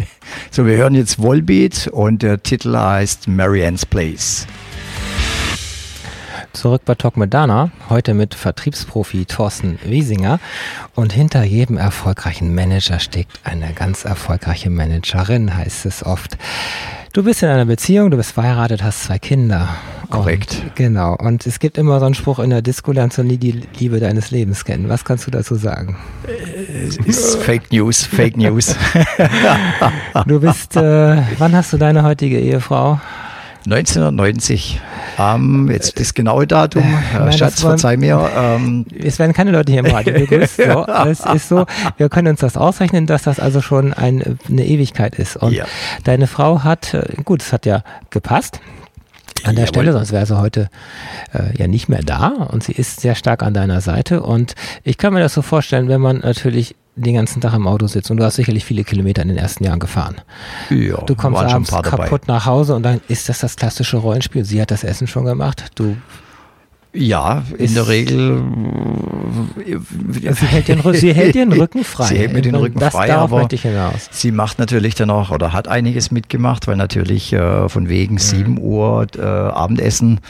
so, 0.50 0.66
wir 0.66 0.76
hören 0.76 0.96
jetzt 0.96 1.22
Volbeat 1.22 1.86
und 1.86 2.24
der 2.24 2.42
Titel 2.42 2.76
heißt 2.76 3.28
Marianne's 3.28 3.86
Place. 3.86 4.48
Zurück 6.54 6.82
bei 6.84 6.94
Talk 6.94 7.16
mit 7.16 7.34
Dana, 7.34 7.72
heute 7.90 8.14
mit 8.14 8.36
Vertriebsprofi 8.36 9.24
Thorsten 9.24 9.76
Wiesinger. 9.84 10.38
Und 10.94 11.12
hinter 11.12 11.42
jedem 11.42 11.76
erfolgreichen 11.76 12.54
Manager 12.54 13.00
steckt 13.00 13.40
eine 13.42 13.72
ganz 13.72 14.04
erfolgreiche 14.04 14.70
Managerin, 14.70 15.56
heißt 15.56 15.84
es 15.84 16.06
oft. 16.06 16.38
Du 17.12 17.24
bist 17.24 17.42
in 17.42 17.48
einer 17.48 17.64
Beziehung, 17.64 18.12
du 18.12 18.16
bist 18.16 18.32
verheiratet, 18.32 18.84
hast 18.84 19.02
zwei 19.02 19.18
Kinder. 19.18 19.68
Korrekt. 20.10 20.62
Und, 20.62 20.76
genau. 20.76 21.16
Und 21.16 21.44
es 21.44 21.58
gibt 21.58 21.76
immer 21.76 21.98
so 21.98 22.06
einen 22.06 22.14
Spruch 22.14 22.38
in 22.38 22.50
der 22.50 22.62
Disco, 22.62 22.92
lernst 22.92 23.18
du 23.18 23.24
nie 23.24 23.36
die 23.36 23.62
Liebe 23.80 23.98
deines 23.98 24.30
Lebens 24.30 24.64
kennen. 24.64 24.88
Was 24.88 25.04
kannst 25.04 25.26
du 25.26 25.32
dazu 25.32 25.56
sagen? 25.56 25.96
Es 26.24 26.96
ist 26.98 27.42
Fake 27.42 27.72
News, 27.72 28.04
Fake 28.04 28.36
News. 28.36 28.76
du 30.26 30.40
bist, 30.40 30.76
äh, 30.76 31.20
wann 31.38 31.54
hast 31.54 31.72
du 31.72 31.78
deine 31.78 32.04
heutige 32.04 32.38
Ehefrau? 32.38 33.00
1990. 33.64 34.80
Ähm, 35.18 35.70
jetzt 35.70 35.98
das 35.98 36.14
genaue 36.14 36.46
Datum. 36.46 36.82
Äh, 36.82 37.32
Schatz, 37.32 37.60
verzeih 37.60 37.96
mir. 37.96 38.30
Ähm, 38.36 38.86
es 38.98 39.18
werden 39.18 39.32
keine 39.32 39.52
Leute 39.52 39.72
hier 39.72 39.84
im 39.84 39.92
Radio 39.92 40.14
begrüßt. 40.14 40.62
So, 40.74 40.86
es 40.86 41.24
ist 41.26 41.48
so, 41.48 41.66
wir 41.96 42.08
können 42.08 42.28
uns 42.28 42.40
das 42.40 42.56
ausrechnen, 42.56 43.06
dass 43.06 43.22
das 43.24 43.38
also 43.38 43.60
schon 43.60 43.92
ein, 43.92 44.38
eine 44.48 44.64
Ewigkeit 44.64 45.16
ist. 45.16 45.36
Und 45.36 45.52
ja. 45.52 45.64
deine 46.04 46.26
Frau 46.26 46.64
hat, 46.64 46.94
äh, 46.94 47.02
gut, 47.24 47.42
es 47.42 47.52
hat 47.52 47.66
ja 47.66 47.82
gepasst 48.10 48.60
an 49.44 49.56
der 49.56 49.64
Jawohl. 49.64 49.68
Stelle, 49.68 49.92
sonst 49.92 50.12
wäre 50.12 50.26
sie 50.26 50.38
heute 50.38 50.68
äh, 51.32 51.56
ja 51.56 51.66
nicht 51.66 51.88
mehr 51.88 52.02
da 52.02 52.28
und 52.28 52.64
sie 52.64 52.72
ist 52.72 53.00
sehr 53.00 53.14
stark 53.14 53.42
an 53.42 53.52
deiner 53.52 53.80
Seite 53.80 54.22
und 54.22 54.54
ich 54.84 54.96
kann 54.96 55.12
mir 55.12 55.20
das 55.20 55.34
so 55.34 55.42
vorstellen, 55.42 55.88
wenn 55.88 56.00
man 56.00 56.18
natürlich 56.18 56.76
den 56.96 57.14
ganzen 57.14 57.40
Tag 57.40 57.54
im 57.54 57.66
Auto 57.66 57.86
sitzt 57.86 58.10
und 58.10 58.18
du 58.18 58.24
hast 58.24 58.36
sicherlich 58.36 58.64
viele 58.64 58.84
Kilometer 58.84 59.22
in 59.22 59.28
den 59.28 59.36
ersten 59.36 59.64
Jahren 59.64 59.80
gefahren. 59.80 60.16
Ja, 60.70 60.98
du 60.98 61.14
kommst 61.14 61.42
abends 61.42 61.70
kaputt 61.70 61.92
dabei. 61.92 62.20
nach 62.26 62.46
Hause 62.46 62.74
und 62.74 62.82
dann 62.84 63.00
ist 63.08 63.28
das 63.28 63.40
das 63.40 63.56
klassische 63.56 63.96
Rollenspiel. 63.96 64.44
Sie 64.44 64.60
hat 64.60 64.70
das 64.70 64.84
Essen 64.84 65.06
schon 65.06 65.24
gemacht, 65.24 65.72
du 65.74 65.96
ja, 66.94 67.42
in 67.58 67.74
der 67.74 67.88
Regel. 67.88 68.42
Sie 70.10 70.46
hält, 70.46 70.68
den, 70.68 70.94
sie 70.94 71.12
hält 71.12 71.34
den 71.34 71.52
Rücken 71.60 71.82
frei. 71.82 72.06
Sie 72.06 72.18
hält 72.18 72.32
mir 72.32 72.40
den 72.40 72.54
Rücken 72.54 72.78
das 72.78 72.92
frei, 72.94 73.12
aber 73.12 73.48
sie 74.10 74.30
macht 74.30 74.58
natürlich 74.60 74.94
dann 74.94 75.10
auch 75.10 75.30
oder 75.30 75.52
hat 75.52 75.66
einiges 75.66 76.12
mitgemacht, 76.12 76.68
weil 76.68 76.76
natürlich 76.76 77.32
äh, 77.32 77.68
von 77.68 77.88
wegen 77.88 78.14
mhm. 78.14 78.18
7 78.18 78.58
Uhr 78.60 79.06
äh, 79.16 79.22
Abendessen 79.22 80.20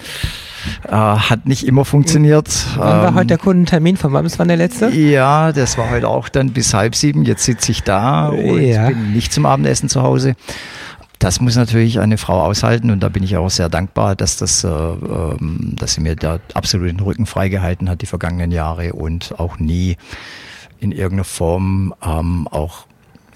äh, 0.88 0.92
hat 0.92 1.46
nicht 1.46 1.66
immer 1.66 1.84
funktioniert. 1.84 2.48
Wann 2.76 2.88
war 2.88 3.08
ähm, 3.08 3.14
heute 3.14 3.26
der 3.26 3.38
Kundentermin? 3.38 3.98
Von 3.98 4.14
wann 4.14 4.26
war 4.38 4.46
der 4.46 4.56
letzte? 4.56 4.88
Ja, 4.90 5.52
das 5.52 5.76
war 5.76 5.90
heute 5.90 6.08
auch 6.08 6.30
dann 6.30 6.50
bis 6.50 6.72
halb 6.72 6.94
sieben. 6.94 7.24
Jetzt 7.24 7.44
sitze 7.44 7.72
ich 7.72 7.82
da 7.82 8.28
und 8.28 8.62
ja. 8.62 8.88
bin 8.88 9.12
nicht 9.12 9.32
zum 9.32 9.44
Abendessen 9.44 9.90
zu 9.90 10.02
Hause. 10.02 10.34
Das 11.24 11.40
muss 11.40 11.56
natürlich 11.56 12.00
eine 12.00 12.18
Frau 12.18 12.42
aushalten 12.42 12.90
und 12.90 13.00
da 13.00 13.08
bin 13.08 13.22
ich 13.22 13.34
auch 13.38 13.48
sehr 13.48 13.70
dankbar, 13.70 14.14
dass, 14.14 14.36
das, 14.36 14.62
äh, 14.62 14.68
ähm, 14.68 15.72
dass 15.74 15.94
sie 15.94 16.02
mir 16.02 16.16
da 16.16 16.38
absolut 16.52 16.90
den 16.90 17.00
Rücken 17.00 17.24
freigehalten 17.24 17.88
hat 17.88 18.02
die 18.02 18.06
vergangenen 18.06 18.52
Jahre 18.52 18.92
und 18.92 19.38
auch 19.38 19.58
nie 19.58 19.96
in 20.80 20.92
irgendeiner 20.92 21.24
Form 21.24 21.94
ähm, 22.04 22.46
auch 22.48 22.84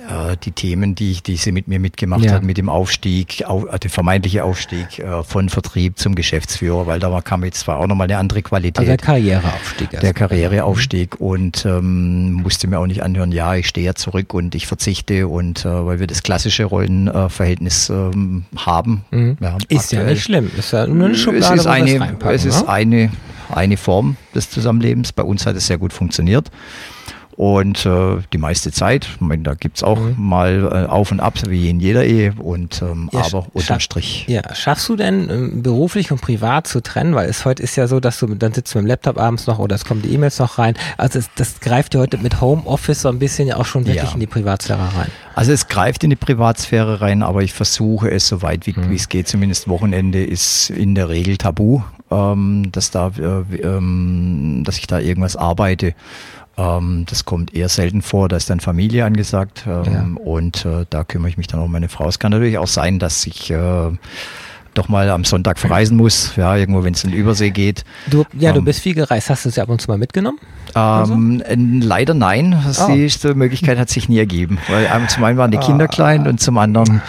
äh, 0.08 0.36
die 0.42 0.52
Themen, 0.52 0.94
die, 0.94 1.22
die 1.22 1.36
sie 1.36 1.52
mit 1.52 1.68
mir 1.68 1.78
mitgemacht 1.78 2.24
ja. 2.24 2.32
hat, 2.32 2.42
mit 2.42 2.56
dem 2.56 2.68
Aufstieg, 2.68 3.44
auf, 3.46 3.64
äh, 3.72 3.78
der 3.78 3.90
vermeintliche 3.90 4.44
Aufstieg 4.44 4.98
äh, 4.98 5.22
von 5.22 5.48
Vertrieb 5.48 5.98
zum 5.98 6.14
Geschäftsführer, 6.14 6.86
weil 6.86 6.98
da 6.98 7.20
kam 7.20 7.44
jetzt 7.44 7.60
zwar 7.60 7.78
auch 7.78 7.86
nochmal 7.86 8.06
eine 8.06 8.18
andere 8.18 8.42
Qualität. 8.42 8.78
Also 8.78 8.88
der 8.90 8.96
Karriereaufstieg. 8.96 9.90
Der 9.90 10.14
Karriereaufstieg 10.14 11.20
mhm. 11.20 11.26
und 11.26 11.66
ähm, 11.66 12.32
musste 12.32 12.68
mir 12.68 12.78
auch 12.78 12.86
nicht 12.86 13.02
anhören, 13.02 13.32
ja, 13.32 13.54
ich 13.54 13.68
stehe 13.68 13.86
ja 13.86 13.94
zurück 13.94 14.34
und 14.34 14.54
ich 14.54 14.66
verzichte 14.66 15.28
und 15.28 15.64
äh, 15.64 15.86
weil 15.86 16.00
wir 16.00 16.06
das 16.06 16.22
klassische 16.22 16.64
Rollenverhältnis 16.64 17.90
ähm, 17.90 18.44
haben. 18.56 19.04
Mhm. 19.10 19.36
Ja, 19.40 19.58
ist 19.68 19.84
aktuell. 19.84 20.02
ja 20.02 20.10
nicht 20.10 20.24
schlimm, 20.24 20.50
ist 20.56 20.72
ja 20.72 20.86
nur 20.86 21.06
eine 21.06 21.14
Schublade, 21.14 21.54
es 21.54 21.60
ist 21.60 21.66
eine, 21.66 22.16
es 22.30 22.44
ist 22.44 22.62
ne? 22.62 22.68
eine, 22.68 23.12
eine 23.50 23.76
Form 23.76 24.16
des 24.34 24.50
Zusammenlebens. 24.50 25.12
Bei 25.12 25.22
uns 25.22 25.46
hat 25.46 25.56
es 25.56 25.66
sehr 25.66 25.78
gut 25.78 25.92
funktioniert. 25.92 26.50
Und 27.38 27.86
äh, 27.86 28.16
die 28.32 28.38
meiste 28.38 28.72
Zeit, 28.72 29.06
ich 29.14 29.20
meine, 29.20 29.44
da 29.44 29.54
gibt's 29.54 29.84
auch 29.84 30.00
mhm. 30.00 30.16
mal 30.18 30.68
äh, 30.72 30.90
Auf 30.90 31.12
und 31.12 31.20
Ab, 31.20 31.34
wie 31.46 31.70
in 31.70 31.78
jeder 31.78 32.04
Ehe, 32.04 32.34
und 32.36 32.82
ähm, 32.82 33.08
ja, 33.12 33.20
aber 33.20 33.46
unterm 33.52 33.78
Strich. 33.78 34.24
Ja, 34.26 34.42
schaffst 34.56 34.88
du 34.88 34.96
denn 34.96 35.30
ähm, 35.30 35.62
beruflich 35.62 36.10
und 36.10 36.20
privat 36.20 36.66
zu 36.66 36.82
trennen? 36.82 37.14
Weil 37.14 37.28
es 37.28 37.44
heute 37.44 37.62
ist 37.62 37.76
ja 37.76 37.86
so, 37.86 38.00
dass 38.00 38.18
du 38.18 38.26
dann 38.34 38.52
sitzt 38.52 38.74
du 38.74 38.78
mit 38.78 38.86
dem 38.86 38.88
Laptop 38.88 39.18
abends 39.18 39.46
noch 39.46 39.60
oder 39.60 39.76
es 39.76 39.84
kommen 39.84 40.02
die 40.02 40.12
E-Mails 40.12 40.40
noch 40.40 40.58
rein. 40.58 40.74
Also 40.96 41.20
es, 41.20 41.30
das 41.36 41.60
greift 41.60 41.94
ja 41.94 42.00
heute 42.00 42.18
mit 42.18 42.40
Homeoffice 42.40 43.02
so 43.02 43.08
ein 43.08 43.20
bisschen 43.20 43.46
ja 43.46 43.54
auch 43.54 43.66
schon 43.66 43.86
wirklich 43.86 44.02
ja. 44.02 44.14
in 44.14 44.18
die 44.18 44.26
Privatsphäre 44.26 44.80
rein. 44.96 45.12
Also 45.36 45.52
es 45.52 45.68
greift 45.68 46.02
in 46.02 46.10
die 46.10 46.16
Privatsphäre 46.16 47.00
rein, 47.00 47.22
aber 47.22 47.42
ich 47.42 47.52
versuche 47.52 48.10
es 48.10 48.26
so 48.26 48.42
weit 48.42 48.66
wie 48.66 48.72
mhm. 48.76 48.92
es 48.92 49.08
geht, 49.08 49.28
zumindest 49.28 49.68
Wochenende 49.68 50.24
ist 50.24 50.70
in 50.70 50.96
der 50.96 51.08
Regel 51.08 51.36
tabu, 51.36 51.82
ähm, 52.10 52.72
dass 52.72 52.90
da, 52.90 53.12
äh, 53.16 53.56
ähm, 53.60 54.64
dass 54.64 54.78
ich 54.78 54.88
da 54.88 54.98
irgendwas 54.98 55.36
arbeite. 55.36 55.94
Ähm, 56.58 57.06
das 57.08 57.24
kommt 57.24 57.54
eher 57.54 57.68
selten 57.68 58.02
vor, 58.02 58.28
da 58.28 58.36
ist 58.36 58.50
dann 58.50 58.58
Familie 58.58 59.04
angesagt 59.04 59.64
ähm, 59.66 59.84
ja. 59.84 60.22
und 60.22 60.64
äh, 60.64 60.84
da 60.90 61.04
kümmere 61.04 61.30
ich 61.30 61.38
mich 61.38 61.46
dann 61.46 61.60
um 61.60 61.70
meine 61.70 61.88
Frau. 61.88 62.08
Es 62.08 62.18
kann 62.18 62.32
natürlich 62.32 62.58
auch 62.58 62.66
sein, 62.66 62.98
dass 62.98 63.24
ich 63.26 63.50
äh, 63.50 63.90
doch 64.78 64.88
mal 64.88 65.10
am 65.10 65.24
Sonntag 65.24 65.58
verreisen 65.58 65.96
muss, 65.96 66.36
ja, 66.36 66.56
irgendwo, 66.56 66.84
wenn 66.84 66.94
es 66.94 67.04
in 67.04 67.10
den 67.10 67.18
Übersee 67.18 67.50
geht. 67.50 67.84
Du, 68.06 68.24
ja, 68.38 68.50
ähm, 68.50 68.56
du 68.56 68.62
bist 68.62 68.80
viel 68.80 68.94
gereist. 68.94 69.28
Hast 69.28 69.44
du 69.44 69.50
sie 69.50 69.60
ab 69.60 69.68
und 69.68 69.80
zu 69.80 69.90
mal 69.90 69.98
mitgenommen? 69.98 70.38
Ähm, 70.74 71.42
so? 71.46 71.86
Leider 71.86 72.14
nein. 72.14 72.56
Oh. 72.80 72.92
Die 72.92 73.10
Möglichkeit 73.34 73.78
hat 73.78 73.90
sich 73.90 74.08
nie 74.08 74.18
ergeben. 74.18 74.58
Weil 74.68 74.88
ähm, 74.94 75.08
zum 75.08 75.24
einen 75.24 75.38
waren 75.38 75.50
die 75.50 75.58
Kinder 75.58 75.86
oh. 75.86 75.92
klein 75.92 76.26
und 76.26 76.40
zum 76.40 76.56
anderen 76.58 77.02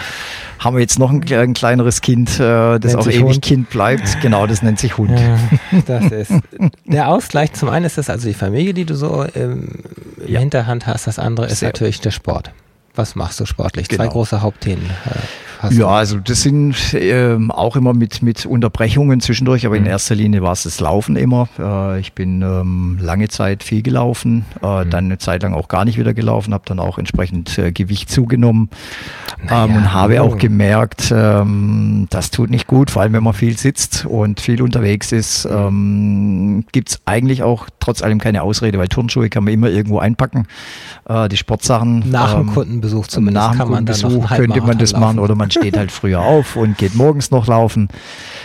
haben 0.58 0.76
wir 0.76 0.80
jetzt 0.80 0.98
noch 0.98 1.10
ein, 1.10 1.24
ein 1.32 1.54
kleineres 1.54 2.02
Kind, 2.02 2.38
äh, 2.38 2.78
das 2.78 2.92
nennt 2.92 2.96
auch 2.98 3.06
ewig 3.06 3.22
Hund. 3.22 3.42
Kind 3.42 3.70
bleibt. 3.70 4.20
Genau, 4.20 4.46
das 4.46 4.62
nennt 4.62 4.78
sich 4.78 4.98
Hund. 4.98 5.18
Ja, 5.18 5.38
das 5.86 6.12
ist 6.12 6.32
der 6.84 7.08
Ausgleich. 7.08 7.54
Zum 7.54 7.70
einen 7.70 7.86
ist 7.86 7.96
das 7.96 8.10
also 8.10 8.28
die 8.28 8.34
Familie, 8.34 8.74
die 8.74 8.84
du 8.84 8.94
so 8.94 9.24
ähm, 9.34 9.68
in 10.26 10.32
ja. 10.34 10.40
Hinterhand 10.40 10.86
hast. 10.86 11.06
Das 11.06 11.18
andere 11.18 11.46
ist 11.46 11.60
Sehr 11.60 11.70
natürlich 11.70 12.00
der 12.00 12.10
Sport. 12.10 12.52
Was 12.94 13.14
machst 13.14 13.40
du 13.40 13.46
sportlich? 13.46 13.88
Genau. 13.88 14.04
Zwei 14.04 14.10
große 14.10 14.42
Hauptthemen. 14.42 14.84
Äh, 14.84 15.18
Hast 15.60 15.76
ja, 15.76 15.88
also 15.88 16.18
das 16.18 16.40
sind 16.40 16.94
äh, 16.94 17.36
auch 17.50 17.76
immer 17.76 17.92
mit, 17.92 18.22
mit 18.22 18.46
Unterbrechungen 18.46 19.20
zwischendurch, 19.20 19.66
aber 19.66 19.78
mhm. 19.78 19.84
in 19.84 19.90
erster 19.90 20.14
Linie 20.14 20.40
war 20.40 20.52
es 20.52 20.62
das 20.62 20.80
Laufen 20.80 21.16
immer. 21.16 21.48
Äh, 21.58 22.00
ich 22.00 22.14
bin 22.14 22.40
ähm, 22.40 22.98
lange 22.98 23.28
Zeit 23.28 23.62
viel 23.62 23.82
gelaufen, 23.82 24.46
äh, 24.62 24.84
mhm. 24.84 24.90
dann 24.90 25.04
eine 25.04 25.18
Zeit 25.18 25.42
lang 25.42 25.52
auch 25.52 25.68
gar 25.68 25.84
nicht 25.84 25.98
wieder 25.98 26.14
gelaufen, 26.14 26.54
habe 26.54 26.64
dann 26.66 26.78
auch 26.78 26.96
entsprechend 26.96 27.58
äh, 27.58 27.72
Gewicht 27.72 28.10
zugenommen 28.10 28.70
naja, 29.44 29.66
ähm, 29.66 29.76
und 29.76 29.92
habe 29.92 30.22
oh. 30.22 30.28
auch 30.28 30.38
gemerkt, 30.38 31.12
ähm, 31.14 32.06
das 32.08 32.30
tut 32.30 32.48
nicht 32.48 32.66
gut, 32.66 32.90
vor 32.90 33.02
allem 33.02 33.12
wenn 33.12 33.22
man 33.22 33.34
viel 33.34 33.58
sitzt 33.58 34.06
und 34.06 34.40
viel 34.40 34.62
unterwegs 34.62 35.12
ist, 35.12 35.44
ähm, 35.44 36.64
gibt 36.72 37.00
eigentlich 37.04 37.42
auch 37.42 37.66
trotz 37.80 38.00
allem 38.00 38.18
keine 38.18 38.42
Ausrede, 38.42 38.78
weil 38.78 38.88
Turnschuhe 38.88 39.28
kann 39.28 39.44
man 39.44 39.52
immer 39.52 39.68
irgendwo 39.68 39.98
einpacken. 39.98 40.46
Äh, 41.06 41.28
die 41.28 41.36
Sportsachen. 41.36 42.08
Nach 42.10 42.32
dem 42.32 42.48
ähm, 42.48 42.54
Kundenbesuch 42.54 43.08
zumindest 43.08 43.34
nach 43.34 43.50
dem 43.52 43.58
kann 43.58 43.68
man 43.68 43.84
Kundenbesuch 43.84 44.28
könnte 44.30 44.60
man 44.62 44.78
das 44.78 44.92
machen 44.92 45.18
oder 45.18 45.34
man 45.34 45.49
steht 45.50 45.76
halt 45.76 45.92
früher 45.92 46.20
auf 46.20 46.56
und 46.56 46.78
geht 46.78 46.94
morgens 46.94 47.30
noch 47.30 47.46
laufen. 47.46 47.88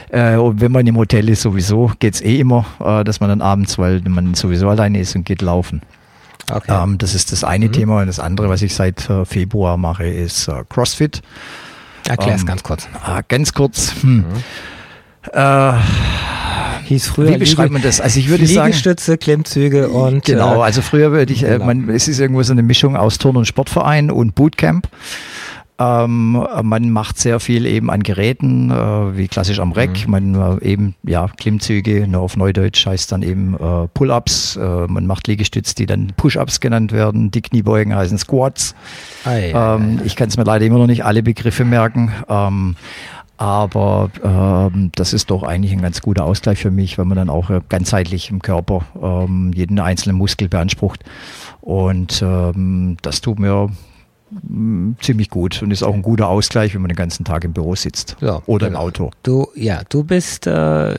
Äh, 0.09 0.35
und 0.35 0.61
wenn 0.61 0.71
man 0.71 0.85
im 0.87 0.97
Hotel 0.97 1.29
ist, 1.29 1.41
sowieso 1.41 1.91
geht 1.99 2.15
es 2.15 2.21
eh 2.21 2.39
immer, 2.39 2.65
äh, 2.79 3.03
dass 3.03 3.19
man 3.19 3.29
dann 3.29 3.41
abends, 3.41 3.77
weil 3.77 4.01
man 4.01 4.33
sowieso 4.33 4.69
alleine 4.69 4.99
ist 4.99 5.15
und 5.15 5.25
geht 5.25 5.41
laufen. 5.41 5.81
Okay. 6.51 6.83
Ähm, 6.83 6.97
das 6.97 7.15
ist 7.15 7.31
das 7.31 7.43
eine 7.43 7.67
mhm. 7.67 7.71
Thema. 7.71 8.01
Und 8.01 8.07
das 8.07 8.19
andere, 8.19 8.49
was 8.49 8.61
ich 8.61 8.75
seit 8.75 9.09
äh, 9.09 9.25
Februar 9.25 9.77
mache, 9.77 10.05
ist 10.05 10.47
äh, 10.47 10.63
CrossFit. 10.69 11.21
Erklär 12.07 12.35
es 12.35 12.41
ähm, 12.41 12.47
ganz 12.47 12.63
kurz. 12.63 12.87
Äh, 13.07 13.23
ganz 13.27 13.53
kurz. 13.53 13.93
Hm. 14.01 14.17
Mhm. 14.17 14.23
Äh, 15.33 15.73
hieß 16.85 17.07
früher. 17.07 17.29
Wie 17.29 17.37
beschreibt 17.37 17.71
man 17.71 17.81
das? 17.81 17.99
Also 17.99 18.19
ich 18.19 18.29
würde 18.29 18.45
sagen 18.45 18.67
Liegestütze, 18.67 19.17
Klimmzüge 19.17 19.89
und 19.89 20.23
genau. 20.23 20.61
Also 20.61 20.81
früher 20.81 21.11
würde 21.11 21.33
ich, 21.33 21.41
genau. 21.41 21.65
man, 21.65 21.89
es 21.89 22.07
ist 22.07 22.19
irgendwo 22.19 22.43
so 22.43 22.53
eine 22.53 22.61
Mischung 22.63 22.95
aus 22.95 23.17
Turn- 23.17 23.37
und 23.37 23.45
Sportverein 23.45 24.11
und 24.11 24.35
Bootcamp. 24.35 24.87
Ähm, 25.77 26.41
man 26.63 26.89
macht 26.89 27.19
sehr 27.19 27.41
viel 27.41 27.65
eben 27.65 27.91
an 27.91 28.01
Geräten, 28.01 28.71
äh, 28.71 29.17
wie 29.17 29.27
klassisch 29.27 29.59
am 29.59 29.73
Reck. 29.73 30.05
Mhm. 30.07 30.11
Man 30.11 30.59
äh, 30.59 30.65
eben, 30.65 30.95
ja, 31.03 31.27
Klimmzüge, 31.27 32.07
nur 32.07 32.21
auf 32.21 32.37
Neudeutsch 32.37 32.85
heißt 32.85 33.11
dann 33.11 33.23
eben 33.23 33.55
äh, 33.55 33.87
Pull-Ups. 33.93 34.55
Äh, 34.55 34.87
man 34.87 35.05
macht 35.05 35.27
Liegestütze, 35.27 35.75
die 35.75 35.85
dann 35.85 36.13
Push-Ups 36.15 36.61
genannt 36.61 36.93
werden. 36.93 37.29
Die 37.31 37.41
Kniebeugen 37.41 37.93
heißen 37.93 38.17
Squats. 38.17 38.73
Ei, 39.25 39.51
ähm, 39.53 39.99
ich 40.05 40.15
kann 40.15 40.29
es 40.29 40.37
mir 40.37 40.45
leider 40.45 40.65
immer 40.65 40.77
noch 40.77 40.87
nicht 40.87 41.03
alle 41.03 41.23
Begriffe 41.23 41.65
merken. 41.65 42.11
Ähm, 42.29 42.77
aber 43.37 44.11
ähm, 44.23 44.91
das 44.95 45.11
ist 45.11 45.29
doch 45.29 45.43
eigentlich 45.43 45.73
ein 45.73 45.81
ganz 45.81 46.01
guter 46.01 46.23
Ausgleich 46.23 46.59
für 46.59 46.71
mich, 46.71 46.97
wenn 46.97 47.09
man 47.09 47.17
dann 47.17 47.29
auch 47.29 47.49
äh, 47.49 47.59
ganzheitlich 47.67 48.29
im 48.29 48.41
Körper 48.41 48.85
ähm, 49.01 49.51
jeden 49.53 49.79
einzelnen 49.79 50.15
Muskel 50.15 50.47
beansprucht. 50.47 51.03
Und 51.59 52.21
ähm, 52.21 52.95
das 53.01 53.19
tut 53.19 53.39
mir 53.39 53.69
ziemlich 55.01 55.29
gut 55.29 55.61
und 55.61 55.71
ist 55.71 55.83
auch 55.83 55.93
ein 55.93 56.01
guter 56.01 56.27
Ausgleich, 56.27 56.73
wenn 56.73 56.81
man 56.81 56.89
den 56.89 56.95
ganzen 56.95 57.25
Tag 57.25 57.43
im 57.43 57.53
Büro 57.53 57.75
sitzt 57.75 58.17
ja, 58.21 58.41
oder 58.45 58.67
genau. 58.67 58.81
im 58.81 58.87
Auto. 58.87 59.11
Du, 59.23 59.47
ja, 59.55 59.81
du 59.89 60.03
bist 60.03 60.47
äh, 60.47 60.95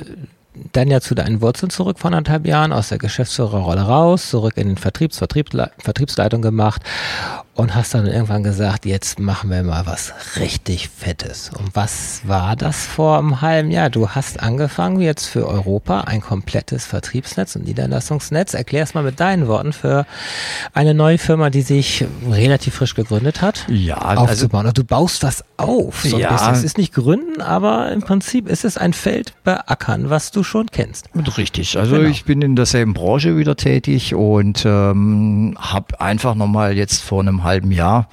dann 0.72 0.89
ja 0.89 1.01
zu 1.01 1.14
deinen 1.14 1.41
Wurzeln 1.41 1.70
zurück 1.70 1.99
vor 1.99 2.09
anderthalb 2.09 2.47
Jahren, 2.47 2.72
aus 2.72 2.89
der 2.89 2.99
Geschäftsführerrolle 2.99 3.82
raus, 3.82 4.30
zurück 4.30 4.55
in 4.57 4.68
den 4.68 4.76
Vertriebs, 4.76 5.18
Vertriebsle 5.18 5.70
Vertriebsleitung 5.78 6.43
gemacht 6.43 6.82
und 7.57 7.74
hast 7.74 7.94
dann 7.94 8.07
irgendwann 8.07 8.42
gesagt, 8.42 8.84
jetzt 8.84 9.18
machen 9.18 9.50
wir 9.50 9.62
mal 9.62 9.86
was 9.86 10.12
richtig 10.38 10.90
Fettes. 10.90 11.50
Und 11.59 11.74
was 11.74 12.20
war 12.24 12.54
das 12.54 12.86
vor 12.86 13.18
einem 13.18 13.40
halben 13.40 13.70
Jahr? 13.70 13.88
Du 13.88 14.11
hast 14.11 14.40
angefangen 14.40 15.00
jetzt 15.00 15.26
für 15.26 15.48
Europa 15.48 16.02
ein 16.02 16.20
komplettes 16.20 16.84
Vertriebsnetz 16.84 17.57
und 17.57 17.64
Niederlassungsnetz. 17.64 18.52
Erklär 18.52 18.82
es 18.82 18.92
mal 18.92 19.02
mit 19.02 19.20
deinen 19.20 19.48
Worten 19.48 19.72
für 19.72 20.07
eine 20.74 20.92
neue 20.92 21.16
Firma, 21.16 21.48
die 21.48 21.62
sich 21.62 22.04
relativ 22.30 22.74
frisch 22.74 22.94
gegründet 22.94 23.40
hat. 23.40 23.64
Ja, 23.68 23.96
aufzubauen. 23.96 24.66
Also, 24.66 24.82
du 24.82 24.84
baust 24.84 25.22
das 25.22 25.42
auf. 25.57 26.02
So 26.02 26.18
ja. 26.18 26.52
Es 26.52 26.62
ist 26.62 26.76
nicht 26.76 26.92
gründen, 26.92 27.40
aber 27.40 27.90
im 27.90 28.02
Prinzip 28.02 28.48
ist 28.48 28.66
es 28.66 28.76
ein 28.76 28.92
Feld 28.92 29.32
beackern, 29.44 30.11
was 30.11 30.30
du 30.30 30.42
schon 30.42 30.66
kennst. 30.70 31.09
Richtig. 31.38 31.78
Also 31.78 31.96
genau. 31.96 32.09
ich 32.09 32.26
bin 32.26 32.42
in 32.42 32.54
derselben 32.54 32.92
Branche 32.92 33.38
wieder 33.38 33.57
tätig 33.57 34.14
und 34.14 34.64
ähm, 34.66 35.57
habe 35.59 35.98
einfach 36.00 36.34
nochmal 36.34 36.76
jetzt 36.76 37.02
vor 37.02 37.20
einem 37.20 37.45
halben 37.47 37.72
Jahr 37.72 38.09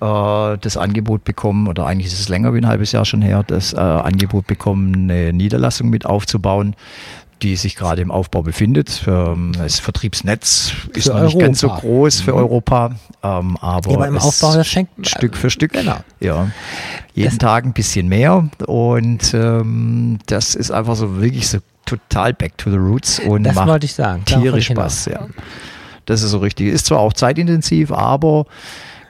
äh, 0.00 0.58
das 0.60 0.76
Angebot 0.76 1.24
bekommen, 1.24 1.66
oder 1.68 1.86
eigentlich 1.86 2.12
ist 2.12 2.20
es 2.20 2.28
länger 2.28 2.52
wie 2.52 2.58
ein 2.58 2.68
halbes 2.68 2.92
Jahr 2.92 3.06
schon 3.06 3.22
her, 3.22 3.42
das 3.46 3.72
äh, 3.72 3.78
Angebot 3.78 4.46
bekommen, 4.46 5.10
eine 5.10 5.32
Niederlassung 5.32 5.88
mit 5.88 6.04
aufzubauen 6.04 6.76
die 7.42 7.56
sich 7.56 7.76
gerade 7.76 8.00
im 8.00 8.10
Aufbau 8.10 8.42
befindet. 8.42 9.04
Ähm, 9.06 9.52
das 9.56 9.78
Vertriebsnetz 9.78 10.72
ist 10.94 11.08
noch 11.08 11.20
nicht 11.20 11.38
ganz 11.38 11.60
so 11.60 11.68
groß 11.68 12.22
für 12.22 12.32
mhm. 12.32 12.38
Europa, 12.38 12.96
ähm, 13.22 13.56
aber, 13.60 13.90
ja, 13.90 13.96
aber 13.96 14.08
im 14.08 14.18
Aufbau 14.18 14.54
das 14.54 14.66
schenkt 14.66 15.06
Stück 15.06 15.36
für 15.36 15.50
Stück. 15.50 15.72
Genau. 15.72 15.98
Ja, 16.20 16.48
jeden 17.14 17.30
das 17.30 17.38
Tag 17.38 17.64
ein 17.64 17.72
bisschen 17.72 18.08
mehr 18.08 18.48
und 18.66 19.34
ähm, 19.34 20.18
das 20.26 20.54
ist 20.54 20.70
einfach 20.70 20.96
so 20.96 21.20
wirklich 21.20 21.48
so 21.48 21.58
total 21.84 22.32
back 22.32 22.56
to 22.56 22.70
the 22.70 22.76
roots 22.76 23.20
und 23.20 23.44
das 23.44 23.54
macht 23.54 23.68
wollte 23.68 23.86
ich 23.86 23.94
sagen. 23.94 24.24
tierisch 24.24 24.66
Spaß. 24.66 25.06
Ja. 25.06 25.26
Das 26.06 26.22
ist 26.22 26.30
so 26.30 26.38
richtig. 26.38 26.68
Ist 26.68 26.86
zwar 26.86 27.00
auch 27.00 27.12
zeitintensiv, 27.12 27.92
aber 27.92 28.46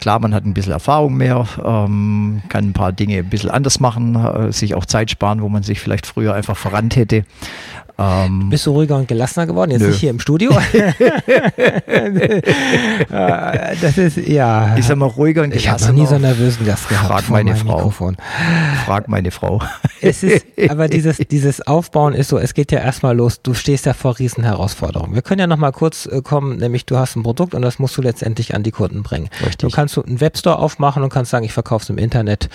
Klar, 0.04 0.18
man 0.18 0.34
hat 0.34 0.44
ein 0.44 0.52
bisschen 0.52 0.72
Erfahrung 0.72 1.14
mehr, 1.14 1.46
ähm, 1.64 2.42
kann 2.50 2.68
ein 2.68 2.72
paar 2.74 2.92
Dinge 2.92 3.16
ein 3.16 3.30
bisschen 3.30 3.48
anders 3.48 3.80
machen, 3.80 4.16
äh, 4.16 4.52
sich 4.52 4.74
auch 4.74 4.84
Zeit 4.84 5.10
sparen, 5.10 5.40
wo 5.40 5.48
man 5.48 5.62
sich 5.62 5.80
vielleicht 5.80 6.04
früher 6.04 6.34
einfach 6.34 6.58
verrannt 6.58 6.94
hätte. 6.96 7.24
Ähm, 7.96 8.50
Bist 8.50 8.66
du 8.66 8.72
ruhiger 8.72 8.96
und 8.96 9.06
gelassener 9.06 9.46
geworden? 9.46 9.70
Jetzt 9.70 9.82
nö. 9.82 9.88
nicht 9.88 10.00
hier 10.00 10.10
im 10.10 10.20
Studio. 10.20 10.52
Äh, 13.10 13.76
das 13.80 13.98
ist 13.98 14.16
ja. 14.16 14.76
Ich 14.76 14.86
sag 14.86 14.96
mal 14.96 15.06
ruhiger 15.06 15.42
und 15.42 15.50
gelassener. 15.50 15.76
Ich 15.76 15.82
habe 15.82 15.92
noch 15.92 16.00
nie 16.00 16.06
so 16.06 16.14
einen 16.14 16.24
nervösen 16.24 16.66
Gast 16.66 16.88
gehabt. 16.88 17.06
Frag 17.06 17.30
meine 17.30 17.54
Frau. 17.54 17.76
Mikrofon. 17.76 18.16
Frag 18.84 19.08
meine 19.08 19.30
Frau. 19.30 19.60
Es 20.00 20.22
ist, 20.22 20.44
aber 20.68 20.88
dieses, 20.88 21.18
dieses 21.18 21.66
Aufbauen 21.66 22.14
ist 22.14 22.28
so, 22.28 22.38
es 22.38 22.54
geht 22.54 22.72
ja 22.72 22.80
erstmal 22.80 23.16
los. 23.16 23.42
Du 23.42 23.54
stehst 23.54 23.86
ja 23.86 23.92
vor 23.92 24.18
riesen 24.18 24.44
Herausforderungen. 24.44 25.14
Wir 25.14 25.22
können 25.22 25.40
ja 25.40 25.46
nochmal 25.46 25.72
kurz 25.72 26.06
äh, 26.06 26.22
kommen, 26.22 26.58
nämlich 26.58 26.86
du 26.86 26.96
hast 26.96 27.16
ein 27.16 27.22
Produkt 27.22 27.54
und 27.54 27.62
das 27.62 27.78
musst 27.78 27.96
du 27.96 28.02
letztendlich 28.02 28.54
an 28.54 28.62
die 28.62 28.72
Kunden 28.72 29.02
bringen. 29.02 29.28
Richtig. 29.40 29.58
Du 29.58 29.70
kannst 29.70 29.96
einen 29.98 30.20
Webstore 30.20 30.58
aufmachen 30.58 31.02
und 31.02 31.10
kannst 31.10 31.30
sagen, 31.30 31.44
ich 31.44 31.52
verkaufe 31.52 31.84
es 31.84 31.90
im 31.90 31.98
Internet. 31.98 32.48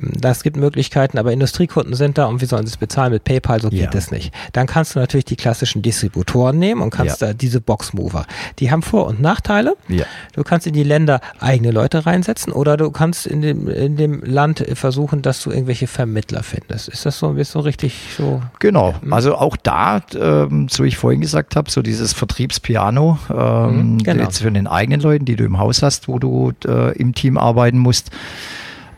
Ähm, 0.00 0.12
das 0.18 0.42
gibt 0.42 0.56
Möglichkeiten, 0.56 1.18
aber 1.18 1.32
Industriekunden 1.32 1.94
sind 1.94 2.18
da 2.18 2.26
und 2.26 2.40
wie 2.40 2.46
sollen 2.46 2.66
sie 2.66 2.72
es 2.72 2.76
bezahlen 2.76 3.12
mit 3.12 3.24
PayPal? 3.24 3.60
So 3.60 3.70
geht 3.70 3.94
es 3.94 4.10
nicht. 4.10 4.32
Dann 4.52 4.66
kannst 4.66 4.85
du 4.94 4.98
natürlich 4.98 5.24
die 5.24 5.36
klassischen 5.36 5.82
Distributoren 5.82 6.58
nehmen 6.58 6.82
und 6.82 6.90
kannst 6.90 7.20
ja. 7.20 7.28
da 7.28 7.32
diese 7.34 7.60
Boxmover. 7.60 8.26
Die 8.58 8.70
haben 8.70 8.82
Vor- 8.82 9.06
und 9.06 9.20
Nachteile. 9.20 9.76
Ja. 9.88 10.04
Du 10.34 10.42
kannst 10.42 10.66
in 10.66 10.74
die 10.74 10.82
Länder 10.82 11.20
eigene 11.40 11.70
Leute 11.70 12.06
reinsetzen 12.06 12.52
oder 12.52 12.76
du 12.76 12.90
kannst 12.90 13.26
in 13.26 13.42
dem, 13.42 13.68
in 13.68 13.96
dem 13.96 14.22
Land 14.22 14.64
versuchen, 14.74 15.22
dass 15.22 15.42
du 15.42 15.50
irgendwelche 15.50 15.86
Vermittler 15.86 16.42
findest. 16.42 16.88
Ist 16.88 17.06
das 17.06 17.18
so, 17.18 17.30
bist 17.30 17.52
so 17.52 17.60
richtig 17.60 17.94
so? 18.16 18.42
Genau. 18.58 18.94
Also 19.10 19.36
auch 19.36 19.56
da, 19.56 20.00
ähm, 20.14 20.68
so 20.70 20.84
wie 20.84 20.88
ich 20.88 20.96
vorhin 20.96 21.20
gesagt 21.20 21.56
habe, 21.56 21.70
so 21.70 21.82
dieses 21.82 22.12
Vertriebspiano 22.12 23.18
ähm, 23.30 23.92
mhm, 23.92 23.98
genau. 23.98 24.24
jetzt 24.24 24.42
für 24.42 24.50
den 24.50 24.66
eigenen 24.66 25.00
Leuten, 25.00 25.24
die 25.24 25.36
du 25.36 25.44
im 25.44 25.58
Haus 25.58 25.82
hast, 25.82 26.08
wo 26.08 26.18
du 26.18 26.52
äh, 26.66 26.96
im 26.98 27.14
Team 27.14 27.38
arbeiten 27.38 27.78
musst 27.78 28.10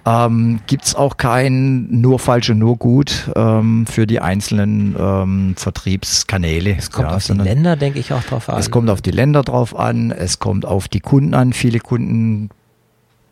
ähm, 0.08 0.60
gibt 0.66 0.86
es 0.86 0.94
auch 0.94 1.16
kein 1.16 1.86
nur 1.90 2.18
falsch 2.18 2.50
und 2.50 2.58
nur 2.58 2.76
gut 2.76 3.30
ähm, 3.36 3.86
für 3.86 4.06
die 4.06 4.20
einzelnen 4.20 4.96
ähm, 4.98 5.54
Vertriebskanäle. 5.56 6.76
Es 6.78 6.90
kommt 6.90 7.10
ja, 7.10 7.16
auf 7.16 7.26
die 7.26 7.32
Länder, 7.32 7.76
denke 7.76 7.98
ich, 7.98 8.12
auch 8.12 8.22
drauf 8.22 8.48
an. 8.48 8.58
Es 8.58 8.70
kommt 8.70 8.88
auf 8.88 9.02
die 9.02 9.10
Länder 9.10 9.42
drauf 9.42 9.78
an, 9.78 10.10
es 10.10 10.38
kommt 10.38 10.64
auf 10.64 10.88
die 10.88 11.00
Kunden 11.00 11.34
an. 11.34 11.52
Viele 11.52 11.80
Kunden 11.80 12.48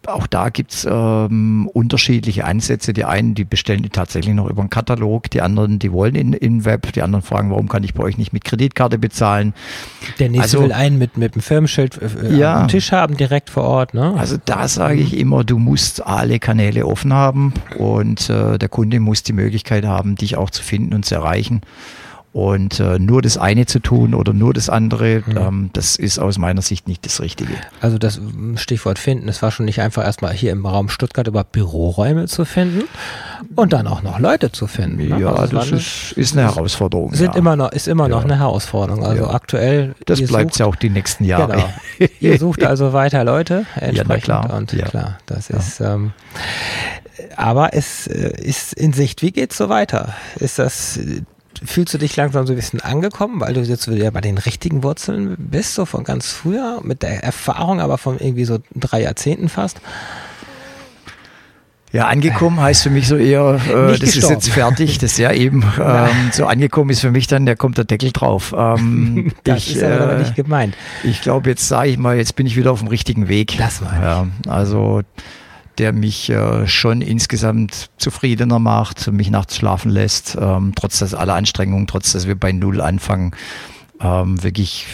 auch 0.08 0.26
da 0.26 0.48
gibt's 0.48 0.86
ähm, 0.88 1.68
unterschiedliche 1.72 2.44
Ansätze. 2.44 2.92
Die 2.92 3.04
einen, 3.04 3.34
die 3.34 3.44
bestellen 3.44 3.82
die 3.82 3.90
tatsächlich 3.90 4.34
noch 4.34 4.48
über 4.48 4.62
einen 4.62 4.70
Katalog, 4.70 5.30
die 5.30 5.42
anderen, 5.42 5.78
die 5.78 5.92
wollen 5.92 6.14
in, 6.14 6.32
in 6.32 6.64
Web, 6.64 6.92
die 6.92 7.02
anderen 7.02 7.22
fragen, 7.22 7.50
warum 7.50 7.68
kann 7.68 7.84
ich 7.84 7.94
bei 7.94 8.02
euch 8.02 8.18
nicht 8.18 8.32
mit 8.32 8.44
Kreditkarte 8.44 8.98
bezahlen. 8.98 9.54
Der 10.18 10.28
nächste 10.28 10.58
also, 10.58 10.62
will 10.62 10.72
einen 10.72 10.98
mit, 10.98 11.16
mit 11.16 11.34
dem 11.34 11.42
Firmenschild 11.42 12.00
äh, 12.00 12.36
ja, 12.36 12.62
am 12.62 12.68
Tisch 12.68 12.92
haben, 12.92 13.16
direkt 13.16 13.50
vor 13.50 13.64
Ort. 13.64 13.94
Ne? 13.94 14.14
Also 14.16 14.36
da 14.44 14.68
sage 14.68 15.00
ich 15.00 15.16
immer, 15.16 15.44
du 15.44 15.58
musst 15.58 16.06
alle 16.06 16.38
Kanäle 16.38 16.86
offen 16.86 17.12
haben 17.12 17.54
und 17.78 18.30
äh, 18.30 18.58
der 18.58 18.68
Kunde 18.68 19.00
muss 19.00 19.22
die 19.22 19.32
Möglichkeit 19.32 19.84
haben, 19.84 20.16
dich 20.16 20.36
auch 20.36 20.50
zu 20.50 20.62
finden 20.62 20.94
und 20.94 21.04
zu 21.04 21.14
erreichen. 21.14 21.60
Und 22.36 22.80
äh, 22.80 22.98
nur 22.98 23.22
das 23.22 23.38
eine 23.38 23.64
zu 23.64 23.78
tun 23.78 24.12
oder 24.12 24.34
nur 24.34 24.52
das 24.52 24.68
andere, 24.68 25.22
mhm. 25.24 25.36
ähm, 25.38 25.70
das 25.72 25.96
ist 25.96 26.18
aus 26.18 26.36
meiner 26.36 26.60
Sicht 26.60 26.86
nicht 26.86 27.06
das 27.06 27.22
Richtige. 27.22 27.54
Also 27.80 27.96
das 27.96 28.20
Stichwort 28.56 28.98
finden, 28.98 29.26
es 29.30 29.40
war 29.40 29.50
schon 29.50 29.64
nicht 29.64 29.80
einfach 29.80 30.04
erstmal 30.04 30.34
hier 30.34 30.52
im 30.52 30.66
Raum 30.66 30.90
Stuttgart 30.90 31.26
über 31.26 31.44
Büroräume 31.44 32.26
zu 32.26 32.44
finden 32.44 32.82
und 33.54 33.72
dann 33.72 33.86
auch 33.86 34.02
noch 34.02 34.18
Leute 34.18 34.52
zu 34.52 34.66
finden. 34.66 35.08
Ne? 35.08 35.18
Ja, 35.18 35.32
also 35.32 35.56
das 35.56 35.70
ist, 35.70 36.12
ist, 36.12 36.36
eine 36.36 36.42
Herausforderung. 36.42 37.14
Sind 37.14 37.32
ja. 37.32 37.38
immer 37.38 37.56
noch, 37.56 37.72
ist 37.72 37.88
immer 37.88 38.06
noch 38.06 38.24
eine 38.24 38.38
Herausforderung. 38.38 39.02
Also 39.02 39.22
ja. 39.22 39.30
aktuell. 39.30 39.94
Das 40.04 40.20
bleibt 40.20 40.58
ja 40.58 40.66
auch 40.66 40.76
die 40.76 40.90
nächsten 40.90 41.24
Jahre. 41.24 41.64
Genau. 41.98 42.10
ihr 42.20 42.38
sucht 42.38 42.64
also 42.64 42.92
weiter 42.92 43.24
Leute 43.24 43.64
entsprechend. 43.76 44.28
Ja, 44.28 44.42
klar. 44.42 44.54
Und 44.58 44.68
klar, 44.72 45.18
das 45.24 45.48
ist. 45.48 45.80
Ähm, 45.80 46.12
aber 47.34 47.72
es 47.72 48.06
äh, 48.06 48.38
ist 48.38 48.74
in 48.74 48.92
Sicht. 48.92 49.22
Wie 49.22 49.32
geht's 49.32 49.56
so 49.56 49.70
weiter? 49.70 50.12
Ist 50.38 50.58
das 50.58 51.00
fühlst 51.64 51.94
du 51.94 51.98
dich 51.98 52.16
langsam 52.16 52.46
so 52.46 52.52
ein 52.52 52.56
bisschen 52.56 52.80
angekommen, 52.80 53.40
weil 53.40 53.54
du 53.54 53.60
jetzt 53.60 53.90
wieder 53.90 54.10
bei 54.10 54.20
den 54.20 54.38
richtigen 54.38 54.82
Wurzeln 54.82 55.36
bist, 55.38 55.74
so 55.74 55.84
von 55.84 56.04
ganz 56.04 56.32
früher, 56.32 56.80
mit 56.82 57.02
der 57.02 57.22
Erfahrung, 57.22 57.80
aber 57.80 57.98
von 57.98 58.18
irgendwie 58.18 58.44
so 58.44 58.58
drei 58.74 59.02
Jahrzehnten 59.02 59.48
fast? 59.48 59.80
Ja, 61.92 62.08
angekommen 62.08 62.60
heißt 62.60 62.82
für 62.82 62.90
mich 62.90 63.08
so 63.08 63.16
eher, 63.16 63.58
äh, 63.68 63.92
das 63.92 64.00
gestorben. 64.00 64.08
ist 64.10 64.30
jetzt 64.30 64.48
fertig, 64.50 64.98
das 64.98 65.12
ist 65.12 65.18
ja 65.18 65.32
eben, 65.32 65.62
ähm, 65.80 66.30
so 66.32 66.44
angekommen 66.46 66.90
ist 66.90 67.00
für 67.00 67.10
mich 67.10 67.26
dann, 67.26 67.46
da 67.46 67.54
kommt 67.54 67.78
der 67.78 67.84
Deckel 67.84 68.12
drauf. 68.12 68.54
Ähm, 68.56 69.32
das 69.44 69.58
ich, 69.58 69.76
ist 69.76 69.82
aber 69.82 70.16
äh, 70.16 70.18
nicht 70.18 70.34
gemeint. 70.34 70.76
Ich 71.04 71.22
glaube, 71.22 71.48
jetzt 71.48 71.68
sage 71.68 71.88
ich 71.90 71.96
mal, 71.96 72.16
jetzt 72.16 72.36
bin 72.36 72.46
ich 72.46 72.56
wieder 72.56 72.72
auf 72.72 72.80
dem 72.80 72.88
richtigen 72.88 73.28
Weg. 73.28 73.56
Das 73.56 73.80
war 73.82 74.02
ja, 74.02 74.26
Also 74.46 75.02
der 75.78 75.92
mich 75.92 76.30
äh, 76.30 76.66
schon 76.66 77.02
insgesamt 77.02 77.90
zufriedener 77.98 78.58
macht, 78.58 79.10
mich 79.12 79.30
nachts 79.30 79.56
schlafen 79.56 79.90
lässt, 79.90 80.36
ähm, 80.40 80.72
trotz 80.74 80.98
dass 80.98 81.14
aller 81.14 81.34
Anstrengungen, 81.34 81.86
trotz 81.86 82.12
dass 82.12 82.26
wir 82.26 82.34
bei 82.34 82.52
Null 82.52 82.80
anfangen, 82.80 83.32
ähm, 84.00 84.42
wirklich, 84.42 84.86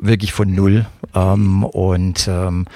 wirklich 0.00 0.32
von 0.32 0.54
Null. 0.54 0.86
Ähm, 1.14 1.64
und 1.64 2.28
ähm, 2.28 2.66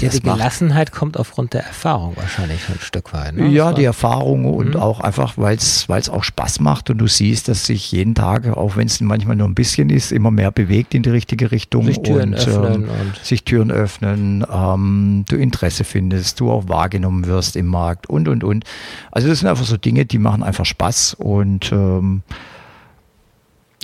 ja, 0.00 0.08
die 0.10 0.20
Gelassenheit 0.20 0.92
kommt 0.92 1.16
aufgrund 1.16 1.54
der 1.54 1.64
Erfahrung 1.64 2.16
wahrscheinlich 2.16 2.68
ein 2.68 2.78
Stück 2.80 3.12
weit. 3.12 3.34
Ne? 3.34 3.48
Ja, 3.48 3.72
die 3.72 3.84
Erfahrung 3.84 4.44
und 4.44 4.74
mhm. 4.74 4.80
auch 4.80 5.00
einfach, 5.00 5.38
weil 5.38 5.56
es 5.56 6.08
auch 6.08 6.24
Spaß 6.24 6.60
macht 6.60 6.90
und 6.90 6.98
du 6.98 7.06
siehst, 7.06 7.48
dass 7.48 7.66
sich 7.66 7.92
jeden 7.92 8.14
Tag, 8.14 8.46
auch 8.48 8.76
wenn 8.76 8.86
es 8.86 9.00
manchmal 9.00 9.36
nur 9.36 9.48
ein 9.48 9.54
bisschen 9.54 9.90
ist, 9.90 10.12
immer 10.12 10.30
mehr 10.30 10.50
bewegt 10.50 10.94
in 10.94 11.02
die 11.02 11.10
richtige 11.10 11.50
Richtung 11.50 11.86
sich 11.86 12.02
Türen 12.02 12.34
und, 12.34 12.46
öffnen 12.46 12.84
ähm, 12.84 12.90
und 12.90 13.24
sich 13.24 13.44
Türen 13.44 13.70
öffnen, 13.70 14.46
ähm, 14.52 15.24
du 15.28 15.36
Interesse 15.36 15.84
findest, 15.84 16.40
du 16.40 16.50
auch 16.50 16.68
wahrgenommen 16.68 17.26
wirst 17.26 17.56
im 17.56 17.66
Markt 17.66 18.08
und 18.08 18.28
und 18.28 18.44
und. 18.44 18.64
Also 19.10 19.28
das 19.28 19.40
sind 19.40 19.48
einfach 19.48 19.64
so 19.64 19.76
Dinge, 19.76 20.04
die 20.04 20.18
machen 20.18 20.42
einfach 20.42 20.66
Spaß 20.66 21.14
und 21.14 21.72
ähm, 21.72 22.22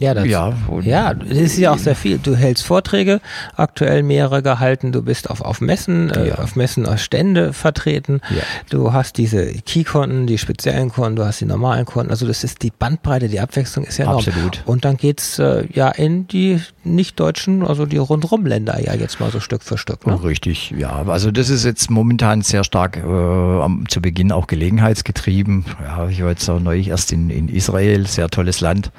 ja, 0.00 0.14
das, 0.14 0.26
ja, 0.26 0.52
ja, 0.82 1.14
das 1.14 1.38
ist 1.38 1.58
ja 1.58 1.72
auch 1.72 1.78
sehr 1.78 1.94
viel. 1.94 2.18
Du 2.18 2.34
hältst 2.34 2.64
Vorträge, 2.64 3.20
aktuell 3.56 4.02
mehrere 4.02 4.42
gehalten, 4.42 4.90
du 4.90 5.02
bist 5.02 5.30
auf, 5.30 5.42
auf 5.42 5.60
Messen, 5.60 6.10
äh, 6.10 6.28
ja. 6.28 6.38
auf 6.38 6.56
Messen 6.56 6.86
als 6.86 7.02
Stände 7.02 7.52
vertreten, 7.52 8.20
ja. 8.30 8.42
du 8.70 8.92
hast 8.92 9.18
diese 9.18 9.52
Key-Konten, 9.52 10.26
die 10.26 10.38
speziellen 10.38 10.88
Konten, 10.88 11.16
du 11.16 11.24
hast 11.24 11.40
die 11.40 11.44
normalen 11.44 11.84
Konten, 11.84 12.10
also 12.10 12.26
das 12.26 12.42
ist 12.42 12.62
die 12.62 12.72
Bandbreite, 12.76 13.28
die 13.28 13.38
Abwechslung 13.38 13.84
ist 13.84 13.98
ja 13.98 14.06
enorm. 14.06 14.18
Absolut. 14.18 14.62
Und 14.64 14.84
dann 14.84 14.96
geht's 14.96 15.38
äh, 15.38 15.66
ja 15.72 15.90
in 15.90 16.26
die 16.26 16.60
nicht-deutschen, 16.84 17.64
also 17.64 17.86
die 17.86 17.98
Rundrumländer 17.98 18.80
ja 18.80 18.94
jetzt 18.94 19.20
mal 19.20 19.30
so 19.30 19.40
Stück 19.40 19.62
für 19.62 19.78
Stück. 19.78 20.06
Ne? 20.06 20.22
Richtig, 20.24 20.72
ja. 20.76 21.04
Also 21.06 21.30
das 21.30 21.48
ist 21.48 21.64
jetzt 21.64 21.90
momentan 21.90 22.42
sehr 22.42 22.64
stark 22.64 22.96
äh, 22.96 23.00
am, 23.02 23.84
zu 23.88 24.00
Beginn 24.00 24.32
auch 24.32 24.46
gelegenheitsgetrieben. 24.46 25.66
Ja, 25.80 26.08
ich 26.08 26.22
war 26.22 26.30
jetzt 26.30 26.48
auch 26.48 26.60
neulich 26.60 26.88
erst 26.88 27.12
in, 27.12 27.30
in 27.30 27.48
Israel, 27.48 28.06
sehr 28.06 28.28
tolles 28.28 28.60
Land. 28.60 28.90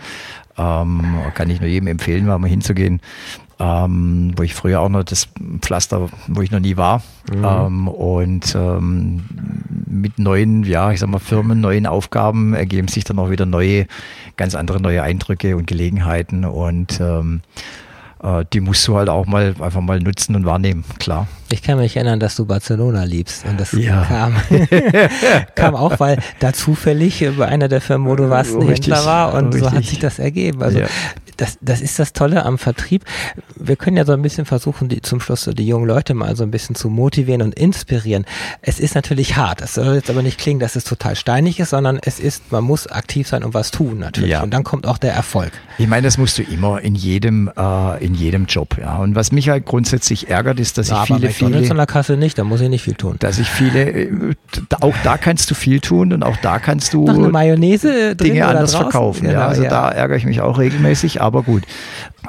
Ähm, 0.58 1.16
kann 1.34 1.50
ich 1.50 1.60
nur 1.60 1.70
jedem 1.70 1.88
empfehlen, 1.88 2.26
mal 2.26 2.42
hinzugehen. 2.46 3.02
Ähm, 3.60 4.34
wo 4.36 4.44
ich 4.44 4.56
früher 4.56 4.82
auch 4.82 4.90
noch 4.90 5.04
das 5.04 5.30
Pflaster, 5.62 6.10
wo 6.28 6.42
ich 6.42 6.52
noch 6.52 6.60
nie 6.60 6.76
war. 6.76 7.04
Mhm. 7.32 7.46
Ähm, 7.46 7.88
und 7.88 8.56
ähm, 8.56 9.24
mit 9.86 10.18
neuen, 10.18 10.64
ja, 10.64 10.92
ich 10.92 11.00
sag 11.00 11.10
mal, 11.10 11.20
Firmen, 11.20 11.62
neuen 11.62 11.86
Aufgaben 11.86 12.54
ergeben 12.56 12.88
sich 12.88 13.04
dann 13.04 13.20
auch 13.20 13.30
wieder 13.30 13.46
neue, 13.46 13.86
ganz 14.38 14.56
andere 14.56 14.82
neue 14.82 15.04
Eindrücke 15.04 15.56
und 15.56 15.68
Gelegenheiten. 15.68 16.46
Und 16.46 17.00
ähm, 17.00 17.42
äh, 18.24 18.46
die 18.54 18.60
musst 18.62 18.88
du 18.88 18.98
halt 18.98 19.10
auch 19.10 19.26
mal 19.26 19.54
einfach 19.60 19.82
mal 19.82 20.00
nutzen 20.00 20.36
und 20.36 20.46
wahrnehmen, 20.46 20.84
klar. 21.00 21.28
Ich 21.52 21.62
kann 21.62 21.78
mich 21.78 21.96
erinnern, 21.96 22.20
dass 22.20 22.36
du 22.36 22.46
Barcelona 22.46 23.04
liebst. 23.04 23.46
Und 23.46 23.60
das 23.60 23.74
Ja. 23.74 24.04
kam, 24.06 24.36
kam 25.56 25.76
auch, 25.76 26.00
weil 26.00 26.18
da 26.40 26.52
zufällig 26.54 27.24
bei 27.38 27.46
einer 27.48 27.68
der 27.68 27.82
Firmen, 27.82 28.08
wo 28.08 28.16
du 28.16 28.30
warst, 28.30 28.56
ein 28.56 28.62
Richtig, 28.64 28.94
Händler 28.96 29.06
war 29.06 29.34
und 29.36 29.54
so 29.54 29.66
hat 29.68 29.74
richtig. 29.74 29.90
sich 29.90 30.00
das 30.00 30.18
ergeben. 30.20 30.64
Also 30.64 30.80
Ja. 30.80 30.88
Das, 31.44 31.58
das 31.60 31.82
ist 31.82 32.00
das 32.00 32.14
Tolle 32.14 32.46
am 32.46 32.58
Vertrieb. 32.58 33.04
Wir 33.56 33.76
können 33.76 33.98
ja 33.98 34.06
so 34.06 34.14
ein 34.14 34.22
bisschen 34.22 34.46
versuchen, 34.46 34.88
die, 34.88 35.02
zum 35.02 35.20
Schluss 35.20 35.42
so 35.44 35.52
die 35.52 35.68
jungen 35.68 35.86
Leute 35.86 36.14
mal 36.14 36.38
so 36.38 36.44
ein 36.44 36.52
bisschen 36.52 36.74
zu 36.76 36.90
motivieren 36.90 37.42
und 37.42 37.54
inspirieren. 37.54 38.26
Es 38.62 38.80
ist 38.80 38.96
natürlich 38.96 39.36
hart. 39.36 39.62
Es 39.62 39.74
soll 39.74 39.96
jetzt 39.96 40.10
aber 40.10 40.22
nicht 40.22 40.40
klingen, 40.40 40.62
dass 40.62 40.78
es 40.78 40.86
total 40.86 41.18
steinig 41.18 41.60
ist, 41.60 41.72
sondern 41.72 42.00
es 42.02 42.20
ist, 42.20 42.54
man 42.54 42.64
muss 42.64 42.88
aktiv 42.88 43.28
sein 43.28 43.44
und 43.44 43.54
was 43.54 43.72
tun 43.72 44.00
natürlich. 44.00 44.30
Ja. 44.30 44.42
Und 44.42 44.54
dann 44.54 44.64
kommt 44.64 44.88
auch 44.88 44.98
der 44.98 45.14
Erfolg. 45.14 45.52
Ich 45.78 45.88
meine, 45.88 46.04
das 46.04 46.18
musst 46.18 46.38
du 46.38 46.44
immer 46.44 46.80
in 46.80 46.96
jedem, 46.96 47.52
äh, 47.58 48.04
in 48.04 48.16
jedem 48.16 48.46
Job. 48.46 48.78
Ja. 48.80 48.98
Und 49.00 49.16
was 49.16 49.34
mich 49.34 49.50
halt 49.50 49.66
grundsätzlich 49.66 50.30
ärgert, 50.30 50.62
ist, 50.62 50.78
dass 50.78 50.88
ich 50.88 50.94
aber 50.94 51.06
viele, 51.06 51.30
viele, 51.30 51.70
an 51.70 51.78
der 51.78 51.86
Kasse 51.86 52.16
nicht, 52.16 52.38
da 52.38 52.46
muss 52.46 52.62
ich 52.62 52.70
nicht 52.70 52.84
viel 52.84 52.94
tun. 52.94 53.18
dass 53.20 53.38
ich 53.38 53.50
viele, 53.50 53.90
äh, 53.90 54.36
auch 54.80 54.96
da 55.04 55.18
kannst 55.18 55.52
du 55.52 55.56
viel 55.56 55.82
tun 55.82 56.14
und 56.14 56.24
auch 56.24 56.38
da 56.38 56.60
kannst 56.60 56.94
du 56.94 57.06
Noch 57.06 57.16
eine 57.18 57.28
Mayonnaise 57.28 58.16
Dinge 58.16 58.46
anders 58.46 58.72
draußen? 58.72 58.92
verkaufen. 58.92 59.28
Genau, 59.28 59.40
ja, 59.40 59.48
also 59.48 59.64
da 59.64 59.90
ärgere 59.90 60.16
ich 60.16 60.26
mich 60.26 60.40
auch 60.40 60.58
regelmäßig, 60.58 61.22
aber 61.22 61.33
gut. 61.42 61.64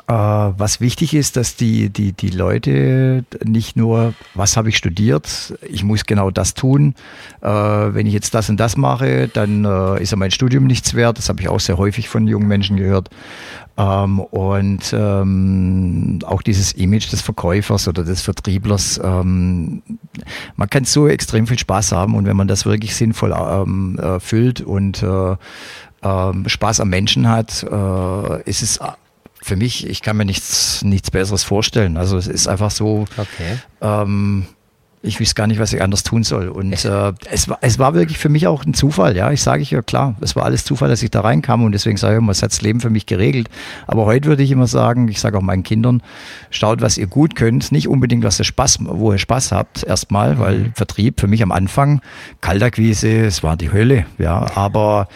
Äh, 0.06 0.12
was 0.12 0.80
wichtig 0.80 1.14
ist, 1.14 1.36
dass 1.36 1.56
die, 1.56 1.90
die, 1.90 2.12
die 2.12 2.30
Leute 2.30 3.24
nicht 3.44 3.76
nur, 3.76 4.14
was 4.34 4.56
habe 4.56 4.70
ich 4.70 4.76
studiert, 4.76 5.54
ich 5.62 5.84
muss 5.84 6.06
genau 6.06 6.30
das 6.30 6.54
tun. 6.54 6.94
Äh, 7.42 7.48
wenn 7.48 8.06
ich 8.06 8.14
jetzt 8.14 8.34
das 8.34 8.48
und 8.48 8.58
das 8.58 8.76
mache, 8.76 9.28
dann 9.28 9.64
äh, 9.64 10.02
ist 10.02 10.12
ja 10.12 10.16
mein 10.16 10.30
Studium 10.30 10.64
nichts 10.64 10.94
wert. 10.94 11.18
Das 11.18 11.28
habe 11.28 11.40
ich 11.42 11.48
auch 11.48 11.60
sehr 11.60 11.76
häufig 11.76 12.08
von 12.08 12.26
jungen 12.26 12.48
Menschen 12.48 12.76
gehört. 12.76 13.10
Ähm, 13.76 14.20
und 14.20 14.94
ähm, 14.96 16.20
auch 16.24 16.42
dieses 16.42 16.72
Image 16.72 17.10
des 17.10 17.22
Verkäufers 17.22 17.88
oder 17.88 18.04
des 18.04 18.22
Vertrieblers, 18.22 19.00
ähm, 19.02 19.82
man 20.56 20.70
kann 20.70 20.84
so 20.84 21.08
extrem 21.08 21.48
viel 21.48 21.58
Spaß 21.58 21.90
haben 21.90 22.14
und 22.14 22.26
wenn 22.26 22.36
man 22.36 22.46
das 22.46 22.66
wirklich 22.66 22.94
sinnvoll 22.94 23.34
ähm, 23.36 23.98
erfüllt 24.00 24.60
und 24.60 25.02
äh, 25.02 25.36
ähm, 26.04 26.48
Spaß 26.48 26.80
am 26.80 26.90
Menschen 26.90 27.28
hat, 27.28 27.62
äh, 27.64 28.42
ist 28.48 28.62
es 28.62 28.78
für 29.42 29.56
mich, 29.56 29.86
ich 29.88 30.00
kann 30.02 30.16
mir 30.16 30.24
nichts, 30.24 30.82
nichts 30.84 31.10
Besseres 31.10 31.44
vorstellen. 31.44 31.96
Also 31.96 32.16
es 32.16 32.26
ist 32.28 32.46
einfach 32.48 32.70
so, 32.70 33.04
Okay. 33.16 33.58
ähm, 33.82 34.46
ich 35.06 35.20
weiß 35.20 35.34
gar 35.34 35.46
nicht, 35.46 35.60
was 35.60 35.70
ich 35.74 35.82
anders 35.82 36.02
tun 36.02 36.22
soll. 36.24 36.48
Und 36.48 36.72
äh, 36.72 37.12
es, 37.30 37.46
war, 37.46 37.58
es 37.60 37.78
war 37.78 37.92
wirklich 37.92 38.16
für 38.16 38.30
mich 38.30 38.46
auch 38.46 38.64
ein 38.64 38.72
Zufall, 38.72 39.14
ja. 39.14 39.30
Ich 39.32 39.42
sage 39.42 39.60
ich 39.60 39.70
ja 39.70 39.82
klar, 39.82 40.14
es 40.22 40.34
war 40.34 40.46
alles 40.46 40.64
Zufall, 40.64 40.88
dass 40.88 41.02
ich 41.02 41.10
da 41.10 41.20
reinkam 41.20 41.62
und 41.62 41.72
deswegen 41.72 41.98
sage 41.98 42.14
ich 42.14 42.18
immer, 42.18 42.32
es 42.32 42.42
hat 42.42 42.52
das 42.52 42.62
Leben 42.62 42.80
für 42.80 42.88
mich 42.88 43.04
geregelt. 43.04 43.50
Aber 43.86 44.06
heute 44.06 44.28
würde 44.30 44.42
ich 44.42 44.50
immer 44.50 44.66
sagen, 44.66 45.08
ich 45.08 45.20
sage 45.20 45.36
auch 45.36 45.42
meinen 45.42 45.62
Kindern, 45.62 46.02
schaut, 46.48 46.80
was 46.80 46.96
ihr 46.96 47.06
gut 47.06 47.36
könnt, 47.36 47.70
nicht 47.70 47.86
unbedingt, 47.86 48.24
was 48.24 48.38
ihr 48.40 48.46
Spaß, 48.46 48.78
wo 48.80 49.12
ihr 49.12 49.18
Spaß 49.18 49.52
habt, 49.52 49.82
erstmal, 49.84 50.38
weil 50.38 50.72
Vertrieb 50.74 51.20
für 51.20 51.26
mich 51.26 51.42
am 51.42 51.52
Anfang, 51.52 52.00
Kaltakquise, 52.40 53.26
es 53.26 53.42
war 53.42 53.58
die 53.58 53.72
Hölle, 53.72 54.06
ja. 54.16 54.46
Aber 54.56 55.08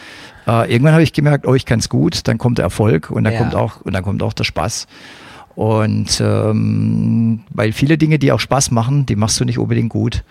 äh, 0.49 0.73
irgendwann 0.73 0.95
habe 0.95 1.03
ich 1.03 1.13
gemerkt, 1.13 1.47
oh, 1.47 1.55
ich 1.55 1.67
kann 1.67 1.79
es 1.79 1.89
gut, 1.89 2.27
dann 2.27 2.39
kommt 2.39 2.59
der 2.59 2.65
Erfolg 2.65 3.11
und 3.11 3.25
dann 3.25 3.35
Ja. 3.35 3.39
kommt 3.41 3.55
auch 3.55 3.81
und 3.83 3.93
dann 3.93 4.03
kommt 4.03 4.23
auch 4.23 4.33
der 4.33 4.45
Spaß. 4.45 4.87
Und 5.55 6.21
ähm, 6.25 7.41
weil 7.51 7.73
viele 7.73 7.99
Dinge, 7.99 8.19
die 8.19 8.33
auch 8.33 8.41
Spaß 8.41 8.71
machen, 8.71 9.07
die 9.07 9.17
machst 9.17 9.39
du 9.41 9.45
nicht 9.45 9.59
unbedingt 9.59 9.91
gut. 9.91 10.23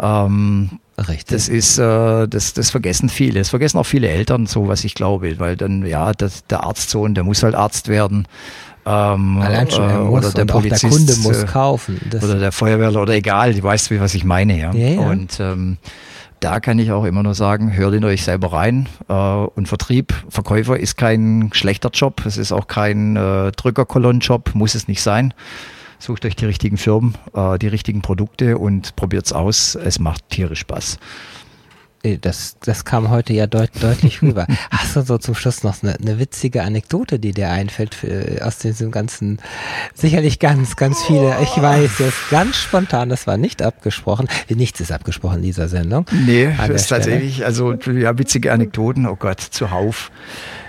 Ähm, 0.00 0.70
Richtig. 0.96 1.26
das 1.28 1.48
ist, 1.48 1.78
äh, 1.78 2.28
das, 2.28 2.54
das 2.54 2.70
vergessen 2.70 3.08
viele. 3.08 3.40
Das 3.40 3.50
vergessen 3.50 3.78
auch 3.78 3.86
viele 3.86 4.08
Eltern, 4.08 4.46
so 4.46 4.68
was 4.68 4.84
ich 4.84 4.94
glaube, 4.94 5.38
weil 5.38 5.56
dann, 5.56 5.84
ja, 5.84 6.12
das, 6.12 6.46
der 6.46 6.62
Arztsohn, 6.64 7.14
der 7.14 7.24
muss 7.24 7.42
halt 7.42 7.54
Arzt 7.54 7.88
werden. 7.88 8.26
Ähm, 8.86 9.38
Allein 9.40 9.70
schon, 9.70 9.84
er 9.90 10.00
äh, 10.00 10.04
muss 10.04 10.24
oder 10.24 10.30
der 10.32 10.42
auch 10.42 10.46
der 10.46 10.68
Polizist, 10.68 10.96
Kunde 10.96 11.16
muss 11.22 11.42
äh, 11.42 11.46
kaufen. 11.46 12.00
Das, 12.10 12.24
oder 12.24 12.38
der 12.38 12.52
Feuerwehrler 12.52 13.02
oder 13.02 13.14
egal, 13.14 13.54
du 13.54 13.62
weißt, 13.62 13.90
wie 13.90 14.00
was 14.00 14.14
ich 14.14 14.24
meine, 14.24 14.58
ja. 14.58 14.72
Ja, 14.72 14.88
ja. 14.88 15.00
Und 15.00 15.38
ähm, 15.40 15.76
da 16.42 16.58
kann 16.58 16.78
ich 16.80 16.90
auch 16.90 17.04
immer 17.04 17.22
nur 17.22 17.34
sagen, 17.34 17.72
hört 17.72 17.94
in 17.94 18.04
euch 18.04 18.24
selber 18.24 18.52
rein. 18.52 18.88
Äh, 19.08 19.12
und 19.12 19.68
Vertrieb, 19.68 20.12
Verkäufer 20.28 20.78
ist 20.78 20.96
kein 20.96 21.50
schlechter 21.52 21.90
Job. 21.90 22.26
Es 22.26 22.36
ist 22.36 22.52
auch 22.52 22.66
kein 22.66 23.16
äh, 23.16 23.52
Drückerkolonnenjob, 23.52 24.54
muss 24.54 24.74
es 24.74 24.88
nicht 24.88 25.02
sein. 25.02 25.32
Sucht 26.00 26.24
euch 26.24 26.34
die 26.34 26.46
richtigen 26.46 26.78
Firmen, 26.78 27.14
äh, 27.32 27.58
die 27.58 27.68
richtigen 27.68 28.02
Produkte 28.02 28.58
und 28.58 28.96
probiert's 28.96 29.32
aus. 29.32 29.76
Es 29.76 30.00
macht 30.00 30.28
tierisch 30.30 30.60
Spaß. 30.60 30.98
Nee, 32.04 32.18
das, 32.20 32.56
das 32.60 32.84
kam 32.84 33.10
heute 33.10 33.32
ja 33.32 33.46
deut, 33.46 33.70
deutlich 33.80 34.22
rüber. 34.22 34.46
Hast 34.70 34.96
du 34.96 35.02
so 35.02 35.18
zum 35.18 35.34
Schluss 35.34 35.62
noch 35.62 35.82
eine, 35.82 35.94
eine 35.94 36.18
witzige 36.18 36.62
Anekdote, 36.62 37.18
die 37.18 37.32
dir 37.32 37.50
einfällt 37.50 37.94
für, 37.94 38.44
aus 38.44 38.58
diesem 38.58 38.90
ganzen, 38.90 39.38
sicherlich 39.94 40.40
ganz, 40.40 40.74
ganz 40.76 41.02
viele, 41.04 41.36
ich 41.42 41.60
weiß 41.60 41.98
jetzt 42.00 42.30
ganz 42.30 42.56
spontan, 42.56 43.08
das 43.08 43.26
war 43.26 43.36
nicht 43.36 43.62
abgesprochen, 43.62 44.28
nichts 44.48 44.80
ist 44.80 44.90
abgesprochen 44.90 45.36
in 45.36 45.42
dieser 45.42 45.68
Sendung. 45.68 46.06
Nee, 46.26 46.52
das 46.56 46.70
ist 46.70 46.88
tatsächlich, 46.88 47.44
also 47.44 47.74
ja, 47.74 48.18
witzige 48.18 48.52
Anekdoten, 48.52 49.06
oh 49.06 49.16
Gott, 49.16 49.40
zuhauf. 49.40 50.10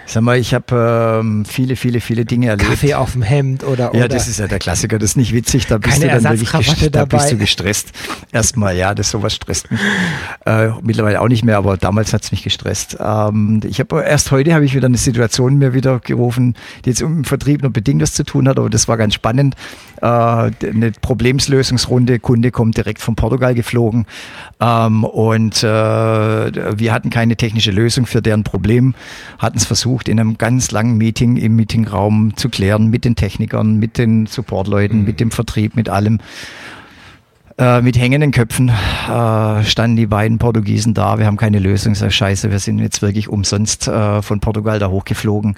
Sag 0.05 0.21
mal, 0.21 0.37
ich 0.37 0.53
habe 0.53 1.19
ähm, 1.21 1.45
viele, 1.45 1.75
viele, 1.75 2.01
viele 2.01 2.25
Dinge 2.25 2.47
erlebt. 2.47 2.69
Kaffee 2.69 2.93
auf 2.93 3.13
dem 3.13 3.21
Hemd 3.21 3.63
oder, 3.63 3.85
Ja, 3.85 3.89
oder 3.91 4.07
das 4.09 4.27
ist 4.27 4.39
ja 4.39 4.47
der 4.47 4.59
Klassiker, 4.59 4.99
das 4.99 5.11
ist 5.11 5.17
nicht 5.17 5.33
witzig, 5.33 5.67
da 5.67 5.77
bist 5.77 6.01
Keine 6.01 6.13
du 6.13 6.21
dann 6.21 6.39
wirklich 6.39 6.51
gestresst, 6.51 6.95
da 6.95 7.05
bist 7.05 7.23
dabei. 7.23 7.31
du 7.31 7.37
gestresst. 7.37 7.91
Erstmal, 8.31 8.75
ja, 8.75 8.93
das 8.93 9.09
sowas 9.09 9.33
stresst 9.33 9.71
mich. 9.71 9.79
Äh, 10.45 10.69
mittlerweile 10.81 11.21
auch 11.21 11.27
nicht 11.29 11.45
mehr, 11.45 11.57
aber 11.57 11.77
damals 11.77 12.13
hat's 12.13 12.31
mich 12.31 12.43
gestresst. 12.43 12.97
Ähm, 12.99 13.61
ich 13.65 13.79
habe 13.79 14.03
erst 14.03 14.31
heute 14.31 14.53
habe 14.53 14.65
ich 14.65 14.75
wieder 14.75 14.87
eine 14.87 14.97
Situation 14.97 15.57
mir 15.57 15.73
wieder 15.73 15.99
gerufen, 15.99 16.55
die 16.83 16.89
jetzt 16.89 17.01
im 17.01 17.23
Vertrieb 17.23 17.61
nur 17.61 17.71
bedingt 17.71 18.01
was 18.01 18.13
zu 18.13 18.23
tun 18.23 18.47
hat, 18.47 18.59
aber 18.59 18.69
das 18.69 18.87
war 18.87 18.97
ganz 18.97 19.13
spannend. 19.13 19.55
Äh, 20.03 20.51
eine 20.67 20.91
Problemslösungsrunde, 20.99 22.19
Kunde 22.19 22.51
kommt 22.51 22.75
direkt 22.75 22.99
von 22.99 23.15
Portugal 23.15 23.55
geflogen 23.55 24.05
ähm, 24.59 25.05
und 25.05 25.63
äh, 25.63 25.67
wir 25.67 26.91
hatten 26.91 27.09
keine 27.09 27.37
technische 27.37 27.71
Lösung 27.71 28.05
für 28.05 28.21
deren 28.21 28.43
Problem, 28.43 28.95
hatten 29.39 29.55
es 29.55 29.63
versucht 29.63 30.09
in 30.09 30.19
einem 30.19 30.37
ganz 30.37 30.71
langen 30.71 30.97
Meeting 30.97 31.37
im 31.37 31.55
Meetingraum 31.55 32.35
zu 32.35 32.49
klären 32.49 32.87
mit 32.87 33.05
den 33.05 33.15
Technikern, 33.15 33.77
mit 33.77 33.97
den 33.97 34.25
Supportleuten, 34.25 35.05
mit 35.05 35.21
dem 35.21 35.31
Vertrieb, 35.31 35.77
mit 35.77 35.87
allem. 35.87 36.19
Äh, 37.57 37.81
mit 37.81 37.97
hängenden 37.97 38.31
Köpfen 38.31 38.69
äh, 38.69 39.63
standen 39.63 39.95
die 39.95 40.07
beiden 40.07 40.37
Portugiesen 40.37 40.93
da. 40.93 41.17
Wir 41.17 41.27
haben 41.27 41.37
keine 41.37 41.59
Lösung. 41.59 41.93
Ich 41.93 41.99
sag, 41.99 42.11
scheiße, 42.11 42.51
wir 42.51 42.59
sind 42.59 42.79
jetzt 42.79 43.01
wirklich 43.01 43.29
umsonst 43.29 43.87
äh, 43.87 44.21
von 44.21 44.41
Portugal 44.41 44.79
da 44.79 44.89
hochgeflogen. 44.89 45.55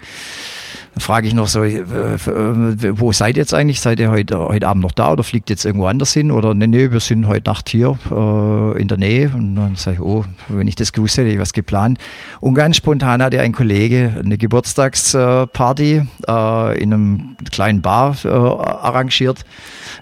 Dann 0.96 1.02
frage 1.02 1.28
ich 1.28 1.34
noch 1.34 1.48
so, 1.48 1.62
äh, 1.62 1.80
äh, 1.80 3.00
wo 3.00 3.12
seid 3.12 3.36
ihr 3.36 3.42
jetzt 3.42 3.54
eigentlich? 3.54 3.82
Seid 3.82 4.00
ihr 4.00 4.10
heute, 4.10 4.40
heute 4.40 4.66
Abend 4.66 4.82
noch 4.82 4.94
da 4.94 5.12
oder 5.12 5.24
fliegt 5.24 5.50
jetzt 5.50 5.66
irgendwo 5.66 5.88
anders 5.88 6.14
hin? 6.14 6.32
Oder 6.32 6.54
nee, 6.54 6.68
nee, 6.68 6.90
wir 6.90 7.02
sind 7.02 7.28
heute 7.28 7.50
Nacht 7.50 7.68
hier 7.68 7.98
äh, 8.10 8.82
in 8.82 8.88
der 8.88 8.98
Nähe. 8.98 9.30
Und 9.34 9.56
dann 9.56 9.76
sage 9.76 9.98
ich, 9.98 10.02
oh, 10.02 10.24
wenn 10.48 10.70
ich 10.70 10.76
das 10.76 10.94
gewusst 10.94 11.18
hätte, 11.18 11.28
hätte 11.28 11.36
ich 11.36 11.42
was 11.42 11.52
geplant. 11.52 12.00
Und 12.40 12.54
ganz 12.54 12.78
spontan 12.78 13.22
hatte 13.22 13.42
ein 13.42 13.52
Kollege 13.52 14.22
eine 14.24 14.38
Geburtstagsparty 14.38 16.04
äh, 16.30 16.82
in 16.82 16.94
einem 16.94 17.36
kleinen 17.52 17.82
Bar 17.82 18.16
äh, 18.24 18.30
arrangiert. 18.30 19.44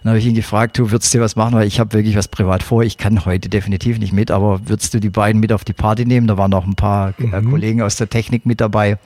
Dann 0.03 0.11
habe 0.11 0.19
ich 0.19 0.27
ihn 0.27 0.35
gefragt, 0.35 0.77
du 0.77 0.91
würdest 0.91 1.11
dir 1.11 1.21
was 1.21 1.35
machen, 1.35 1.55
weil 1.55 1.65
ich 1.65 1.79
habe 1.79 1.93
wirklich 1.93 2.15
was 2.15 2.27
privat 2.27 2.61
vor. 2.61 2.83
Ich 2.83 2.99
kann 2.99 3.25
heute 3.25 3.49
definitiv 3.49 3.97
nicht 3.97 4.13
mit, 4.13 4.29
aber 4.29 4.59
würdest 4.67 4.93
du 4.93 4.99
die 4.99 5.09
beiden 5.09 5.41
mit 5.41 5.53
auf 5.53 5.63
die 5.63 5.73
Party 5.73 6.05
nehmen? 6.05 6.27
Da 6.27 6.37
waren 6.37 6.51
noch 6.51 6.67
ein 6.67 6.75
paar 6.75 7.15
äh, 7.17 7.41
Kollegen 7.41 7.81
aus 7.81 7.95
der 7.95 8.09
Technik 8.09 8.45
mit 8.45 8.61
dabei. 8.61 8.99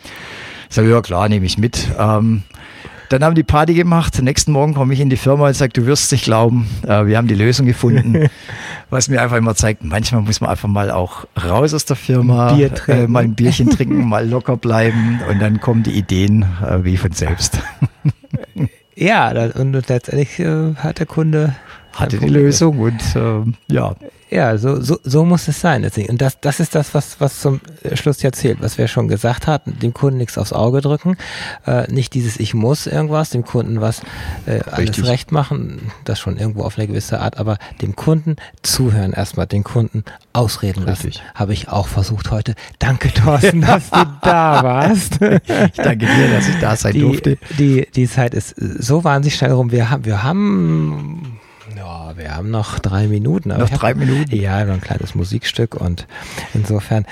Ich 0.70 0.76
sage, 0.76 0.90
ja 0.90 1.02
klar, 1.02 1.30
nehme 1.30 1.46
ich 1.46 1.58
mit. 1.58 1.88
Ähm, 1.98 2.44
dann 3.10 3.24
haben 3.24 3.36
die 3.36 3.44
Party 3.44 3.74
gemacht. 3.74 4.22
Nächsten 4.22 4.52
Morgen 4.52 4.74
komme 4.74 4.94
ich 4.94 5.00
in 5.00 5.10
die 5.10 5.18
Firma 5.18 5.48
und 5.48 5.56
sage, 5.56 5.72
du 5.72 5.86
wirst 5.86 6.12
nicht 6.12 6.26
glauben, 6.26 6.68
äh, 6.86 7.06
wir 7.06 7.18
haben 7.18 7.28
die 7.28 7.36
Lösung 7.36 7.66
gefunden. 7.66 8.30
Was 8.90 9.08
mir 9.08 9.22
einfach 9.22 9.38
immer 9.38 9.56
zeigt, 9.56 9.84
manchmal 9.84 10.22
muss 10.22 10.42
man 10.42 10.50
einfach 10.50 10.68
mal 10.68 10.92
auch 10.92 11.26
raus 11.42 11.74
aus 11.74 11.86
der 11.86 11.96
Firma, 11.96 12.54
Bier 12.54 12.72
äh, 12.88 13.08
mal 13.08 13.24
ein 13.24 13.36
Bierchen 13.36 13.70
trinken, 13.70 14.06
mal 14.10 14.28
locker 14.28 14.58
bleiben 14.58 15.22
und 15.30 15.40
dann 15.40 15.62
kommen 15.62 15.84
die 15.84 15.92
Ideen 15.92 16.46
äh, 16.62 16.84
wie 16.84 16.98
von 16.98 17.12
selbst. 17.12 17.60
Ja, 18.96 19.30
und 19.30 19.74
letztendlich 19.88 20.40
äh, 20.40 20.74
hat 20.76 21.00
der 21.00 21.06
Kunde 21.06 21.56
Hatte 22.00 22.20
die. 22.20 22.28
Lösung 22.28 22.80
und 22.80 23.02
ähm, 23.16 23.56
ja, 23.70 23.96
Ja, 24.30 24.58
so, 24.58 24.82
so, 24.82 25.00
so 25.04 25.24
muss 25.24 25.48
es 25.48 25.62
sein. 25.62 25.84
Deswegen. 25.84 26.10
Und 26.10 26.22
das, 26.22 26.40
das 26.42 26.60
ist 26.60 26.76
das, 26.76 26.94
was, 26.94 27.22
was 27.22 27.40
zum 27.40 27.62
Schluss 27.94 28.22
ja 28.22 28.32
zählt, 28.32 28.62
was 28.62 28.78
wir 28.78 28.88
schon 28.88 29.08
gesagt 29.08 29.48
hatten, 29.48 29.80
dem 29.80 29.94
Kunden 29.94 30.18
nichts 30.18 30.38
aufs 30.38 30.52
Auge 30.52 30.82
drücken, 30.82 31.16
äh, 31.66 31.92
nicht 31.92 32.14
dieses 32.14 32.38
Ich 32.40 32.54
muss 32.54 32.88
irgendwas, 32.88 33.30
dem 33.30 33.46
Kunden 33.46 33.80
was 33.80 34.02
äh, 34.46 34.60
alles 34.70 34.90
Richtig. 34.90 35.06
recht 35.06 35.32
machen, 35.32 35.92
das 36.04 36.20
schon 36.20 36.38
irgendwo 36.38 36.64
auf 36.64 36.78
eine 36.78 36.88
gewisse 36.88 37.22
Art, 37.22 37.38
aber 37.38 37.58
dem 37.82 37.96
Kunden 37.96 38.36
zuhören 38.64 39.14
erstmal, 39.14 39.48
den 39.48 39.64
Kunden 39.64 40.04
ausreden 40.34 40.84
lassen. 40.84 41.14
Habe 41.34 41.54
ich 41.54 41.70
auch 41.70 41.88
versucht 41.88 42.30
heute. 42.30 42.56
Danke, 42.80 43.14
Thorsten, 43.14 43.62
dass 43.62 43.90
du 43.90 44.04
da 44.22 44.62
warst. 44.62 45.22
ich 45.22 45.82
danke 45.82 46.06
dir, 46.06 46.28
dass 46.34 46.50
ich 46.50 46.60
da 46.60 46.76
sein 46.76 46.94
die, 46.94 47.00
durfte. 47.00 47.38
Die, 47.58 47.88
die 47.96 48.08
Zeit 48.10 48.34
ist 48.34 48.56
so 48.58 49.04
wahnsinnig 49.06 49.36
schnell 49.36 49.52
rum. 49.52 49.72
Wir 49.72 49.90
haben, 49.90 50.06
wir 50.06 50.24
haben, 50.24 51.40
ja, 51.88 52.18
wir 52.18 52.36
haben 52.36 52.50
noch 52.50 52.80
drei 52.80 53.08
Minuten. 53.08 53.52
aber 53.52 53.64
Noch 53.64 53.70
drei 53.70 53.94
Minuten? 53.94 54.36
Ja, 54.36 54.66
noch 54.66 54.74
ein 54.76 54.82
kleines 54.82 55.16
Musikstück 55.16 55.76
und 55.76 56.08
insofern 56.54 57.06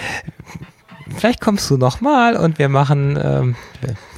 vielleicht 1.18 1.42
kommst 1.42 1.70
du 1.70 1.78
nochmal 1.78 2.36
und 2.36 2.60
wir 2.60 2.70
machen, 2.70 3.20
ähm, 3.22 3.56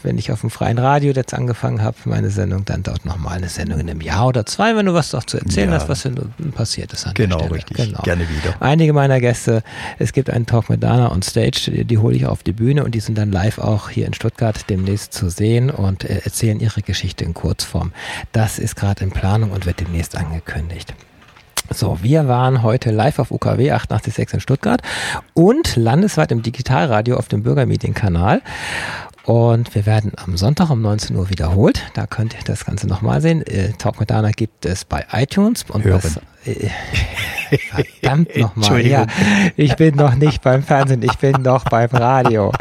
wenn 0.03 0.17
ich 0.17 0.31
auf 0.31 0.41
dem 0.41 0.49
freien 0.49 0.77
Radio 0.77 1.11
jetzt 1.11 1.33
angefangen 1.33 1.81
habe, 1.81 1.97
meine 2.05 2.29
Sendung, 2.29 2.65
dann 2.65 2.83
dort 2.83 3.05
nochmal 3.05 3.37
eine 3.37 3.49
Sendung 3.49 3.79
in 3.79 3.89
einem 3.89 4.01
Jahr 4.01 4.27
oder 4.27 4.45
zwei, 4.45 4.75
wenn 4.75 4.85
du 4.85 4.93
was 4.93 5.11
doch 5.11 5.23
zu 5.23 5.37
erzählen 5.37 5.69
ja. 5.69 5.75
hast, 5.75 5.89
was 5.89 6.03
denn 6.03 6.15
passiert 6.55 6.93
ist. 6.93 7.05
An 7.05 7.13
genau, 7.13 7.45
richtig. 7.47 7.77
Genau. 7.77 8.01
Gerne 8.03 8.27
wieder. 8.29 8.55
Einige 8.59 8.93
meiner 8.93 9.19
Gäste, 9.19 9.63
es 9.99 10.13
gibt 10.13 10.29
einen 10.29 10.45
Talk 10.45 10.69
mit 10.69 10.83
Dana 10.83 11.11
on 11.11 11.21
Stage, 11.21 11.71
die, 11.71 11.85
die 11.85 11.97
hole 11.97 12.15
ich 12.15 12.25
auf 12.25 12.43
die 12.43 12.53
Bühne 12.53 12.83
und 12.83 12.95
die 12.95 12.99
sind 12.99 13.17
dann 13.17 13.31
live 13.31 13.59
auch 13.59 13.89
hier 13.89 14.05
in 14.05 14.13
Stuttgart 14.13 14.69
demnächst 14.69 15.13
zu 15.13 15.29
sehen 15.29 15.69
und 15.69 16.03
äh, 16.03 16.21
erzählen 16.23 16.59
ihre 16.59 16.81
Geschichte 16.81 17.25
in 17.25 17.33
Kurzform. 17.33 17.91
Das 18.31 18.59
ist 18.59 18.75
gerade 18.75 19.03
in 19.03 19.11
Planung 19.11 19.51
und 19.51 19.65
wird 19.65 19.79
demnächst 19.79 20.15
angekündigt. 20.15 20.93
So, 21.69 21.97
wir 22.01 22.29
waren 22.29 22.63
heute 22.63 22.91
live 22.91 23.19
auf 23.19 23.29
UKW 23.29 23.71
886 23.71 24.35
in 24.35 24.39
Stuttgart 24.39 24.81
und 25.33 25.75
landesweit 25.75 26.31
im 26.31 26.41
Digitalradio 26.41 27.17
auf 27.17 27.27
dem 27.27 27.43
Bürgermedienkanal. 27.43 28.41
Und 29.27 29.75
wir 29.75 29.85
werden 29.85 30.13
am 30.15 30.37
Sonntag 30.37 30.69
um 30.69 30.81
19 30.81 31.13
Uhr 31.17 31.29
wiederholt. 31.29 31.81
Da 31.95 32.07
könnt 32.07 32.33
ihr 32.33 32.39
das 32.45 32.63
Ganze 32.63 32.87
nochmal 32.87 33.19
sehen. 33.19 33.45
Äh, 33.45 33.73
Talk 33.73 33.99
mit 33.99 34.09
Dana 34.09 34.31
gibt 34.31 34.65
es 34.65 34.85
bei 34.85 35.05
iTunes 35.11 35.65
und 35.67 35.83
Hören. 35.83 36.01
was 36.01 36.21
Verdammt 37.59 38.37
nochmal. 38.37 38.85
Ja, 38.85 39.05
ich 39.57 39.75
bin 39.75 39.97
noch 39.97 40.15
nicht 40.15 40.41
beim 40.43 40.63
Fernsehen, 40.63 41.01
ich 41.03 41.17
bin 41.17 41.41
noch 41.41 41.65
beim 41.65 41.89
Radio. 41.89 42.53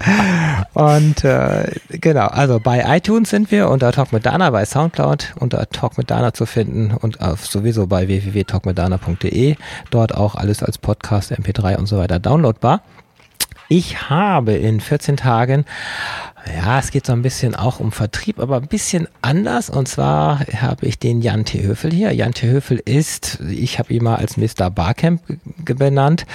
Und 0.74 1.22
äh, 1.22 1.70
genau, 1.90 2.26
also 2.26 2.58
bei 2.58 2.96
iTunes 2.96 3.30
sind 3.30 3.52
wir 3.52 3.68
unter 3.68 3.92
Talk 3.92 4.12
mit 4.12 4.26
Dana, 4.26 4.50
bei 4.50 4.64
Soundcloud 4.64 5.34
unter 5.38 5.70
Talk 5.70 5.96
mit 5.96 6.10
Dana 6.10 6.34
zu 6.34 6.46
finden 6.46 6.90
und 6.90 7.20
auf, 7.20 7.46
sowieso 7.46 7.86
bei 7.86 8.08
www.talkmitdana.de. 8.08 9.54
Dort 9.90 10.16
auch 10.16 10.34
alles 10.34 10.64
als 10.64 10.78
Podcast, 10.78 11.30
MP3 11.30 11.76
und 11.76 11.86
so 11.86 11.98
weiter 11.98 12.18
downloadbar. 12.18 12.82
Ich 13.68 14.10
habe 14.10 14.52
in 14.52 14.80
14 14.80 15.16
Tagen 15.16 15.64
ja, 16.54 16.78
es 16.78 16.90
geht 16.90 17.06
so 17.06 17.12
ein 17.12 17.22
bisschen 17.22 17.54
auch 17.54 17.80
um 17.80 17.92
Vertrieb, 17.92 18.38
aber 18.38 18.56
ein 18.56 18.68
bisschen 18.68 19.08
anders. 19.20 19.68
Und 19.68 19.88
zwar 19.88 20.40
habe 20.40 20.86
ich 20.86 20.98
den 20.98 21.20
Jan 21.20 21.44
T. 21.44 21.62
Höfel 21.62 21.92
hier. 21.92 22.12
Jan 22.12 22.32
T. 22.32 22.48
Höfel 22.48 22.80
ist, 22.84 23.40
ich 23.48 23.78
habe 23.78 23.92
ihn 23.92 24.04
mal 24.04 24.16
als 24.16 24.36
Mr. 24.36 24.70
Barcamp 24.70 25.22
benannt. 25.64 26.26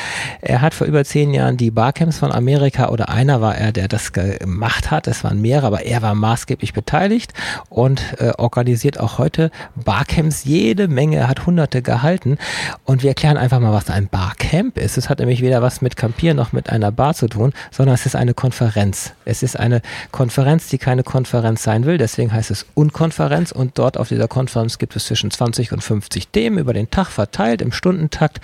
Er 0.42 0.62
hat 0.62 0.74
vor 0.74 0.88
über 0.88 1.06
zehn 1.06 1.34
Jahren 1.34 1.58
die 1.58 1.72
Barcamps 1.72 2.20
von 2.20 2.32
Amerika 2.32 2.90
oder 2.90 3.10
einer 3.10 3.42
war 3.42 3.56
er, 3.56 3.72
der 3.72 3.88
das 3.88 4.12
gemacht 4.12 4.92
hat. 4.92 5.08
Es 5.08 5.24
waren 5.24 5.40
mehrere, 5.40 5.68
aber 5.68 5.86
er 5.86 6.02
war 6.02 6.16
maßgeblich 6.16 6.74
beteiligt 6.74 7.34
und 7.70 8.02
äh, 8.20 8.32
organisiert 8.38 9.00
auch 9.00 9.18
heute 9.18 9.52
Barcamps 9.76 10.44
jede 10.44 10.88
Menge. 10.88 11.18
Er 11.18 11.28
hat 11.30 11.46
hunderte 11.46 11.82
gehalten. 11.82 12.38
Und 12.84 13.04
wir 13.04 13.12
erklären 13.12 13.38
einfach 13.38 13.60
mal, 13.60 13.74
was 13.74 13.90
ein 13.90 14.08
Barcamp 14.08 14.78
ist. 14.78 14.98
Es 14.98 15.10
hat 15.10 15.20
nämlich 15.20 15.42
weder 15.42 15.62
was 15.62 15.82
mit 15.82 15.96
Campieren 15.96 16.38
noch 16.38 16.52
mit 16.52 16.70
einer 16.70 16.92
Bar 16.92 17.14
zu 17.14 17.28
tun, 17.28 17.54
sondern 17.72 17.96
es 17.96 18.06
ist 18.06 18.16
eine 18.16 18.34
Konferenz. 18.34 19.14
Es 19.26 19.44
ist 19.44 19.58
eine 19.58 19.82
Konferenz, 20.12 20.68
die 20.68 20.78
keine 20.78 21.04
Konferenz 21.04 21.64
sein 21.64 21.86
will. 21.86 21.98
Deswegen 21.98 22.34
heißt 22.34 22.52
es 22.52 22.66
Unkonferenz 22.74 23.52
und 23.52 23.78
dort 23.78 23.98
auf 23.98 24.10
dieser 24.10 24.28
Konferenz 24.28 24.78
gibt 24.78 24.96
es 24.96 25.06
zwischen 25.06 25.32
20 25.32 25.72
und 25.72 25.84
50 25.84 26.30
Themen 26.30 26.58
über 26.58 26.74
den 26.74 26.90
Tag 26.90 27.08
verteilt 27.08 27.62
im 27.62 27.72
Stundentakt 27.72 28.42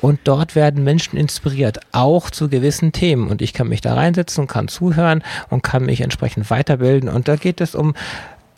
und 0.00 0.20
dort 0.24 0.54
werden 0.54 0.84
Menschen 0.84 1.16
inspiriert, 1.16 1.80
auch 1.92 2.30
zu 2.30 2.48
gewissen 2.48 2.92
Themen 2.92 3.28
und 3.28 3.42
ich 3.42 3.52
kann 3.52 3.68
mich 3.68 3.80
da 3.80 3.94
reinsetzen, 3.94 4.46
kann 4.46 4.68
zuhören 4.68 5.22
und 5.48 5.62
kann 5.62 5.84
mich 5.84 6.00
entsprechend 6.00 6.50
weiterbilden 6.50 7.08
und 7.08 7.28
da 7.28 7.36
geht 7.36 7.60
es 7.60 7.74
um 7.74 7.94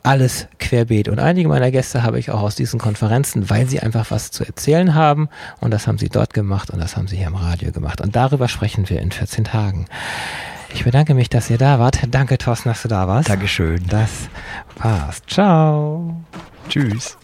alles 0.02 0.48
querbeet. 0.58 1.08
Und 1.08 1.18
einige 1.18 1.48
meiner 1.48 1.70
Gäste 1.70 2.02
habe 2.02 2.18
ich 2.18 2.30
auch 2.30 2.42
aus 2.42 2.56
diesen 2.56 2.80
Konferenzen, 2.80 3.50
weil 3.50 3.66
sie 3.68 3.80
einfach 3.80 4.10
was 4.10 4.30
zu 4.30 4.44
erzählen 4.44 4.94
haben. 4.94 5.28
Und 5.60 5.70
das 5.70 5.86
haben 5.86 5.98
sie 5.98 6.08
dort 6.08 6.34
gemacht 6.34 6.70
und 6.70 6.80
das 6.80 6.96
haben 6.96 7.06
sie 7.06 7.16
hier 7.16 7.28
im 7.28 7.36
Radio 7.36 7.70
gemacht. 7.70 8.00
Und 8.00 8.16
darüber 8.16 8.48
sprechen 8.48 8.88
wir 8.88 9.00
in 9.00 9.12
14 9.12 9.44
Tagen. 9.44 9.86
Ich 10.74 10.84
bedanke 10.84 11.14
mich, 11.14 11.28
dass 11.28 11.50
ihr 11.50 11.58
da 11.58 11.78
wart. 11.78 12.00
Danke, 12.08 12.38
Thorsten, 12.38 12.70
dass 12.70 12.82
du 12.82 12.88
da 12.88 13.06
warst. 13.06 13.28
Dankeschön. 13.28 13.84
Das 13.88 14.28
war's. 14.78 15.22
Ciao. 15.26 16.24
Tschüss. 16.68 17.16